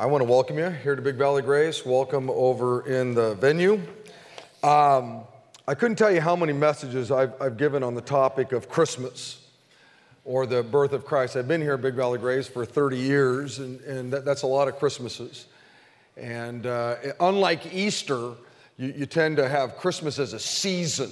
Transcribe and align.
I 0.00 0.06
want 0.06 0.22
to 0.22 0.30
welcome 0.30 0.56
you 0.56 0.70
here 0.70 0.96
to 0.96 1.02
Big 1.02 1.16
Valley 1.16 1.42
Grace. 1.42 1.84
Welcome 1.84 2.30
over 2.30 2.88
in 2.88 3.12
the 3.12 3.34
venue. 3.34 3.74
Um, 4.62 5.24
I 5.68 5.74
couldn't 5.74 5.96
tell 5.96 6.10
you 6.10 6.22
how 6.22 6.34
many 6.34 6.54
messages 6.54 7.10
I've, 7.10 7.34
I've, 7.38 7.58
given 7.58 7.82
on 7.82 7.94
the 7.94 8.00
topic 8.00 8.52
of 8.52 8.66
Christmas 8.66 9.46
or 10.24 10.46
the 10.46 10.62
birth 10.62 10.94
of 10.94 11.04
Christ. 11.04 11.36
I've 11.36 11.46
been 11.46 11.60
here 11.60 11.74
at 11.74 11.82
Big 11.82 11.96
Valley 11.96 12.18
Grace 12.18 12.48
for 12.48 12.64
30 12.64 12.96
years, 12.96 13.58
and, 13.58 13.78
and 13.82 14.10
that, 14.10 14.24
that's 14.24 14.40
a 14.40 14.46
lot 14.46 14.68
of 14.68 14.78
Christmases. 14.78 15.48
And 16.16 16.64
uh, 16.64 16.96
unlike 17.20 17.70
Easter, 17.70 18.32
you, 18.78 18.94
you, 18.96 19.04
tend 19.04 19.36
to 19.36 19.50
have 19.50 19.76
Christmas 19.76 20.18
as 20.18 20.32
a 20.32 20.40
season. 20.40 21.10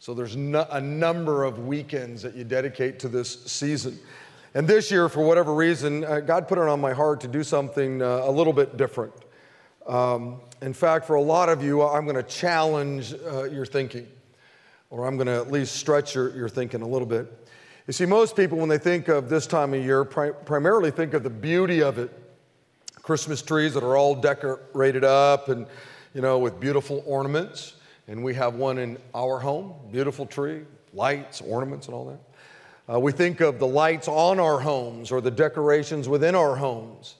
So 0.00 0.12
there's 0.12 0.36
no, 0.36 0.66
a 0.70 0.82
number 0.82 1.44
of 1.44 1.60
weekends 1.60 2.20
that 2.24 2.34
you 2.34 2.44
dedicate 2.44 2.98
to 2.98 3.08
this 3.08 3.42
season. 3.46 3.98
And 4.54 4.66
this 4.66 4.90
year, 4.90 5.08
for 5.08 5.24
whatever 5.24 5.54
reason, 5.54 6.04
uh, 6.04 6.20
God 6.20 6.48
put 6.48 6.58
it 6.58 6.66
on 6.66 6.80
my 6.80 6.92
heart 6.92 7.20
to 7.20 7.28
do 7.28 7.44
something 7.44 8.00
uh, 8.00 8.22
a 8.24 8.30
little 8.30 8.52
bit 8.52 8.76
different. 8.76 9.12
Um, 9.86 10.40
in 10.62 10.72
fact, 10.72 11.06
for 11.06 11.16
a 11.16 11.22
lot 11.22 11.48
of 11.48 11.62
you, 11.62 11.82
I'm 11.82 12.04
going 12.04 12.16
to 12.16 12.22
challenge 12.22 13.14
uh, 13.14 13.44
your 13.44 13.66
thinking, 13.66 14.06
or 14.90 15.06
I'm 15.06 15.16
going 15.16 15.26
to 15.26 15.36
at 15.36 15.50
least 15.50 15.76
stretch 15.76 16.14
your, 16.14 16.34
your 16.34 16.48
thinking 16.48 16.82
a 16.82 16.88
little 16.88 17.06
bit. 17.06 17.48
You 17.86 17.92
see, 17.92 18.06
most 18.06 18.36
people, 18.36 18.58
when 18.58 18.68
they 18.68 18.78
think 18.78 19.08
of 19.08 19.28
this 19.28 19.46
time 19.46 19.72
of 19.74 19.82
year, 19.82 20.04
pri- 20.04 20.32
primarily 20.32 20.90
think 20.90 21.14
of 21.14 21.22
the 21.22 21.30
beauty 21.30 21.82
of 21.82 21.98
it 21.98 22.10
Christmas 23.02 23.40
trees 23.40 23.72
that 23.72 23.82
are 23.82 23.96
all 23.96 24.14
decorated 24.14 25.04
up 25.04 25.48
and, 25.48 25.66
you 26.12 26.20
know, 26.20 26.38
with 26.38 26.60
beautiful 26.60 27.02
ornaments. 27.06 27.76
And 28.06 28.22
we 28.22 28.34
have 28.34 28.56
one 28.56 28.76
in 28.76 28.98
our 29.14 29.38
home, 29.38 29.72
beautiful 29.90 30.26
tree, 30.26 30.64
lights, 30.92 31.40
ornaments, 31.40 31.86
and 31.86 31.94
all 31.94 32.04
that. 32.06 32.20
Uh, 32.90 32.98
we 32.98 33.12
think 33.12 33.40
of 33.40 33.58
the 33.58 33.66
lights 33.66 34.08
on 34.08 34.40
our 34.40 34.58
homes 34.58 35.12
or 35.12 35.20
the 35.20 35.30
decorations 35.30 36.08
within 36.08 36.34
our 36.34 36.56
homes. 36.56 37.16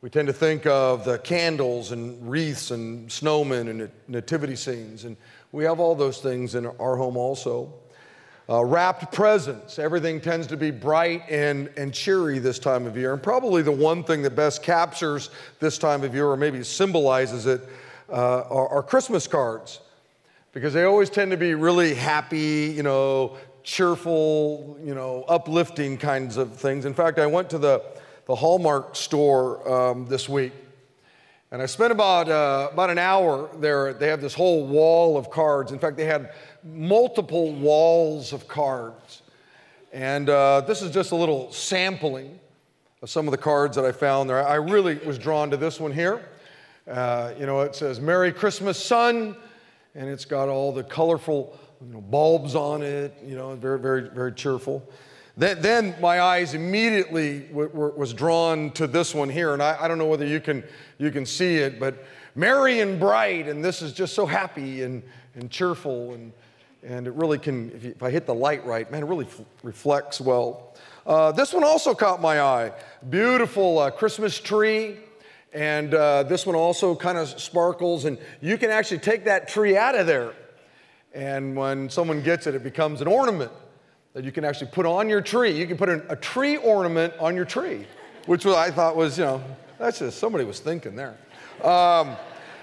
We 0.00 0.10
tend 0.10 0.26
to 0.26 0.32
think 0.32 0.66
of 0.66 1.04
the 1.04 1.18
candles 1.18 1.92
and 1.92 2.28
wreaths 2.28 2.72
and 2.72 3.08
snowmen 3.08 3.70
and 3.70 3.90
nativity 4.08 4.56
scenes, 4.56 5.04
and 5.04 5.16
we 5.52 5.64
have 5.64 5.78
all 5.78 5.94
those 5.94 6.18
things 6.18 6.56
in 6.56 6.66
our 6.66 6.96
home 6.96 7.16
also. 7.16 7.72
Uh, 8.48 8.64
wrapped 8.64 9.12
presents, 9.12 9.78
everything 9.78 10.20
tends 10.20 10.46
to 10.46 10.56
be 10.56 10.70
bright 10.70 11.22
and, 11.28 11.68
and 11.76 11.92
cheery 11.92 12.38
this 12.38 12.58
time 12.58 12.86
of 12.86 12.96
year. 12.96 13.12
And 13.12 13.22
probably 13.22 13.62
the 13.62 13.72
one 13.72 14.04
thing 14.04 14.22
that 14.22 14.36
best 14.36 14.62
captures 14.62 15.30
this 15.58 15.78
time 15.78 16.04
of 16.04 16.14
year, 16.14 16.28
or 16.28 16.36
maybe 16.36 16.62
symbolizes 16.62 17.46
it, 17.46 17.60
uh, 18.08 18.42
are, 18.42 18.68
are 18.68 18.82
Christmas 18.82 19.26
cards 19.26 19.80
because 20.56 20.72
they 20.72 20.84
always 20.84 21.10
tend 21.10 21.30
to 21.30 21.36
be 21.36 21.54
really 21.54 21.92
happy, 21.92 22.72
you 22.74 22.82
know, 22.82 23.36
cheerful, 23.66 24.78
you 24.80 24.94
know, 24.94 25.24
uplifting 25.26 25.98
kinds 25.98 26.36
of 26.36 26.56
things. 26.56 26.84
In 26.84 26.94
fact, 26.94 27.18
I 27.18 27.26
went 27.26 27.50
to 27.50 27.58
the, 27.58 27.82
the 28.26 28.34
Hallmark 28.34 28.94
store 28.94 29.68
um, 29.68 30.06
this 30.06 30.28
week, 30.28 30.52
and 31.50 31.60
I 31.60 31.66
spent 31.66 31.90
about, 31.90 32.28
uh, 32.28 32.68
about 32.72 32.90
an 32.90 32.98
hour 32.98 33.50
there. 33.58 33.92
They 33.92 34.06
have 34.06 34.20
this 34.20 34.34
whole 34.34 34.68
wall 34.68 35.18
of 35.18 35.30
cards. 35.30 35.72
In 35.72 35.80
fact, 35.80 35.96
they 35.96 36.04
had 36.04 36.32
multiple 36.62 37.52
walls 37.54 38.32
of 38.32 38.46
cards. 38.46 39.22
And 39.92 40.30
uh, 40.30 40.60
this 40.60 40.80
is 40.80 40.92
just 40.92 41.10
a 41.10 41.16
little 41.16 41.50
sampling 41.52 42.38
of 43.02 43.10
some 43.10 43.26
of 43.26 43.32
the 43.32 43.38
cards 43.38 43.74
that 43.74 43.84
I 43.84 43.90
found 43.90 44.30
there. 44.30 44.46
I 44.46 44.56
really 44.56 44.94
was 44.98 45.18
drawn 45.18 45.50
to 45.50 45.56
this 45.56 45.80
one 45.80 45.90
here. 45.90 46.24
Uh, 46.86 47.32
you 47.36 47.46
know, 47.46 47.62
it 47.62 47.74
says, 47.74 48.00
Merry 48.00 48.30
Christmas, 48.30 48.82
son, 48.82 49.36
and 49.96 50.08
it's 50.08 50.24
got 50.24 50.48
all 50.48 50.70
the 50.70 50.84
colorful 50.84 51.58
you 51.84 51.92
know, 51.92 52.00
bulbs 52.00 52.54
on 52.54 52.82
it, 52.82 53.14
you 53.24 53.36
know, 53.36 53.54
very, 53.56 53.78
very, 53.78 54.08
very 54.08 54.32
cheerful. 54.32 54.88
Then, 55.36 55.60
then 55.60 55.94
my 56.00 56.20
eyes 56.20 56.54
immediately 56.54 57.40
w- 57.40 57.68
w- 57.68 57.92
was 57.96 58.14
drawn 58.14 58.70
to 58.72 58.86
this 58.86 59.14
one 59.14 59.28
here, 59.28 59.52
and 59.52 59.62
I, 59.62 59.76
I 59.80 59.88
don't 59.88 59.98
know 59.98 60.06
whether 60.06 60.26
you 60.26 60.40
can, 60.40 60.64
you 60.98 61.10
can 61.10 61.26
see 61.26 61.56
it, 61.56 61.78
but 61.78 62.04
merry 62.34 62.80
and 62.80 62.98
bright, 62.98 63.46
and 63.46 63.62
this 63.64 63.82
is 63.82 63.92
just 63.92 64.14
so 64.14 64.24
happy 64.24 64.82
and, 64.82 65.02
and 65.34 65.50
cheerful, 65.50 66.14
and, 66.14 66.32
and 66.82 67.06
it 67.06 67.12
really 67.12 67.38
can, 67.38 67.70
if, 67.72 67.84
you, 67.84 67.90
if 67.90 68.02
I 68.02 68.10
hit 68.10 68.26
the 68.26 68.34
light 68.34 68.64
right, 68.64 68.90
man, 68.90 69.02
it 69.02 69.06
really 69.06 69.26
f- 69.26 69.42
reflects 69.62 70.20
well. 70.20 70.74
Uh, 71.06 71.32
this 71.32 71.52
one 71.52 71.64
also 71.64 71.94
caught 71.94 72.20
my 72.22 72.40
eye. 72.40 72.72
Beautiful 73.10 73.78
uh, 73.78 73.90
Christmas 73.90 74.40
tree. 74.40 74.96
And 75.52 75.94
uh, 75.94 76.24
this 76.24 76.44
one 76.44 76.54
also 76.54 76.94
kind 76.94 77.16
of 77.16 77.28
sparkles, 77.40 78.04
and 78.04 78.18
you 78.42 78.58
can 78.58 78.70
actually 78.70 78.98
take 78.98 79.24
that 79.24 79.48
tree 79.48 79.74
out 79.74 79.94
of 79.94 80.06
there 80.06 80.34
and 81.16 81.56
when 81.56 81.88
someone 81.88 82.20
gets 82.20 82.46
it, 82.46 82.54
it 82.54 82.62
becomes 82.62 83.00
an 83.00 83.08
ornament 83.08 83.50
that 84.12 84.22
you 84.22 84.30
can 84.30 84.44
actually 84.44 84.70
put 84.70 84.84
on 84.84 85.08
your 85.08 85.22
tree. 85.22 85.50
You 85.50 85.66
can 85.66 85.78
put 85.78 85.88
an, 85.88 86.04
a 86.10 86.16
tree 86.16 86.58
ornament 86.58 87.14
on 87.18 87.34
your 87.34 87.46
tree, 87.46 87.86
which 88.26 88.44
I 88.44 88.70
thought 88.70 88.96
was, 88.96 89.18
you 89.18 89.24
know, 89.24 89.42
that's 89.78 90.00
just 90.00 90.18
somebody 90.18 90.44
was 90.44 90.60
thinking 90.60 90.94
there. 90.94 91.16
Um, 91.64 92.16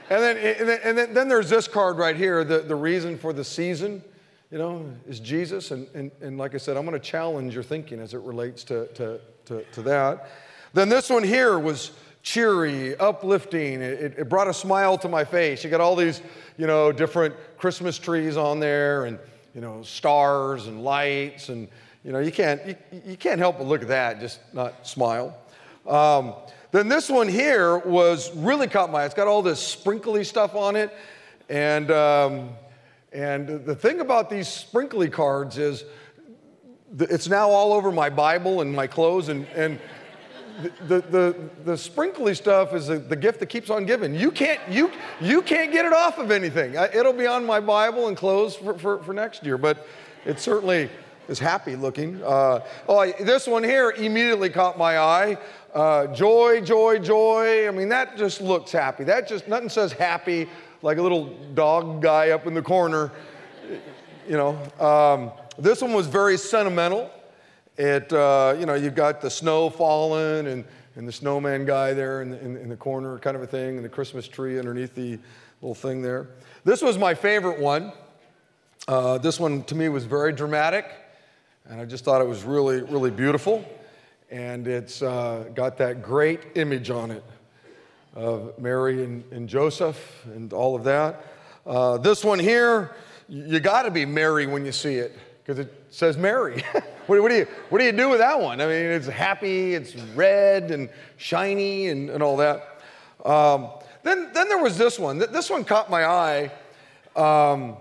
and 0.10 0.22
then, 0.22 0.38
and, 0.38 0.70
then, 0.70 0.80
and 0.84 0.98
then, 0.98 1.14
then, 1.16 1.28
there's 1.28 1.50
this 1.50 1.68
card 1.68 1.98
right 1.98 2.16
here 2.16 2.44
the, 2.44 2.60
the 2.60 2.76
reason 2.76 3.18
for 3.18 3.34
the 3.34 3.44
season, 3.44 4.04
you 4.52 4.60
know, 4.60 4.86
is 5.08 5.20
Jesus. 5.20 5.72
And, 5.72 5.88
and, 5.96 6.12
and 6.22 6.38
like 6.38 6.54
I 6.54 6.58
said, 6.58 6.78
I'm 6.78 6.86
going 6.86 7.00
to 7.00 7.06
challenge 7.06 7.56
your 7.56 7.64
thinking 7.64 8.00
as 8.00 8.14
it 8.14 8.22
relates 8.22 8.64
to, 8.66 8.86
to, 8.94 9.20
to, 9.46 9.64
to 9.64 9.82
that. 9.82 10.30
Then 10.74 10.90
this 10.90 11.10
one 11.10 11.24
here 11.24 11.58
was 11.58 11.92
cheery, 12.24 12.98
uplifting. 12.98 13.82
It, 13.82 14.16
it, 14.18 14.30
brought 14.30 14.48
a 14.48 14.54
smile 14.54 14.98
to 15.00 15.10
my 15.10 15.26
face. 15.26 15.64
You 15.64 15.70
got 15.70 15.82
all 15.82 15.96
these, 15.96 16.22
you 16.58 16.66
know, 16.66 16.92
different 16.92 17.36
Christmas 17.58 18.00
trees 18.00 18.38
on 18.38 18.60
there 18.60 19.06
and, 19.06 19.20
you 19.54 19.62
know, 19.62 19.84
stars 19.84 20.68
and 20.68 20.84
lights. 20.84 21.50
And, 21.50 21.68
you 22.04 22.14
know, 22.14 22.20
you 22.20 22.32
can't, 22.32 22.66
you, 22.66 22.76
you 23.06 23.18
can't 23.18 23.40
help 23.40 23.58
but 23.58 23.68
look 23.68 23.82
at 23.82 23.90
that, 23.90 24.20
just 24.22 24.40
not 24.54 24.88
smile. 24.88 25.38
Um, 25.86 26.34
then 26.72 26.88
this 26.88 27.10
one 27.10 27.28
here 27.28 27.78
was 27.78 28.34
really 28.38 28.68
caught 28.68 28.90
my 28.90 29.02
eye. 29.02 29.06
It's 29.06 29.14
got 29.14 29.28
all 29.28 29.42
this 29.42 29.60
sprinkly 29.60 30.24
stuff 30.24 30.56
on 30.56 30.78
it. 30.78 30.96
And, 31.50 31.92
um, 31.92 32.50
and 33.12 33.66
the 33.66 33.76
thing 33.76 34.00
about 34.00 34.30
these 34.30 34.48
sprinkly 34.48 35.10
cards 35.10 35.58
is 35.58 35.84
it's 36.98 37.28
now 37.28 37.50
all 37.50 37.74
over 37.74 37.92
my 37.92 38.10
Bible 38.10 38.62
and 38.62 38.74
my 38.74 38.88
clothes. 38.88 39.28
And, 39.28 39.46
and 39.56 39.78
the, 40.88 41.02
the, 41.02 41.50
the, 41.66 41.78
sprinkly 41.78 42.36
stuff 42.36 42.74
is 42.74 42.88
the 42.88 43.16
gift 43.16 43.40
that 43.40 43.48
keeps 43.48 43.70
on 43.70 43.86
giving. 43.86 44.14
You 44.14 44.32
can't, 44.32 44.60
you, 44.70 44.92
you 45.20 45.42
can't 45.42 45.72
get 45.72 45.86
it 45.86 45.94
off 45.94 46.18
of 46.18 46.32
anything. 46.32 46.76
It'll 46.76 47.14
be 47.14 47.28
on 47.28 47.46
my 47.46 47.60
Bible 47.60 48.08
and 48.08 48.16
clothes 48.16 48.56
for, 48.56 48.78
for, 48.78 49.04
for 49.04 49.14
next 49.14 49.44
year, 49.44 49.58
but 49.58 49.88
it 50.26 50.40
certainly 50.40 50.90
is 51.28 51.40
happy 51.40 51.76
looking. 51.76 52.22
Uh, 52.24 52.60
oh, 52.88 53.12
this 53.22 53.48
one 53.48 53.64
here 53.64 53.92
immediately 53.92 54.50
caught 54.50 54.78
my 54.78 54.98
eye. 54.98 55.38
Uh, 55.74 56.08
joy, 56.08 56.62
joy, 56.62 57.00
joy. 57.00 57.68
I 57.68 57.72
mean, 57.72 57.90
that 57.90 58.18
just 58.18 58.42
looks 58.42 58.72
happy. 58.72 59.04
That 59.04 59.28
just, 59.28 59.48
nothing 59.48 59.70
says 59.70 59.92
happy 59.92 60.48
like 60.82 60.98
a 60.98 61.02
little 61.02 61.36
dog 61.54 62.02
guy 62.02 62.30
up 62.30 62.46
in 62.46 62.54
the 62.54 62.62
corner. 62.62 63.12
You 64.28 64.38
know, 64.38 64.86
um, 64.86 65.32
this 65.58 65.82
one 65.82 65.94
was 65.94 66.08
very 66.08 66.38
sentimental. 66.38 67.10
It, 67.78 68.14
uh, 68.14 68.56
you 68.60 68.68
know, 68.68 68.76
you've 68.76 68.94
got 68.94 69.20
the 69.20 69.32
snow 69.32 69.70
falling 69.70 70.46
and, 70.46 70.64
and 70.96 71.08
the 71.08 71.12
snowman 71.12 71.66
guy 71.66 71.94
there 71.94 72.22
in 72.22 72.30
the, 72.30 72.40
in, 72.40 72.56
in 72.56 72.70
the 72.70 72.76
corner, 72.76 73.18
kind 73.18 73.36
of 73.36 73.42
a 73.42 73.48
thing, 73.48 73.78
and 73.78 73.84
the 73.84 73.90
Christmas 73.90 74.28
tree 74.28 74.60
underneath 74.60 74.94
the 74.94 75.18
little 75.62 75.74
thing 75.74 76.02
there. 76.04 76.28
This 76.66 76.84
was 76.84 77.00
my 77.00 77.16
favorite 77.16 77.60
one. 77.60 77.92
Uh, 78.88 79.18
this 79.18 79.40
one 79.40 79.64
to 79.64 79.76
me 79.76 79.90
was 79.90 80.06
very 80.06 80.34
dramatic, 80.34 80.86
and 81.68 81.82
I 81.82 81.86
just 81.86 82.06
thought 82.06 82.22
it 82.22 82.28
was 82.28 82.44
really, 82.44 82.84
really 82.84 83.12
beautiful. 83.12 83.66
And 84.30 84.68
it's 84.68 85.02
uh, 85.02 85.50
got 85.56 85.78
that 85.78 86.04
great 86.04 86.42
image 86.56 86.92
on 86.92 87.10
it 87.10 87.24
of 88.16 88.60
Mary 88.60 89.04
and, 89.04 89.24
and 89.32 89.50
Joseph 89.50 90.24
and 90.26 90.54
all 90.54 90.76
of 90.76 90.84
that. 90.84 91.26
Uh, 91.66 91.98
this 91.98 92.24
one 92.24 92.38
here, 92.38 92.96
you 93.28 93.60
got 93.60 93.84
to 93.84 93.92
be 93.92 94.06
Mary 94.06 94.46
when 94.46 94.64
you 94.64 94.72
see 94.72 94.96
it 94.96 95.18
because 95.44 95.60
it 95.60 95.74
says 95.90 96.18
Mary. 96.18 96.64
what, 97.08 97.22
what, 97.22 97.30
do 97.30 97.36
you, 97.36 97.48
what 97.70 97.80
do 97.80 97.86
you 97.86 97.92
do 97.92 98.10
with 98.10 98.20
that 98.20 98.40
one? 98.40 98.62
I 98.62 98.66
mean, 98.66 98.86
it's 98.86 99.08
happy, 99.08 99.74
it's 99.74 99.96
red 100.16 100.72
and 100.72 100.90
shiny 101.18 101.88
and, 101.90 102.10
and 102.10 102.24
all 102.24 102.38
that. 102.38 102.80
Um, 103.26 103.70
then, 104.04 104.32
then 104.34 104.48
there 104.48 104.62
was 104.62 104.78
this 104.78 104.98
one. 104.98 105.18
This 105.18 105.50
one 105.50 105.66
caught 105.66 105.90
my 105.90 106.06
eye 106.06 106.52
um, 107.16 107.76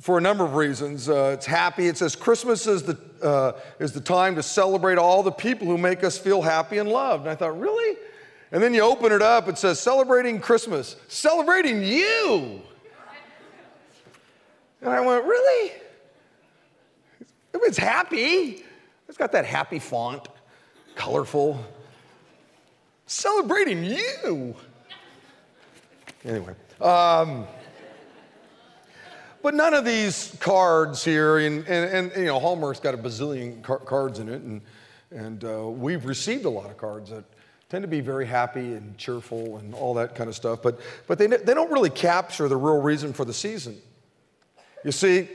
for 0.00 0.18
a 0.18 0.20
number 0.20 0.44
of 0.44 0.54
reasons. 0.54 1.08
Uh, 1.08 1.32
it's 1.34 1.46
happy. 1.46 1.86
It 1.86 1.96
says 1.96 2.16
Christmas 2.16 2.66
is 2.66 2.82
the, 2.82 2.98
uh, 3.22 3.52
is 3.78 3.92
the 3.92 4.00
time 4.00 4.34
to 4.34 4.42
celebrate 4.42 4.98
all 4.98 5.22
the 5.22 5.32
people 5.32 5.66
who 5.66 5.78
make 5.78 6.02
us 6.02 6.18
feel 6.18 6.42
happy 6.42 6.78
and 6.78 6.88
loved. 6.88 7.22
And 7.22 7.30
I 7.30 7.36
thought, 7.36 7.58
really? 7.58 7.98
And 8.52 8.60
then 8.60 8.74
you 8.74 8.80
open 8.80 9.12
it 9.12 9.22
up, 9.22 9.48
it 9.48 9.58
says 9.58 9.78
celebrating 9.78 10.40
Christmas, 10.40 10.96
celebrating 11.06 11.84
you. 11.84 12.62
And 14.82 14.90
I 14.90 15.00
went, 15.00 15.24
really? 15.24 15.72
It's 17.54 17.78
happy. 17.78 18.64
It's 19.08 19.18
got 19.18 19.32
that 19.32 19.44
happy 19.44 19.78
font, 19.78 20.28
colorful. 20.94 21.64
Celebrating 23.06 23.84
you. 23.84 24.54
Anyway. 26.24 26.54
Um, 26.80 27.46
but 29.42 29.54
none 29.54 29.74
of 29.74 29.84
these 29.84 30.36
cards 30.40 31.04
here, 31.04 31.38
and, 31.38 31.66
and, 31.66 32.12
and, 32.12 32.16
you 32.16 32.26
know, 32.26 32.38
Hallmark's 32.38 32.80
got 32.80 32.94
a 32.94 32.98
bazillion 32.98 33.62
car- 33.62 33.78
cards 33.78 34.18
in 34.18 34.28
it, 34.28 34.42
and, 34.42 34.60
and 35.10 35.44
uh, 35.44 35.66
we've 35.68 36.04
received 36.04 36.44
a 36.44 36.50
lot 36.50 36.70
of 36.70 36.76
cards 36.76 37.10
that, 37.10 37.24
tend 37.70 37.82
to 37.82 37.88
be 37.88 38.00
very 38.00 38.26
happy 38.26 38.72
and 38.74 38.98
cheerful 38.98 39.58
and 39.58 39.74
all 39.74 39.94
that 39.94 40.16
kind 40.16 40.28
of 40.28 40.34
stuff, 40.34 40.60
but, 40.60 40.80
but 41.06 41.18
they, 41.18 41.28
they 41.28 41.54
don't 41.54 41.70
really 41.70 41.88
capture 41.88 42.48
the 42.48 42.56
real 42.56 42.82
reason 42.82 43.12
for 43.12 43.24
the 43.24 43.32
season. 43.32 43.80
You 44.84 44.90
see, 44.90 45.28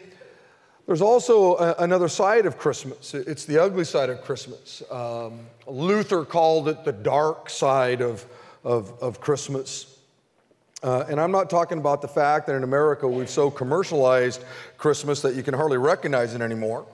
there's 0.86 1.02
also 1.02 1.56
a, 1.56 1.76
another 1.80 2.08
side 2.08 2.46
of 2.46 2.58
Christmas. 2.58 3.14
It's 3.14 3.46
the 3.46 3.62
ugly 3.62 3.86
side 3.86 4.10
of 4.10 4.22
Christmas. 4.22 4.84
Um, 4.92 5.40
Luther 5.66 6.26
called 6.26 6.68
it 6.70 6.84
the 6.86 6.92
dark 6.92 7.50
side 7.50 8.02
of, 8.02 8.26
of, 8.64 8.94
of 9.02 9.20
Christmas. 9.20 9.98
Uh, 10.84 11.06
and 11.10 11.20
I'm 11.20 11.32
not 11.32 11.50
talking 11.50 11.80
about 11.80 12.02
the 12.02 12.08
fact 12.08 12.46
that 12.48 12.56
in 12.56 12.64
America 12.64 13.08
we've 13.08 13.30
so 13.30 13.50
commercialized 13.50 14.44
Christmas 14.78 15.22
that 15.24 15.34
you 15.34 15.42
can 15.42 15.56
hardly 15.56 15.78
recognize 15.78 16.36
it 16.36 16.42
anymore. 16.42 16.86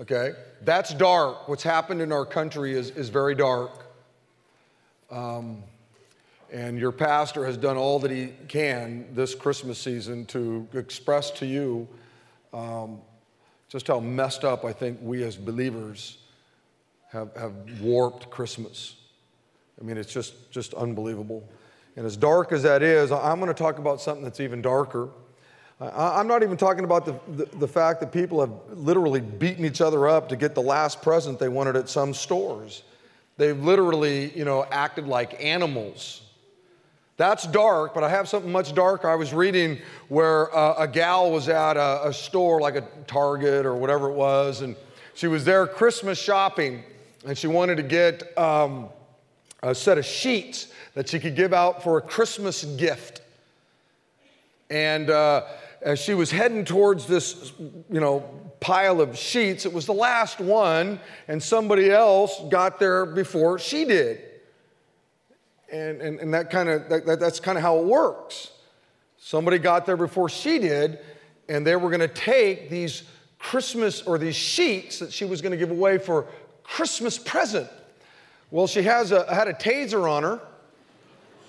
Okay? 0.00 0.32
That's 0.62 0.92
dark. 0.94 1.48
What's 1.48 1.62
happened 1.62 2.00
in 2.00 2.10
our 2.10 2.26
country 2.26 2.72
is, 2.72 2.90
is 2.90 3.08
very 3.08 3.36
dark. 3.36 3.86
Um, 5.10 5.62
and 6.52 6.78
your 6.78 6.92
pastor 6.92 7.44
has 7.44 7.56
done 7.56 7.76
all 7.76 7.98
that 8.00 8.10
he 8.10 8.32
can 8.48 9.06
this 9.14 9.34
Christmas 9.34 9.78
season 9.78 10.24
to 10.26 10.66
express 10.72 11.30
to 11.32 11.46
you 11.46 11.86
um, 12.52 13.00
just 13.68 13.86
how 13.86 14.00
messed 14.00 14.44
up 14.44 14.64
I 14.64 14.72
think 14.72 14.98
we 15.02 15.22
as 15.22 15.36
believers 15.36 16.18
have, 17.10 17.34
have 17.36 17.52
warped 17.80 18.30
Christmas. 18.30 18.96
I 19.80 19.84
mean, 19.84 19.96
it's 19.96 20.12
just, 20.12 20.50
just 20.50 20.74
unbelievable. 20.74 21.48
And 21.96 22.06
as 22.06 22.16
dark 22.16 22.52
as 22.52 22.62
that 22.62 22.82
is, 22.82 23.12
I'm 23.12 23.38
going 23.38 23.48
to 23.48 23.54
talk 23.54 23.78
about 23.78 24.00
something 24.00 24.24
that's 24.24 24.40
even 24.40 24.62
darker. 24.62 25.08
I'm 25.80 26.26
not 26.26 26.42
even 26.42 26.56
talking 26.56 26.84
about 26.84 27.04
the, 27.06 27.44
the, 27.44 27.56
the, 27.56 27.68
fact 27.68 28.00
that 28.00 28.10
people 28.10 28.40
have 28.40 28.50
literally 28.76 29.20
beaten 29.20 29.64
each 29.64 29.80
other 29.80 30.08
up 30.08 30.28
to 30.30 30.36
get 30.36 30.56
the 30.56 30.62
last 30.62 31.02
present 31.02 31.38
they 31.38 31.48
wanted 31.48 31.76
at 31.76 31.88
some 31.88 32.12
stores. 32.12 32.82
They've 33.36 33.58
literally, 33.58 34.36
you 34.36 34.44
know, 34.44 34.64
acted 34.72 35.06
like 35.06 35.42
animals. 35.42 36.22
That's 37.18 37.48
dark, 37.48 37.94
but 37.94 38.04
I 38.04 38.08
have 38.10 38.28
something 38.28 38.50
much 38.50 38.74
darker. 38.76 39.10
I 39.10 39.16
was 39.16 39.34
reading 39.34 39.78
where 40.06 40.54
uh, 40.56 40.76
a 40.78 40.86
gal 40.86 41.32
was 41.32 41.48
at 41.48 41.76
a, 41.76 42.06
a 42.06 42.12
store 42.12 42.60
like 42.60 42.76
a 42.76 42.84
Target 43.08 43.66
or 43.66 43.74
whatever 43.74 44.08
it 44.08 44.14
was, 44.14 44.60
and 44.60 44.76
she 45.14 45.26
was 45.26 45.44
there 45.44 45.66
Christmas 45.66 46.16
shopping, 46.16 46.84
and 47.26 47.36
she 47.36 47.48
wanted 47.48 47.76
to 47.78 47.82
get 47.82 48.38
um, 48.38 48.88
a 49.64 49.74
set 49.74 49.98
of 49.98 50.04
sheets 50.04 50.68
that 50.94 51.08
she 51.08 51.18
could 51.18 51.34
give 51.34 51.52
out 51.52 51.82
for 51.82 51.98
a 51.98 52.00
Christmas 52.00 52.64
gift. 52.64 53.20
And 54.70 55.10
uh, 55.10 55.42
as 55.82 55.98
she 55.98 56.14
was 56.14 56.30
heading 56.30 56.64
towards 56.64 57.06
this, 57.06 57.52
you 57.58 57.98
know, 57.98 58.20
pile 58.60 59.00
of 59.00 59.18
sheets, 59.18 59.66
it 59.66 59.72
was 59.72 59.86
the 59.86 59.92
last 59.92 60.38
one, 60.38 61.00
and 61.26 61.42
somebody 61.42 61.90
else 61.90 62.40
got 62.48 62.78
there 62.78 63.04
before 63.04 63.58
she 63.58 63.84
did. 63.84 64.27
And, 65.70 66.00
and, 66.00 66.20
and 66.20 66.32
that 66.34 66.50
kind 66.50 66.68
of 66.68 66.88
that, 66.88 67.20
that's 67.20 67.40
kind 67.40 67.58
of 67.58 67.62
how 67.62 67.78
it 67.78 67.84
works. 67.84 68.52
Somebody 69.18 69.58
got 69.58 69.84
there 69.84 69.96
before 69.96 70.28
she 70.28 70.58
did, 70.58 70.98
and 71.48 71.66
they 71.66 71.76
were 71.76 71.90
going 71.90 72.00
to 72.00 72.08
take 72.08 72.70
these 72.70 73.02
Christmas 73.38 74.02
or 74.02 74.16
these 74.18 74.36
sheets 74.36 74.98
that 75.00 75.12
she 75.12 75.24
was 75.24 75.42
going 75.42 75.52
to 75.52 75.58
give 75.58 75.70
away 75.70 75.98
for 75.98 76.26
Christmas 76.62 77.18
present. 77.18 77.68
Well, 78.50 78.66
she 78.66 78.82
has 78.82 79.12
a, 79.12 79.32
had 79.32 79.48
a 79.48 79.52
taser 79.52 80.10
on 80.10 80.22
her, 80.22 80.40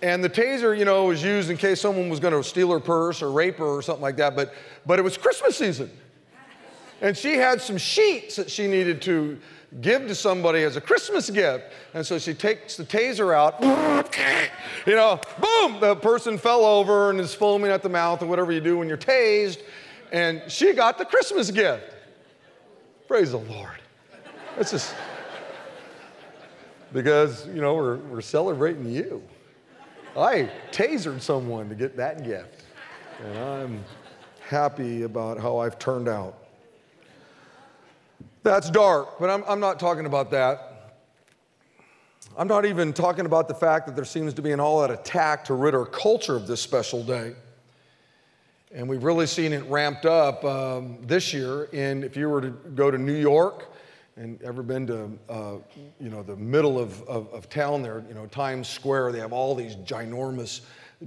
and 0.01 0.24
the 0.24 0.30
taser, 0.30 0.77
you 0.77 0.86
know, 0.86 1.06
was 1.06 1.24
used 1.24 1.50
in 1.50 1.57
case 1.57 1.81
someone 1.81 2.10
was 2.10 2.19
going 2.19 2.33
to 2.33 2.44
steal 2.44 2.72
her 2.72 2.80
purse 2.80 3.22
or 3.22 3.31
rape 3.31 3.57
her 3.57 3.65
or 3.65 3.81
something 3.81 4.01
like 4.01 4.18
that. 4.18 4.36
But, 4.36 4.54
but 4.86 5.00
it 5.00 5.01
was 5.01 5.18
Christmas 5.18 5.57
season. 5.57 5.89
And 7.01 7.15
she 7.15 7.36
had 7.36 7.62
some 7.62 7.77
sheets 7.77 8.36
that 8.36 8.51
she 8.51 8.68
needed 8.68 9.01
to 9.04 9.39
give 9.81 10.07
to 10.07 10.16
somebody 10.16 10.63
as 10.63 10.75
a 10.75 10.81
Christmas 10.81 11.30
gift. 11.30 11.66
And 11.94 12.06
so 12.06 12.18
she 12.18 12.33
takes 12.33 12.75
the 12.75 12.83
taser 12.83 13.33
out, 13.33 13.62
you 14.86 14.95
know, 14.95 15.19
boom, 15.39 15.80
the 15.80 15.95
person 15.95 16.38
fell 16.38 16.66
over 16.66 17.12
and 17.12 17.19
is 17.19 17.33
foaming 17.33 17.71
at 17.71 17.83
the 17.83 17.89
mouth 17.89 18.21
or 18.21 18.25
whatever 18.25 18.51
you 18.51 18.62
do 18.62 18.77
when 18.77 18.88
you're 18.88 18.98
tased. 18.98 19.60
And 20.12 20.42
she 20.48 20.74
got 20.74 20.98
the 20.98 21.06
Christmas 21.06 21.51
gift. 21.51 21.83
Praise 23.07 23.31
the 23.31 23.38
Lord. 23.38 23.77
It's 24.57 24.71
just 24.71 24.94
because, 26.92 27.48
you 27.48 27.62
know, 27.62 27.75
we're, 27.75 27.98
we're 27.98 28.22
celebrating 28.22 28.89
you. 28.89 29.22
I 30.18 30.50
tasered 30.72 31.22
someone 31.22 31.69
to 31.69 31.75
get 31.75 31.95
that 31.98 32.24
gift. 32.24 32.65
And 33.24 33.38
I'm 33.38 33.86
happy 34.48 35.04
about 35.04 35.39
how 35.39 35.57
I've 35.57 35.77
turned 35.77 36.07
out. 36.07 36.38
That's 38.50 38.72
dark, 38.72 39.19
but 39.19 39.30
I'm, 39.30 39.44
I'm 39.48 39.60
not 39.60 39.80
talking 39.80 40.07
about 40.07 40.31
that. 40.31 40.96
I'm 42.36 42.48
not 42.48 42.66
even 42.66 42.94
talking 42.94 43.28
about 43.28 43.48
the 43.48 43.54
fact 43.54 43.86
that 43.86 43.96
there 43.96 44.04
seems 44.04 44.34
to 44.34 44.42
be 44.42 44.51
an 44.51 44.60
all 44.60 44.84
out 44.84 44.90
attack 44.90 45.46
to 45.46 45.54
rid 45.54 45.75
our 45.75 45.86
culture 45.86 46.36
of 46.36 46.48
this 46.48 46.60
special 46.60 47.04
day. 47.04 47.36
And 48.74 48.90
we've 48.90 49.04
really 49.04 49.28
seen 49.28 49.54
it 49.54 49.63
ramped 49.66 50.07
up 50.07 50.44
um, 50.44 50.98
this 51.04 51.31
year. 51.31 51.69
And 51.74 52.04
if 52.04 52.18
you 52.18 52.28
were 52.28 52.42
to 52.42 52.50
go 52.50 52.90
to 52.90 52.98
New 52.98 53.13
York, 53.13 53.72
and 54.16 54.42
ever 54.42 54.63
been 54.63 54.88
to 54.88 55.12
uh, 55.30 55.57
you 56.01 56.10
know 56.10 56.24
the 56.24 56.36
middle 56.36 56.80
of, 56.80 57.04
of, 57.04 57.31
of, 57.31 57.50
town 57.51 57.84
there 57.84 58.04
you 58.07 58.16
know 58.16 58.25
times 58.25 58.68
square 58.68 59.13
they 59.13 59.19
have 59.19 59.31
all 59.31 59.56
these 59.56 59.75
ginormous 59.78 60.60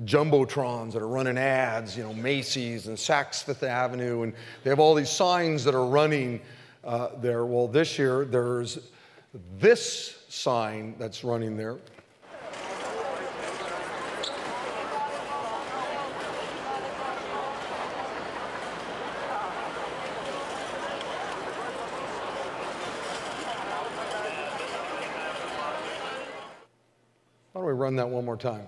jumbotrons 0.04 0.92
that 0.92 1.02
are 1.02 1.08
running 1.08 1.36
ads 1.36 1.94
you 1.94 2.02
know 2.02 2.14
macy's 2.14 2.86
and 2.86 2.96
saks 2.96 3.44
fifth 3.44 3.64
avenue 3.64 4.22
and 4.22 4.32
they 4.64 4.70
have 4.70 4.78
all 4.78 4.94
these 4.94 5.10
signs 5.10 5.62
that 5.62 5.74
are 5.74 5.84
running 5.84 6.40
uh, 6.84 7.08
there 7.20 7.44
well 7.46 7.68
this 7.68 7.98
year 7.98 8.24
there's 8.24 8.78
this 9.58 10.24
sign 10.28 10.94
that's 10.98 11.24
running 11.24 11.56
there 11.56 11.78
Why 27.52 27.60
don't 27.60 27.66
we 27.66 27.74
run 27.74 27.96
that 27.96 28.08
one 28.08 28.24
more 28.24 28.36
time? 28.36 28.66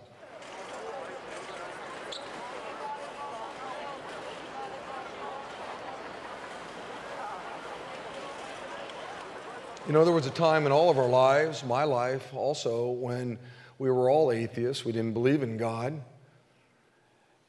You 9.87 9.93
know, 9.93 10.03
there 10.03 10.15
was 10.15 10.27
a 10.27 10.31
time 10.31 10.65
in 10.65 10.73
all 10.73 10.89
of 10.89 10.97
our 10.97 11.09
lives, 11.09 11.63
my 11.63 11.85
life 11.85 12.33
also, 12.33 12.89
when 12.89 13.39
we 13.79 13.91
were 13.91 14.09
all 14.09 14.33
atheists. 14.33 14.83
We 14.83 14.93
didn't 14.93 15.13
believe 15.13 15.43
in 15.43 15.59
God. 15.59 16.01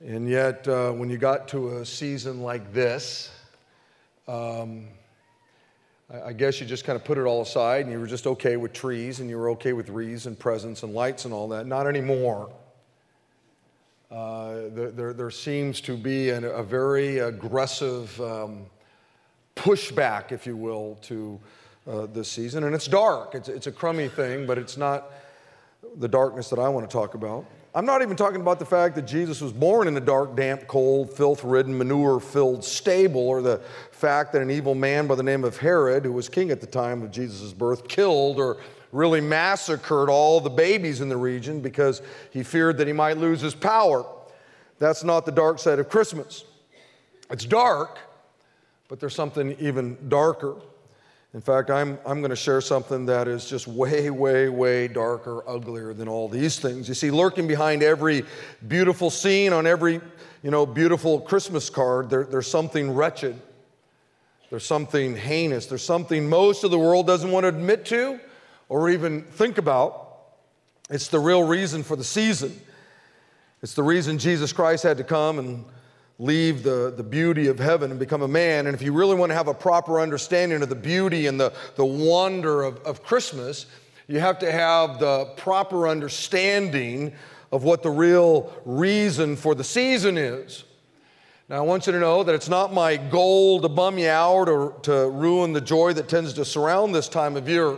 And 0.05 0.27
yet, 0.27 0.67
uh, 0.67 0.91
when 0.91 1.09
you 1.09 1.17
got 1.17 1.47
to 1.49 1.77
a 1.77 1.85
season 1.85 2.41
like 2.41 2.73
this, 2.73 3.31
um, 4.27 4.89
I 6.25 6.33
guess 6.33 6.59
you 6.59 6.67
just 6.67 6.83
kind 6.83 6.97
of 6.97 7.05
put 7.05 7.17
it 7.17 7.21
all 7.21 7.41
aside 7.41 7.85
and 7.85 7.91
you 7.93 8.01
were 8.01 8.05
just 8.05 8.27
okay 8.27 8.57
with 8.57 8.73
trees 8.73 9.21
and 9.21 9.29
you 9.29 9.37
were 9.37 9.51
okay 9.51 9.71
with 9.71 9.87
wreaths 9.87 10.25
and 10.25 10.37
presents 10.37 10.83
and 10.83 10.93
lights 10.93 11.23
and 11.23 11.33
all 11.33 11.47
that. 11.47 11.67
Not 11.67 11.87
anymore. 11.87 12.51
Uh, 14.11 14.55
there, 14.73 15.13
there, 15.13 15.31
seems 15.31 15.79
to 15.81 15.95
be 15.95 16.31
an, 16.31 16.43
a 16.43 16.63
very 16.63 17.19
aggressive 17.19 18.19
um, 18.19 18.65
pushback, 19.55 20.33
if 20.33 20.45
you 20.45 20.57
will, 20.57 20.99
to 21.03 21.39
uh, 21.87 22.07
this 22.07 22.29
season. 22.29 22.63
And 22.63 22.73
it's 22.75 22.87
dark. 22.87 23.35
It's, 23.35 23.49
it's 23.49 23.67
a 23.67 23.71
crummy 23.71 24.07
thing, 24.07 24.45
but 24.45 24.57
it's 24.57 24.77
not 24.77 25.11
the 25.97 26.07
darkness 26.07 26.49
that 26.49 26.59
I 26.59 26.69
want 26.69 26.89
to 26.89 26.91
talk 26.91 27.13
about. 27.13 27.45
I'm 27.75 27.85
not 27.85 28.01
even 28.01 28.15
talking 28.15 28.39
about 28.39 28.57
the 28.57 28.65
fact 28.65 28.95
that 28.95 29.01
Jesus 29.01 29.41
was 29.41 29.51
born 29.51 29.89
in 29.89 29.97
a 29.97 29.99
dark, 30.01 30.35
damp, 30.37 30.65
cold, 30.65 31.11
filth 31.11 31.43
ridden, 31.43 31.77
manure 31.77 32.21
filled 32.21 32.63
stable, 32.63 33.27
or 33.27 33.41
the 33.41 33.61
fact 33.91 34.31
that 34.31 34.41
an 34.41 34.49
evil 34.49 34.75
man 34.75 35.07
by 35.07 35.15
the 35.15 35.23
name 35.23 35.43
of 35.43 35.57
Herod, 35.57 36.05
who 36.05 36.13
was 36.13 36.29
king 36.29 36.51
at 36.51 36.61
the 36.61 36.67
time 36.67 37.01
of 37.01 37.11
Jesus' 37.11 37.51
birth, 37.51 37.89
killed 37.89 38.39
or 38.39 38.57
really 38.93 39.19
massacred 39.19 40.07
all 40.07 40.39
the 40.39 40.49
babies 40.49 41.01
in 41.01 41.09
the 41.09 41.17
region 41.17 41.59
because 41.59 42.01
he 42.31 42.43
feared 42.43 42.77
that 42.77 42.87
he 42.87 42.93
might 42.93 43.17
lose 43.17 43.41
his 43.41 43.53
power. 43.53 44.05
That's 44.79 45.03
not 45.03 45.25
the 45.25 45.33
dark 45.33 45.59
side 45.59 45.79
of 45.79 45.89
Christmas. 45.89 46.45
It's 47.29 47.43
dark, 47.43 47.99
but 48.87 49.01
there's 49.01 49.15
something 49.15 49.53
even 49.59 49.97
darker. 50.07 50.55
In 51.35 51.41
fact, 51.41 51.69
I'm, 51.69 51.99
I'm 52.05 52.21
going 52.21 52.29
to 52.29 52.35
share 52.35 52.61
something 52.61 53.07
that 53.07 53.27
is 53.27 53.49
just 53.49 53.67
way, 53.67 54.09
way, 54.09 54.47
way 54.47 54.87
darker, 54.87 55.43
uglier 55.45 55.93
than 55.93 56.07
all 56.07 56.29
these 56.29 56.59
things. 56.59 56.87
You 56.87 56.93
see, 56.93 57.11
lurking 57.11 57.45
behind 57.45 57.83
every 57.83 58.23
beautiful 58.69 59.09
scene 59.09 59.51
on 59.51 59.67
every, 59.67 59.99
you 60.43 60.49
know, 60.49 60.65
beautiful 60.65 61.19
Christmas 61.19 61.69
card, 61.69 62.09
there, 62.09 62.23
there's 62.23 62.47
something 62.47 62.89
wretched. 62.89 63.37
There's 64.49 64.65
something 64.65 65.17
heinous. 65.17 65.65
There's 65.65 65.83
something 65.83 66.29
most 66.29 66.63
of 66.63 66.71
the 66.71 66.79
world 66.79 67.05
doesn't 67.05 67.29
want 67.29 67.43
to 67.43 67.49
admit 67.49 67.83
to 67.87 68.17
or 68.69 68.89
even 68.89 69.23
think 69.23 69.57
about. 69.57 70.19
It's 70.89 71.09
the 71.09 71.19
real 71.19 71.43
reason 71.43 71.83
for 71.83 71.97
the 71.97 72.03
season. 72.05 72.57
It's 73.61 73.73
the 73.73 73.83
reason 73.83 74.19
Jesus 74.19 74.53
Christ 74.53 74.83
had 74.83 74.95
to 74.99 75.03
come 75.03 75.39
and 75.39 75.65
leave 76.17 76.63
the, 76.63 76.93
the 76.95 77.03
beauty 77.03 77.47
of 77.47 77.59
heaven 77.59 77.91
and 77.91 77.99
become 77.99 78.21
a 78.21 78.27
man. 78.27 78.67
And 78.67 78.75
if 78.75 78.81
you 78.81 78.93
really 78.93 79.15
want 79.15 79.31
to 79.31 79.35
have 79.35 79.49
a 79.49 79.53
proper 79.53 79.99
understanding 79.99 80.61
of 80.61 80.69
the 80.69 80.75
beauty 80.75 81.27
and 81.27 81.39
the, 81.39 81.51
the 81.75 81.85
wonder 81.85 82.63
of, 82.63 82.77
of 82.83 83.03
Christmas, 83.03 83.65
You 84.07 84.19
have 84.19 84.39
to 84.39 84.51
have 84.51 84.99
the 84.99 85.25
proper 85.37 85.87
understanding 85.87 87.13
of 87.51 87.63
what 87.63 87.81
the 87.81 87.89
real 87.89 88.53
reason 88.65 89.35
for 89.35 89.55
the 89.55 89.63
season 89.63 90.17
is. 90.17 90.63
Now, 91.49 91.57
I 91.57 91.61
want 91.61 91.85
you 91.85 91.93
to 91.93 91.99
know 91.99 92.23
that 92.23 92.33
it's 92.33 92.49
not 92.49 92.73
my 92.73 92.97
goal 92.97 93.61
to 93.61 93.69
bum 93.69 93.97
you 93.97 94.09
out 94.09 94.49
or 94.49 94.73
to 94.83 95.09
ruin 95.09 95.53
the 95.53 95.61
joy 95.61 95.93
that 95.93 96.07
tends 96.07 96.33
to 96.33 96.45
surround 96.45 96.93
this 96.93 97.07
time 97.07 97.35
of 97.35 97.47
year. 97.47 97.77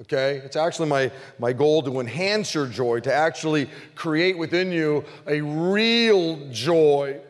Okay? 0.00 0.36
It's 0.44 0.56
actually 0.56 0.88
my, 0.88 1.10
my 1.38 1.52
goal 1.52 1.82
to 1.82 2.00
enhance 2.00 2.54
your 2.54 2.66
joy, 2.66 3.00
to 3.00 3.12
actually 3.12 3.68
create 3.94 4.36
within 4.36 4.70
you 4.72 5.04
a 5.26 5.40
real 5.40 6.48
joy. 6.50 7.20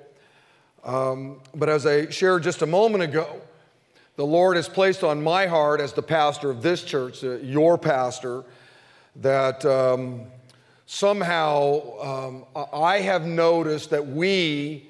Um, 0.85 1.41
but 1.55 1.69
as 1.69 1.87
I 1.87 2.09
shared 2.09 2.43
just 2.43 2.63
a 2.63 2.67
moment 2.67 3.03
ago, 3.05 3.41
the 4.17 4.27
Lord 4.27 4.57
has 4.57 4.69
placed 4.69 5.03
on 5.05 5.23
my 5.23 5.47
heart 5.47 5.81
as 5.81 5.93
the 5.93 6.03
pastor 6.03 6.51
of 6.51 6.63
this 6.63 6.83
church, 6.83 7.25
uh, 7.25 7.37
your 7.37 7.79
pastor, 7.79 8.45
that 9.17 9.65
um, 9.65 10.23
somehow 10.87 12.45
um, 12.55 12.67
I 12.73 12.99
have 12.99 13.25
noticed 13.25 13.91
that 13.91 14.07
we, 14.07 14.89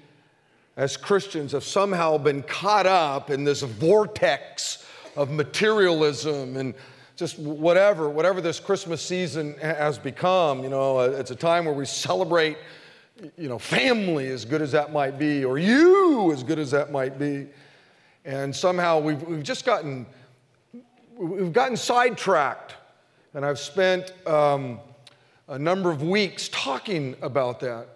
as 0.77 0.97
Christians 0.97 1.53
have 1.53 1.65
somehow 1.65 2.19
been 2.19 2.43
caught 2.43 2.87
up 2.87 3.31
in 3.31 3.45
this 3.45 3.63
vortex 3.63 4.87
of 5.17 5.31
materialism 5.31 6.57
and 6.57 6.75
just 7.17 7.39
whatever, 7.39 8.09
whatever 8.09 8.41
this 8.41 8.59
Christmas 8.59 9.03
season 9.03 9.55
has 9.59 9.99
become. 9.99 10.63
You 10.63 10.71
know, 10.71 10.99
uh, 10.99 11.17
it's 11.19 11.31
a 11.31 11.37
time 11.37 11.67
where 11.67 11.75
we 11.75 11.85
celebrate, 11.85 12.57
you 13.37 13.49
know, 13.49 13.59
family 13.59 14.29
as 14.29 14.45
good 14.45 14.63
as 14.63 14.73
that 14.73 14.93
might 14.93 15.19
be, 15.19 15.45
or 15.45 15.59
you 15.59 16.33
as 16.33 16.43
good 16.43 16.59
as 16.59 16.71
that 16.71 16.91
might 16.91 17.19
be. 17.19 17.47
And 18.25 18.55
somehow 18.55 18.99
we've, 18.99 19.23
we've 19.23 19.43
just 19.43 19.65
gotten, 19.65 20.07
we've 21.17 21.53
gotten 21.53 21.77
sidetracked. 21.77 22.75
And 23.35 23.45
I've 23.45 23.59
spent 23.59 24.13
um, 24.27 24.81
a 25.49 25.59
number 25.59 25.91
of 25.91 26.03
weeks 26.03 26.49
talking 26.49 27.17
about 27.23 27.61
that 27.61 27.89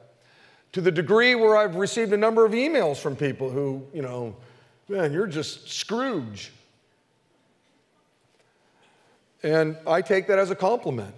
to 0.73 0.81
the 0.81 0.91
degree 0.91 1.35
where 1.35 1.57
I've 1.57 1.77
received 1.77 2.13
a 2.13 2.17
number 2.17 2.45
of 2.45 2.53
emails 2.53 2.97
from 2.97 3.17
people 3.17 3.49
who, 3.49 3.87
you 3.93 4.03
know, 4.03 4.37
man, 4.89 5.13
you're 5.13 5.27
just 5.27 5.71
Scrooge. 5.71 6.53
And 9.43 9.77
I 9.87 10.03
take 10.03 10.27
that 10.29 10.39
as 10.39 10.51
a 10.51 10.57
compliment. 10.57 11.15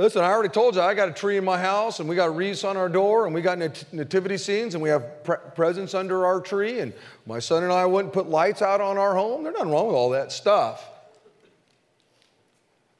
Listen, 0.00 0.22
I 0.22 0.30
already 0.30 0.48
told 0.48 0.76
you 0.76 0.80
I 0.80 0.94
got 0.94 1.10
a 1.10 1.12
tree 1.12 1.36
in 1.36 1.44
my 1.44 1.58
house 1.60 2.00
and 2.00 2.08
we 2.08 2.16
got 2.16 2.34
wreaths 2.34 2.64
on 2.64 2.78
our 2.78 2.88
door 2.88 3.26
and 3.26 3.34
we 3.34 3.42
got 3.42 3.58
nat- 3.58 3.84
nativity 3.92 4.38
scenes 4.38 4.72
and 4.72 4.82
we 4.82 4.88
have 4.88 5.22
pre- 5.24 5.36
presents 5.54 5.92
under 5.92 6.24
our 6.24 6.40
tree 6.40 6.80
and 6.80 6.94
my 7.26 7.38
son 7.38 7.64
and 7.64 7.70
I 7.70 7.84
wouldn't 7.84 8.14
put 8.14 8.26
lights 8.26 8.62
out 8.62 8.80
on 8.80 8.96
our 8.96 9.14
home. 9.14 9.42
There's 9.42 9.52
nothing 9.52 9.70
wrong 9.70 9.88
with 9.88 9.96
all 9.96 10.08
that 10.08 10.32
stuff. 10.32 10.88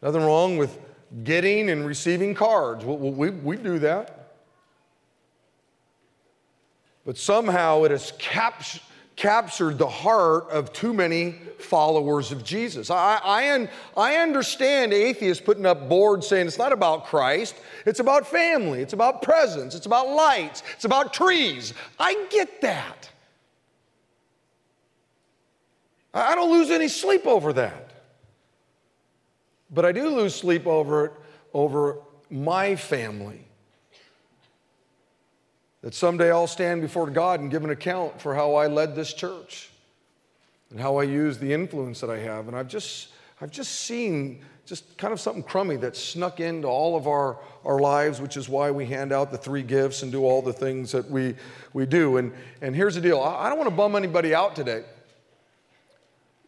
Nothing 0.03 0.21
wrong 0.21 0.59
with 0.59 0.79
getting 1.25 1.71
and 1.71 1.87
receiving 1.87 2.35
cards. 2.35 2.85
We, 2.85 2.95
we, 2.95 3.31
we 3.31 3.57
do 3.57 3.79
that. 3.79 4.35
But 7.07 7.17
somehow 7.17 7.85
it 7.85 7.93
has 7.93 8.13
cap- 8.19 8.63
captured 9.21 9.77
the 9.77 9.87
heart 9.87 10.49
of 10.49 10.73
too 10.73 10.95
many 10.95 11.33
followers 11.59 12.33
of 12.33 12.43
Jesus. 12.43 12.89
I, 12.89 13.21
I, 13.23 13.69
I 13.95 14.17
understand 14.17 14.95
atheists 14.95 15.45
putting 15.45 15.67
up 15.67 15.91
boards 15.91 16.27
saying 16.27 16.47
it's 16.47 16.57
not 16.57 16.73
about 16.73 17.05
Christ, 17.05 17.55
it's 17.85 18.01
about 18.01 18.27
family, 18.27 18.81
it's 18.81 18.95
about 18.95 19.21
presents, 19.21 19.75
it's 19.75 19.85
about 19.85 20.09
lights, 20.09 20.63
it's 20.75 20.87
about 20.87 21.13
trees. 21.13 21.75
I 21.99 22.27
get 22.31 22.63
that. 22.63 23.11
I 26.15 26.35
don't 26.35 26.51
lose 26.51 26.71
any 26.71 26.89
sleep 26.89 27.27
over 27.27 27.53
that. 27.53 27.91
But 29.71 29.85
I 29.85 29.93
do 29.93 30.09
lose 30.09 30.35
sleep 30.35 30.67
over 30.67 31.05
it, 31.05 31.13
over 31.53 31.99
my 32.31 32.75
family 32.75 33.50
that 35.83 35.95
someday 35.95 36.31
I'll 36.31 36.47
stand 36.47 36.83
before 36.83 37.09
God 37.09 37.41
and 37.41 37.51
give 37.51 37.65
an 37.65 37.71
account 37.71 38.21
for 38.21 38.35
how 38.35 38.55
I 38.55 38.67
led 38.67 38.95
this 38.95 39.15
church 39.15 39.71
and 40.71 40.79
how 40.79 40.97
I 40.97 41.05
used 41.05 41.41
the 41.41 41.53
influence 41.53 42.01
that 42.01 42.11
I 42.11 42.19
have. 42.19 42.49
And 42.49 42.57
I've 42.57 42.69
just, 42.69 43.09
I've 43.41 43.51
just 43.51 43.73
seen 43.73 44.45
just 44.67 44.97
kind 44.99 45.13
of 45.13 45.21
something 45.21 45.43
crummy 45.43 45.77
that 45.77 45.97
snuck 45.97 46.39
into 46.39 46.69
all 46.69 46.97
of 46.97 47.09
our, 47.09 47.39
our 47.65 47.81
lives, 47.81 48.21
which 48.21 48.37
is 48.37 48.49
why 48.49 48.71
we 48.71 48.87
hand 48.87 49.13
out 49.13 49.33
the 49.33 49.39
three 49.39 49.63
gifts 49.63 50.03
and 50.03 50.13
do 50.13 50.23
all 50.25 50.43
the 50.43 50.53
things 50.53 50.93
that 50.93 51.11
we, 51.11 51.35
we 51.73 51.87
do. 51.87 52.19
And, 52.19 52.33
and 52.61 52.77
here's 52.77 52.95
the 52.95 53.01
deal 53.01 53.21
I 53.21 53.49
don't 53.49 53.59
want 53.59 53.69
to 53.69 53.75
bum 53.75 53.97
anybody 53.97 54.35
out 54.35 54.55
today. 54.55 54.85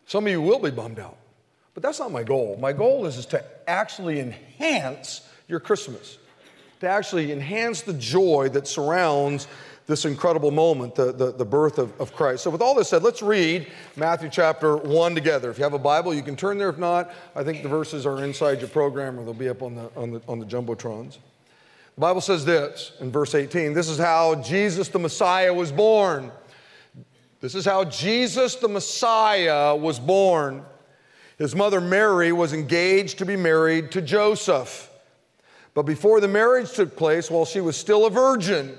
Some 0.07 0.27
of 0.27 0.31
you 0.31 0.43
will 0.43 0.59
be 0.59 0.71
bummed 0.71 1.01
out, 1.01 1.17
but 1.75 1.83
that's 1.83 1.99
not 1.99 2.13
my 2.13 2.23
goal. 2.23 2.59
My 2.61 2.73
goal 2.73 3.07
is, 3.07 3.17
is 3.17 3.27
to 3.27 3.45
actually 3.67 4.21
enhance 4.21 5.27
your 5.49 5.59
Christmas 5.59 6.19
to 6.83 6.89
actually 6.89 7.31
enhance 7.31 7.83
the 7.83 7.93
joy 7.93 8.49
that 8.49 8.67
surrounds 8.67 9.47
this 9.87 10.05
incredible 10.05 10.51
moment, 10.51 10.97
the, 10.97 11.13
the, 11.13 11.31
the 11.31 11.45
birth 11.45 11.79
of, 11.79 11.93
of, 12.01 12.13
Christ. 12.13 12.43
So, 12.43 12.51
with 12.51 12.61
all 12.61 12.75
this 12.75 12.89
said, 12.89 13.05
let's 13.05 13.23
read 13.23 13.69
Matthew 13.95 14.29
chapter 14.29 14.77
1 14.77 15.15
together. 15.15 15.49
If 15.49 15.59
you 15.59 15.65
have 15.65 15.75
a 15.75 15.79
Bible, 15.79 16.13
you 16.13 16.25
can 16.25 16.35
turn 16.35 16.59
there. 16.59 16.69
If 16.69 16.79
not, 16.79 17.15
I 17.37 17.45
think 17.45 17.63
the 17.63 17.69
verses 17.69 18.05
are 18.05 18.25
inside 18.25 18.59
your 18.59 18.69
program 18.69 19.17
or 19.17 19.25
they'll 19.25 19.33
be 19.33 19.49
up 19.49 19.63
on 19.63 19.77
the, 19.77 19.91
on 19.95 20.11
the, 20.11 20.23
on 20.27 20.41
the 20.41 20.45
Jumbotrons. 20.45 21.19
The 21.95 22.01
Bible 22.01 22.21
says 22.21 22.45
this 22.45 22.95
in 22.99 23.13
verse 23.13 23.37
18 23.37 23.75
this 23.75 23.89
is 23.89 23.99
how 23.99 24.35
Jesus 24.43 24.89
the 24.89 24.99
Messiah 24.99 25.55
was 25.55 25.71
born. 25.71 26.33
This 27.41 27.55
is 27.55 27.65
how 27.65 27.85
Jesus 27.85 28.57
the 28.57 28.69
Messiah 28.69 29.77
was 29.77 30.01
born. 30.01 30.65
His 31.39 31.55
mother 31.55 31.81
Mary 31.81 32.33
was 32.33 32.53
engaged 32.53 33.19
to 33.19 33.25
be 33.25 33.37
married 33.37 33.93
to 33.93 34.03
Joseph. 34.03 34.89
But 35.75 35.83
before 35.83 36.21
the 36.21 36.29
marriage 36.29 36.73
took 36.73 36.97
place, 36.97 37.31
while 37.31 37.45
she 37.45 37.61
was 37.61 37.77
still 37.77 38.05
a 38.07 38.11
virgin, 38.11 38.77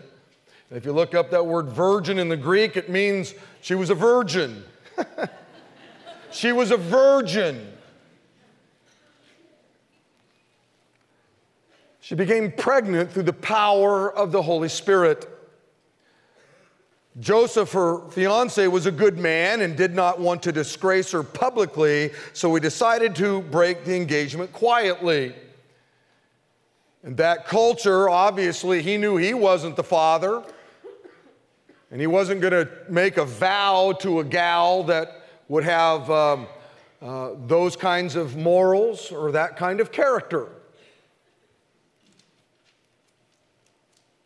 if 0.70 0.86
you 0.86 0.92
look 0.92 1.16
up 1.16 1.32
that 1.32 1.46
word 1.46 1.68
virgin 1.70 2.20
in 2.20 2.30
the 2.30 2.38
Greek, 2.38 2.78
it 2.78 2.90
means 2.90 3.34
she 3.62 3.76
was 3.76 3.90
a 3.90 3.96
virgin. 3.96 4.64
she 6.32 6.52
was 6.52 6.72
a 6.72 6.78
virgin. 6.78 7.68
She 12.00 12.16
became 12.16 12.52
pregnant 12.52 13.12
through 13.12 13.24
the 13.24 13.34
power 13.34 14.14
of 14.14 14.32
the 14.32 14.42
Holy 14.42 14.68
Spirit. 14.68 15.30
Joseph, 17.20 17.72
her 17.74 18.10
fiance, 18.10 18.68
was 18.68 18.88
a 18.88 18.92
good 18.92 19.18
man 19.18 19.62
and 19.62 19.78
did 19.78 19.94
not 19.94 20.20
want 20.20 20.44
to 20.44 20.52
disgrace 20.52 21.12
her 21.12 21.24
publicly, 21.24 22.12
so 22.34 22.54
he 22.54 22.60
decided 22.60 23.16
to 23.16 23.42
break 23.44 23.86
the 23.86 23.96
engagement 23.96 24.52
quietly. 24.52 25.34
In 27.04 27.16
that 27.18 27.46
culture, 27.48 28.10
obviously, 28.10 28.82
he 28.82 28.98
knew 28.98 29.18
he 29.18 29.34
wasn't 29.34 29.76
the 29.76 29.84
father, 29.84 30.42
and 31.92 32.00
he 32.00 32.08
wasn't 32.08 32.40
going 32.40 32.54
to 32.54 32.70
make 32.88 33.18
a 33.18 33.26
vow 33.26 33.92
to 34.00 34.22
a 34.22 34.24
gal 34.24 34.84
that 34.84 35.24
would 35.50 35.66
have 35.66 36.10
um, 36.10 36.48
uh, 37.02 37.32
those 37.46 37.76
kinds 37.76 38.16
of 38.16 38.38
morals 38.38 39.12
or 39.12 39.34
that 39.34 39.58
kind 39.58 39.82
of 39.82 39.92
character. 39.92 40.48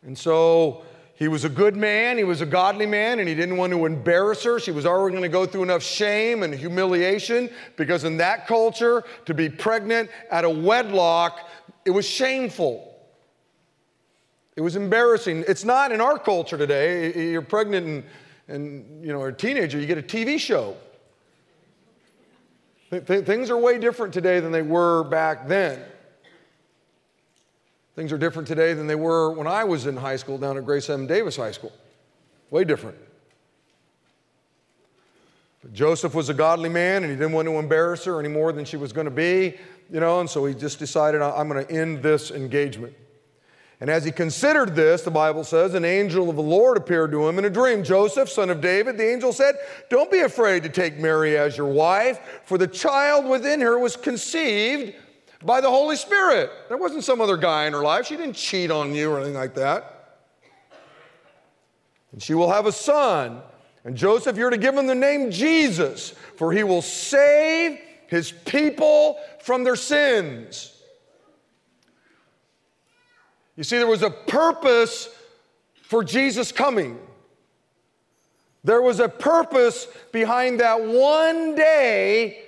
And 0.03 0.15
so 0.15 0.86
he 1.17 1.27
was 1.27 1.43
a 1.43 1.50
good 1.50 1.75
man, 1.75 2.17
he 2.17 2.24
was 2.24 2.41
a 2.41 2.45
godly 2.45 2.86
man, 2.86 3.19
and 3.19 3.27
he 3.27 3.36
didn't 3.36 3.57
want 3.57 3.74
to 3.74 3.86
embarrass 3.86 4.43
her. 4.43 4.59
She 4.59 4.71
was 4.71 4.86
already 4.86 5.13
going 5.13 5.24
to 5.24 5.29
go 5.29 5.45
through 5.45 5.63
enough 5.63 5.83
shame 5.83 6.43
and 6.43 6.53
humiliation 6.53 7.50
because, 7.75 8.03
in 8.03 8.17
that 8.17 8.47
culture, 8.47 9.03
to 9.25 9.33
be 9.33 9.50
pregnant 9.50 10.09
at 10.31 10.45
a 10.45 10.50
wedlock 10.50 11.39
it 11.88 11.91
was 11.91 12.05
shameful. 12.05 12.93
It 14.57 14.62
was 14.62 14.75
embarrassing. 14.75 15.45
It's 15.47 15.63
not 15.63 15.93
in 15.93 16.01
our 16.01 16.19
culture 16.19 16.57
today. 16.57 17.31
You're 17.31 17.41
pregnant 17.41 17.88
and, 17.88 18.03
and 18.50 19.05
you 19.05 19.13
know, 19.13 19.24
a 19.24 19.31
teenager, 19.31 19.79
you 19.79 19.88
get 19.88 19.97
a 19.97 20.01
TV 20.01 20.38
show. 20.38 20.75
Th- 22.89 23.24
things 23.24 23.50
are 23.50 23.57
way 23.57 23.77
different 23.77 24.13
today 24.13 24.41
than 24.41 24.51
they 24.51 24.63
were 24.63 25.05
back 25.05 25.47
then. 25.47 25.79
Things 27.97 28.13
are 28.13 28.17
different 28.17 28.47
today 28.47 28.73
than 28.73 28.87
they 28.87 28.95
were 28.95 29.33
when 29.33 29.47
I 29.47 29.65
was 29.65 29.85
in 29.85 29.97
high 29.97 30.15
school 30.15 30.37
down 30.37 30.57
at 30.57 30.63
Grace 30.63 30.89
M. 30.89 31.05
Davis 31.05 31.35
High 31.35 31.51
School. 31.51 31.73
Way 32.49 32.63
different. 32.63 32.95
But 35.61 35.73
Joseph 35.73 36.15
was 36.15 36.29
a 36.29 36.33
godly 36.33 36.69
man 36.69 37.03
and 37.03 37.11
he 37.11 37.17
didn't 37.17 37.33
want 37.33 37.49
to 37.49 37.59
embarrass 37.59 38.05
her 38.05 38.21
any 38.21 38.29
more 38.29 38.53
than 38.53 38.63
she 38.63 38.77
was 38.77 38.93
going 38.93 39.05
to 39.05 39.11
be 39.11 39.57
you 39.91 39.99
know, 39.99 40.19
and 40.19 40.29
so 40.29 40.45
he 40.45 40.53
just 40.53 40.79
decided, 40.79 41.21
I'm 41.21 41.47
going 41.47 41.65
to 41.65 41.73
end 41.73 42.03
this 42.03 42.31
engagement. 42.31 42.93
And 43.79 43.91
as 43.91 44.03
he 44.03 44.11
considered 44.11 44.75
this, 44.75 45.03
the 45.03 45.11
Bible 45.11 45.43
says, 45.43 45.75
an 45.75 45.85
angel 45.85 46.29
of 46.29 46.35
the 46.35 46.41
Lord 46.41 46.77
appeared 46.77 47.11
to 47.11 47.27
him 47.27 47.37
in 47.37 47.45
a 47.45 47.49
dream. 47.49 47.83
Joseph, 47.83 48.27
son 48.27 48.49
of 48.49 48.59
David, 48.59 48.97
the 48.97 49.07
angel 49.07 49.31
said, 49.31 49.55
Don't 49.89 50.11
be 50.11 50.21
afraid 50.21 50.63
to 50.63 50.69
take 50.69 50.97
Mary 50.97 51.37
as 51.37 51.55
your 51.55 51.67
wife, 51.67 52.41
for 52.43 52.57
the 52.57 52.67
child 52.67 53.25
within 53.25 53.61
her 53.61 53.77
was 53.77 53.95
conceived 53.95 54.95
by 55.44 55.62
the 55.62 55.70
Holy 55.70 55.96
Spirit. 55.96 56.51
There 56.67 56.77
wasn't 56.77 57.03
some 57.03 57.22
other 57.22 57.38
guy 57.38 57.65
in 57.65 57.74
her 57.74 57.84
life. 57.84 58.08
She 58.08 58.17
didn't 58.17 58.36
cheat 58.36 58.72
on 58.72 58.94
you 58.94 59.12
or 59.12 59.17
anything 59.17 59.36
like 59.36 59.56
that. 59.56 59.94
And 62.12 62.22
she 62.22 62.34
will 62.34 62.51
have 62.51 62.65
a 62.65 62.72
son. 62.72 63.41
And 63.84 63.96
Joseph, 63.96 64.38
you're 64.38 64.50
to 64.50 64.58
give 64.58 64.75
him 64.75 64.88
the 64.88 64.96
name 64.96 65.32
Jesus, 65.32 66.10
for 66.36 66.51
he 66.51 66.63
will 66.63 66.82
save 66.82 67.79
his 68.08 68.32
people 68.32 69.20
from 69.41 69.63
their 69.63 69.75
sins. 69.75 70.74
You 73.56 73.63
see, 73.63 73.77
there 73.77 73.88
was 73.88 74.03
a 74.03 74.10
purpose 74.10 75.10
for 75.84 76.03
Jesus 76.03 76.51
coming. 76.51 77.00
There 78.63 78.82
was 78.82 79.00
a 79.00 79.08
purpose 79.08 79.88
behind 80.12 80.60
that 80.60 80.82
one 80.82 81.56
day, 81.56 82.44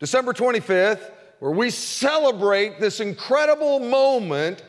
December 0.00 0.32
25th, 0.32 1.10
where 1.40 1.50
we 1.50 1.70
celebrate 1.70 2.78
this 2.78 3.00
incredible 3.00 3.80
moment 3.80 4.62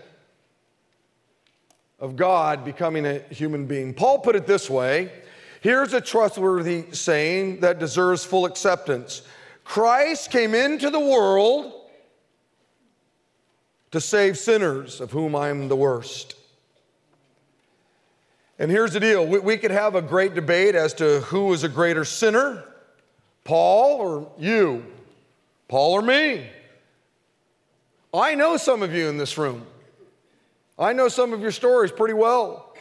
of 2.00 2.16
God 2.16 2.66
becoming 2.66 3.06
a 3.06 3.20
human 3.30 3.68
being. 3.68 3.94
Paul 3.94 4.20
put 4.20 4.36
it 4.36 4.48
this 4.48 4.70
way 4.70 5.12
here's 5.60 5.94
a 5.94 6.02
trustworthy 6.02 6.86
saying 6.92 7.60
that 7.60 7.78
deserves 7.78 8.26
full 8.26 8.46
acceptance 8.46 9.22
Christ 9.64 10.32
came 10.32 10.56
into 10.56 10.90
the 10.90 11.00
world 11.00 11.74
to 13.92 14.02
save 14.02 14.38
sinners, 14.38 15.02
of 15.02 15.12
whom 15.12 15.36
I'm 15.36 15.68
the 15.68 15.76
worst. 15.76 16.36
And 18.58 18.72
here's 18.72 18.94
the 18.94 19.00
deal 19.00 19.26
we, 19.26 19.40
we 19.40 19.58
could 19.58 19.72
have 19.72 19.96
a 19.96 20.02
great 20.02 20.34
debate 20.34 20.76
as 20.76 20.94
to 20.96 21.22
who 21.22 21.52
is 21.54 21.64
a 21.64 21.70
greater 21.70 22.06
sinner, 22.06 22.64
Paul 23.44 23.98
or 23.98 24.32
you, 24.40 24.86
Paul 25.68 25.94
or 25.94 26.02
me. 26.02 26.48
I 28.14 28.36
know 28.36 28.58
some 28.58 28.84
of 28.84 28.94
you 28.94 29.08
in 29.08 29.18
this 29.18 29.38
room. 29.38 29.66
I 30.78 30.94
know 30.94 31.08
some 31.08 31.32
of 31.34 31.42
your 31.42 31.52
stories 31.52 31.92
pretty 31.92 32.14
well. 32.14 32.76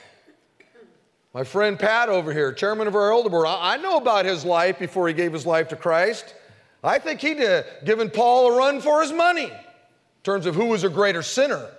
My 1.33 1.45
friend 1.45 1.79
Pat 1.79 2.09
over 2.09 2.33
here, 2.33 2.53
chairman 2.53 2.89
of 2.89 2.97
our 2.97 3.13
elder 3.13 3.31
board, 3.31 3.47
I 3.49 3.77
know 3.77 3.99
about 3.99 4.25
his 4.25 4.45
life 4.45 4.79
before 4.79 5.07
he 5.07 5.15
gave 5.15 5.33
his 5.33 5.47
life 5.47 5.69
to 5.69 5.77
Christ. 5.77 6.35
I 6.83 6.99
think 6.99 7.21
he'd 7.21 7.41
uh, 7.41 7.63
given 7.85 8.11
Paul 8.11 8.53
a 8.53 8.57
run 8.57 8.81
for 8.81 9.03
his 9.03 9.13
money 9.13 9.45
in 9.45 10.25
terms 10.25 10.47
of 10.47 10.57
who 10.57 10.67
was 10.67 10.83
a 10.83 10.89
greater 10.89 11.23
sinner. 11.23 11.71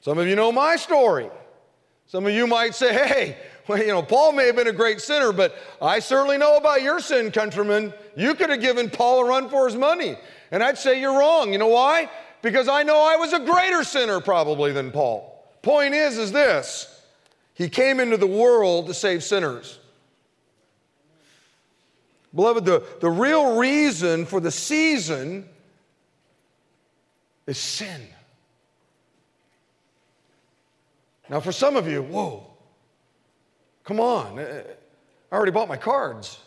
Some 0.00 0.18
of 0.18 0.26
you 0.26 0.34
know 0.34 0.50
my 0.50 0.76
story. 0.76 1.28
Some 2.06 2.26
of 2.26 2.32
you 2.32 2.46
might 2.46 2.74
say, 2.74 2.92
hey, 2.92 3.36
well, 3.72 3.82
you 3.82 3.88
know, 3.88 4.02
Paul 4.02 4.32
may 4.32 4.46
have 4.46 4.56
been 4.56 4.68
a 4.68 4.72
great 4.72 5.00
sinner, 5.00 5.32
but 5.32 5.56
I 5.80 5.98
certainly 5.98 6.36
know 6.36 6.56
about 6.56 6.82
your 6.82 7.00
sin, 7.00 7.30
Countryman. 7.30 7.94
You 8.16 8.34
could 8.34 8.50
have 8.50 8.60
given 8.60 8.90
Paul 8.90 9.24
a 9.24 9.28
run 9.28 9.48
for 9.48 9.66
his 9.66 9.76
money. 9.76 10.16
And 10.50 10.62
I'd 10.62 10.76
say 10.76 11.00
you're 11.00 11.18
wrong. 11.18 11.52
You 11.52 11.58
know 11.58 11.68
why? 11.68 12.10
Because 12.42 12.68
I 12.68 12.82
know 12.82 13.00
I 13.00 13.16
was 13.16 13.32
a 13.32 13.40
greater 13.40 13.82
sinner 13.82 14.20
probably 14.20 14.72
than 14.72 14.90
Paul. 14.90 15.28
Point 15.62 15.94
is, 15.94 16.18
is 16.18 16.32
this 16.32 17.02
He 17.54 17.68
came 17.68 17.98
into 18.00 18.16
the 18.16 18.26
world 18.26 18.88
to 18.88 18.94
save 18.94 19.24
sinners. 19.24 19.78
Beloved, 22.34 22.64
the, 22.64 22.84
the 23.00 23.10
real 23.10 23.56
reason 23.56 24.26
for 24.26 24.40
the 24.40 24.50
season 24.50 25.48
is 27.46 27.58
sin. 27.58 28.00
Now, 31.28 31.40
for 31.40 31.52
some 31.52 31.76
of 31.76 31.86
you, 31.86 32.02
whoa, 32.02 32.51
come 33.84 34.00
on. 34.00 34.38
Uh, 34.38 34.62
I 35.30 35.34
already 35.34 35.52
bought 35.52 35.68
my 35.68 35.76
cards. 35.76 36.38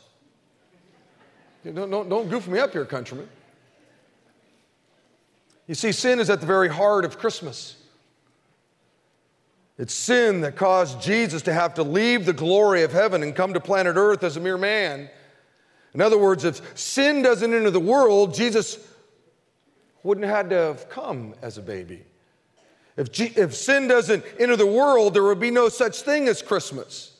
Don't, 1.63 1.89
don't, 1.89 2.09
don't 2.09 2.29
goof 2.29 2.47
me 2.47 2.59
up 2.59 2.71
here, 2.71 2.85
Countryman. 2.85 3.27
You 5.67 5.73
see, 5.73 5.91
sin 5.91 6.19
is 6.19 6.29
at 6.29 6.41
the 6.41 6.45
very 6.45 6.69
heart 6.69 7.05
of 7.05 7.17
Christmas. 7.17 7.75
It's 9.77 9.93
sin 9.93 10.41
that 10.41 10.55
caused 10.55 11.01
Jesus 11.01 11.41
to 11.43 11.53
have 11.53 11.73
to 11.73 11.83
leave 11.83 12.25
the 12.25 12.33
glory 12.33 12.83
of 12.83 12.93
heaven 12.93 13.23
and 13.23 13.35
come 13.35 13.53
to 13.53 13.59
planet 13.59 13.95
Earth 13.97 14.23
as 14.23 14.37
a 14.37 14.39
mere 14.39 14.57
man. 14.57 15.09
In 15.93 16.01
other 16.01 16.17
words, 16.17 16.45
if 16.45 16.77
sin 16.77 17.21
doesn't 17.21 17.53
enter 17.53 17.71
the 17.71 17.79
world, 17.79 18.33
Jesus 18.33 18.77
wouldn't 20.03 20.25
have 20.25 20.35
had 20.35 20.49
to 20.51 20.55
have 20.55 20.89
come 20.89 21.33
as 21.41 21.57
a 21.57 21.61
baby. 21.61 22.05
If, 22.95 23.11
G- 23.11 23.33
if 23.35 23.55
sin 23.55 23.87
doesn't 23.87 24.23
enter 24.39 24.55
the 24.55 24.65
world, 24.65 25.13
there 25.13 25.23
would 25.23 25.39
be 25.39 25.51
no 25.51 25.67
such 25.67 26.01
thing 26.01 26.27
as 26.27 26.41
Christmas. 26.41 27.14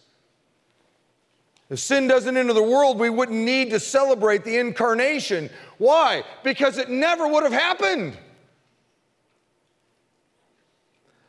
If 1.76 1.82
sin 1.82 2.08
doesn't 2.08 2.38
enter 2.38 2.54
the 2.54 2.64
world, 2.64 2.98
we 3.00 3.10
wouldn't 3.10 3.38
need 3.38 3.72
to 3.72 3.82
celebrate 3.82 4.46
the 4.46 4.60
incarnation. 4.60 5.50
Why? 5.78 6.24
Because 6.42 6.78
it 6.78 6.90
never 6.90 7.28
would 7.28 7.44
have 7.44 7.52
happened. 7.52 8.18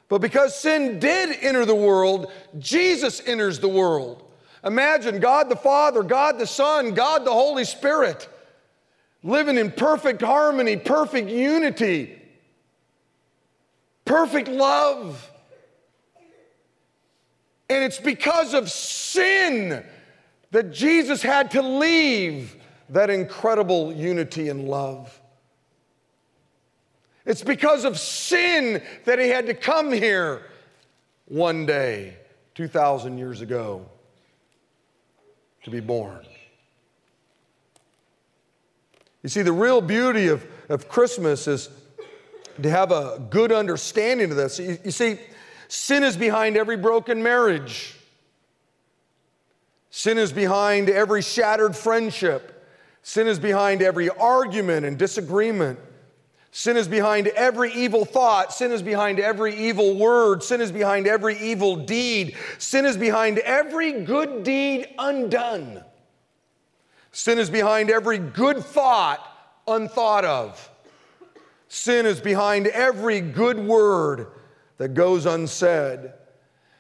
But 0.09 0.21
because 0.21 0.57
sin 0.57 1.01
did 1.01 1.37
enter 1.41 1.65
the 1.65 1.75
world, 1.75 2.31
Jesus 2.61 3.21
enters 3.27 3.59
the 3.59 3.67
world. 3.67 4.23
Imagine 4.63 5.19
God 5.19 5.49
the 5.49 5.57
Father, 5.57 6.05
God 6.05 6.39
the 6.39 6.47
Son, 6.47 6.95
God 6.95 7.25
the 7.25 7.33
Holy 7.33 7.65
Spirit 7.65 8.29
living 9.25 9.59
in 9.59 9.73
perfect 9.73 10.23
harmony, 10.23 10.77
perfect 10.77 11.29
unity, 11.29 12.23
perfect 14.05 14.47
love. 14.47 15.29
And 17.69 17.83
it's 17.83 17.99
because 17.99 18.55
of 18.55 18.71
sin 18.71 19.85
that 20.57 20.73
Jesus 20.73 21.21
had 21.21 21.51
to 21.51 21.61
leave 21.61 22.57
that 22.89 23.11
incredible 23.11 23.93
unity 23.93 24.49
and 24.49 24.67
love. 24.67 25.21
It's 27.27 27.43
because 27.43 27.85
of 27.85 27.99
sin 27.99 28.83
that 29.05 29.19
he 29.19 29.29
had 29.29 29.45
to 29.49 29.53
come 29.53 29.93
here 29.93 30.47
one 31.27 31.67
day, 31.67 32.17
2,000 32.55 33.19
years 33.19 33.43
ago, 33.43 33.85
to 35.65 35.71
be 35.71 35.81
born. 35.81 36.25
You 39.23 39.29
see, 39.29 39.43
the 39.43 39.53
real 39.53 39.83
beauty 39.83 40.29
of, 40.29 40.47
of 40.71 40.89
Christmas 40.89 41.47
is 41.47 41.69
to 42.63 42.71
have 42.71 42.93
a 42.93 43.23
good 43.29 43.53
understanding 43.53 44.31
of 44.31 44.39
this. 44.39 44.59
You, 44.59 44.79
you 44.87 44.91
see, 44.91 45.19
sin 45.69 46.03
is 46.03 46.17
behind 46.17 46.57
every 46.57 46.79
broken 46.79 47.23
marriage, 47.23 47.96
sin 49.97 50.19
is 50.19 50.31
behind 50.31 50.91
every 50.91 51.23
shattered 51.23 51.75
friendship, 51.75 52.63
sin 53.03 53.27
is 53.27 53.39
behind 53.39 53.81
every 53.81 54.11
argument 54.11 54.85
and 54.85 54.99
disagreement. 54.99 55.79
Sin 56.51 56.77
is 56.77 56.87
behind 56.87 57.29
every 57.29 57.73
evil 57.73 58.05
thought. 58.05 58.53
Sin 58.53 58.73
is 58.73 58.83
behind 58.83 59.19
every 59.19 59.55
evil 59.55 59.97
word. 59.97 60.43
Sin 60.43 60.61
is 60.61 60.71
behind 60.71 61.07
every 61.07 61.39
evil 61.39 61.77
deed. 61.77 62.37
Sin 62.59 62.85
is 62.85 62.99
behind 62.99 63.39
every 63.39 64.05
good 64.05 64.43
deed 64.43 64.87
undone. 64.99 65.83
Sin 67.13 67.39
is 67.39 67.49
behind 67.49 67.91
every 67.91 68.19
good 68.19 68.59
thought 68.59 69.27
unthought 69.67 70.27
of. 70.27 70.71
Sin 71.69 72.05
is 72.05 72.21
behind 72.21 72.67
every 72.67 73.23
good 73.23 73.59
word 73.59 74.27
that 74.77 74.93
goes 74.93 75.25
unsaid. 75.25 76.13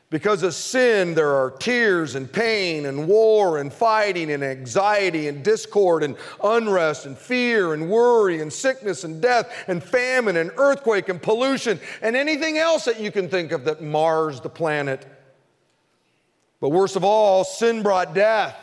Because 0.08 0.44
of 0.44 0.54
sin, 0.54 1.14
there 1.14 1.34
are 1.34 1.50
tears 1.50 2.14
and 2.14 2.32
pain 2.32 2.86
and 2.86 3.08
war 3.08 3.58
and 3.58 3.72
fighting 3.72 4.30
and 4.30 4.44
anxiety 4.44 5.26
and 5.26 5.42
discord 5.42 6.04
and 6.04 6.16
unrest 6.44 7.06
and 7.06 7.18
fear 7.18 7.74
and 7.74 7.90
worry 7.90 8.40
and 8.40 8.52
sickness 8.52 9.02
and 9.02 9.20
death 9.20 9.52
and 9.66 9.82
famine 9.82 10.36
and 10.36 10.52
earthquake 10.58 11.08
and 11.08 11.20
pollution 11.20 11.80
and 12.02 12.14
anything 12.14 12.56
else 12.56 12.84
that 12.84 13.00
you 13.00 13.10
can 13.10 13.28
think 13.28 13.50
of 13.50 13.64
that 13.64 13.82
mars 13.82 14.40
the 14.40 14.48
planet. 14.48 15.04
But 16.60 16.68
worst 16.68 16.94
of 16.94 17.02
all, 17.02 17.42
sin 17.42 17.82
brought 17.82 18.14
death, 18.14 18.56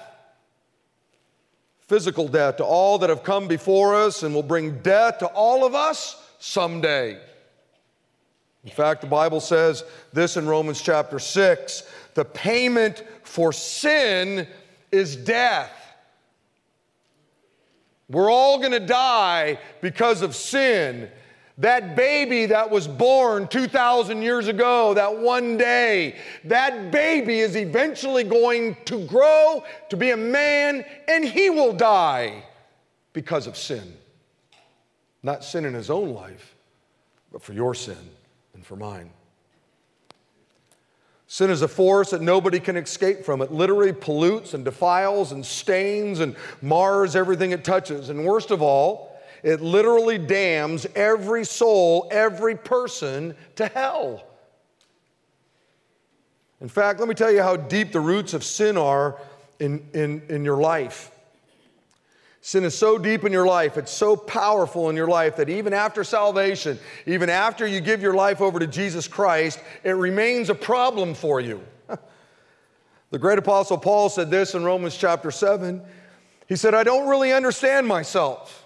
physical 1.89 2.29
death 2.29 2.57
to 2.57 2.63
all 2.63 2.99
that 2.99 3.09
have 3.09 3.23
come 3.23 3.49
before 3.49 3.95
us 3.95 4.23
and 4.23 4.33
will 4.33 4.43
bring 4.43 4.79
death 4.79 5.17
to 5.19 5.27
all 5.27 5.65
of 5.65 5.75
us 5.75 6.25
someday. 6.39 7.19
In 8.63 8.71
fact, 8.71 9.01
the 9.01 9.07
Bible 9.07 9.39
says 9.39 9.83
this 10.13 10.37
in 10.37 10.47
Romans 10.47 10.81
chapter 10.81 11.19
6 11.19 11.83
the 12.13 12.25
payment 12.25 13.03
for 13.23 13.51
sin 13.51 14.47
is 14.91 15.15
death. 15.15 15.71
We're 18.07 18.29
all 18.29 18.59
gonna 18.59 18.79
die 18.79 19.57
because 19.81 20.21
of 20.21 20.35
sin. 20.35 21.09
That 21.57 21.95
baby 21.95 22.47
that 22.47 22.69
was 22.69 22.87
born 22.87 23.47
2,000 23.47 24.21
years 24.21 24.47
ago, 24.47 24.93
that 24.93 25.17
one 25.17 25.57
day, 25.57 26.17
that 26.45 26.91
baby 26.91 27.39
is 27.39 27.55
eventually 27.55 28.23
going 28.23 28.75
to 28.85 29.05
grow 29.05 29.63
to 29.89 29.97
be 29.97 30.11
a 30.11 30.17
man 30.17 30.85
and 31.07 31.25
he 31.25 31.49
will 31.49 31.73
die 31.73 32.43
because 33.13 33.47
of 33.47 33.57
sin. 33.57 33.95
Not 35.21 35.43
sin 35.43 35.65
in 35.65 35.73
his 35.73 35.89
own 35.89 36.13
life, 36.13 36.55
but 37.31 37.41
for 37.41 37.53
your 37.53 37.73
sin 37.73 38.12
and 38.63 38.67
for 38.67 38.75
mine. 38.77 39.09
Sin 41.27 41.49
is 41.49 41.61
a 41.61 41.67
force 41.67 42.11
that 42.11 42.21
nobody 42.21 42.61
can 42.61 42.77
escape 42.77 43.25
from. 43.25 43.41
It 43.41 43.51
literally 43.51 43.91
pollutes 43.91 44.53
and 44.53 44.63
defiles 44.63 45.33
and 45.33 45.45
stains 45.45 46.21
and 46.21 46.35
mars 46.61 47.15
everything 47.15 47.51
it 47.51 47.65
touches. 47.65 48.09
And 48.09 48.23
worst 48.23 48.51
of 48.51 48.61
all, 48.61 49.19
it 49.41 49.59
literally 49.59 50.17
damns 50.17 50.85
every 50.95 51.43
soul, 51.43 52.07
every 52.09 52.55
person 52.55 53.35
to 53.55 53.65
hell. 53.67 54.23
In 56.61 56.69
fact, 56.69 56.99
let 56.99 57.09
me 57.09 57.15
tell 57.15 57.31
you 57.31 57.41
how 57.41 57.57
deep 57.57 57.91
the 57.91 57.99
roots 57.99 58.33
of 58.33 58.45
sin 58.45 58.77
are 58.77 59.19
in, 59.59 59.85
in, 59.93 60.21
in 60.29 60.45
your 60.45 60.57
life. 60.57 61.11
Sin 62.45 62.65
is 62.65 62.77
so 62.77 62.97
deep 62.97 63.23
in 63.23 63.31
your 63.31 63.45
life, 63.45 63.77
it's 63.77 63.89
so 63.89 64.17
powerful 64.17 64.89
in 64.89 64.97
your 64.97 65.07
life 65.07 65.37
that 65.37 65.47
even 65.47 65.71
after 65.71 66.03
salvation, 66.03 66.77
even 67.05 67.29
after 67.29 67.65
you 67.65 67.79
give 67.79 68.01
your 68.01 68.13
life 68.13 68.41
over 68.41 68.59
to 68.59 68.67
Jesus 68.67 69.07
Christ, 69.07 69.61
it 69.85 69.91
remains 69.91 70.49
a 70.49 70.53
problem 70.53 71.13
for 71.13 71.39
you. 71.39 71.63
the 73.11 73.17
great 73.17 73.39
apostle 73.39 73.77
Paul 73.77 74.09
said 74.09 74.29
this 74.29 74.55
in 74.55 74.65
Romans 74.65 74.97
chapter 74.97 75.31
7. 75.31 75.81
He 76.45 76.57
said, 76.57 76.73
I 76.73 76.83
don't 76.83 77.07
really 77.07 77.31
understand 77.31 77.87
myself. 77.87 78.65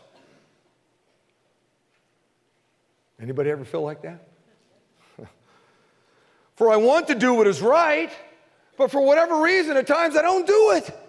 Anybody 3.22 3.52
ever 3.52 3.64
feel 3.64 3.84
like 3.84 4.02
that? 4.02 4.28
for 6.56 6.72
I 6.72 6.78
want 6.78 7.06
to 7.10 7.16
do 7.16 7.36
what 7.36 7.46
is 7.46 7.62
right, 7.62 8.10
but 8.76 8.90
for 8.90 9.02
whatever 9.02 9.40
reason, 9.40 9.78
at 9.78 9.86
times 9.86 10.16
I 10.16 10.24
don't 10.24 10.48
do 10.48 10.72
it. 10.72 11.00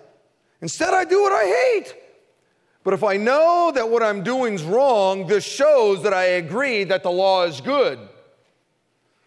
Instead, 0.61 0.93
I 0.93 1.07
do 1.07 1.23
what 1.23 1.33
I 1.33 1.47
hate. 1.47 1.95
But 2.85 2.95
if 2.95 3.05
I 3.05 3.17
know 3.17 3.73
that 3.75 3.89
what 3.89 4.03
I'm 4.03 4.23
doing 4.23 4.55
is 4.55 4.63
wrong, 4.63 5.27
this 5.27 5.45
shows 5.45 6.03
that 6.05 6.15
I 6.15 6.25
agree 6.25 6.85
that 6.85 7.03
the 7.03 7.11
law 7.11 7.45
is 7.45 7.61
good. 7.61 7.99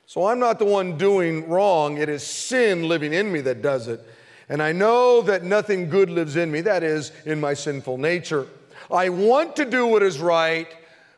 So 0.06 0.26
I'm 0.26 0.40
not 0.40 0.60
the 0.60 0.66
one 0.66 0.98
doing 0.98 1.48
wrong, 1.48 1.98
it 1.98 2.10
is 2.10 2.26
sin 2.26 2.88
living 2.88 3.14
in 3.14 3.32
me 3.32 3.40
that 3.42 3.62
does 3.62 3.88
it. 3.88 4.02
And 4.50 4.62
I 4.62 4.74
know 4.74 5.22
that 5.22 5.44
nothing 5.44 5.90
good 5.90 6.10
lives 6.10 6.36
in 6.36 6.52
me, 6.52 6.60
that 6.62 6.84
is, 6.84 7.14
in 7.26 7.40
my 7.40 7.54
sinful 7.54 7.98
nature. 7.98 8.48
I 8.92 9.08
want 9.08 9.56
to 9.56 9.64
do 9.64 9.88
what 9.88 10.04
is 10.04 10.20
right, 10.20 10.68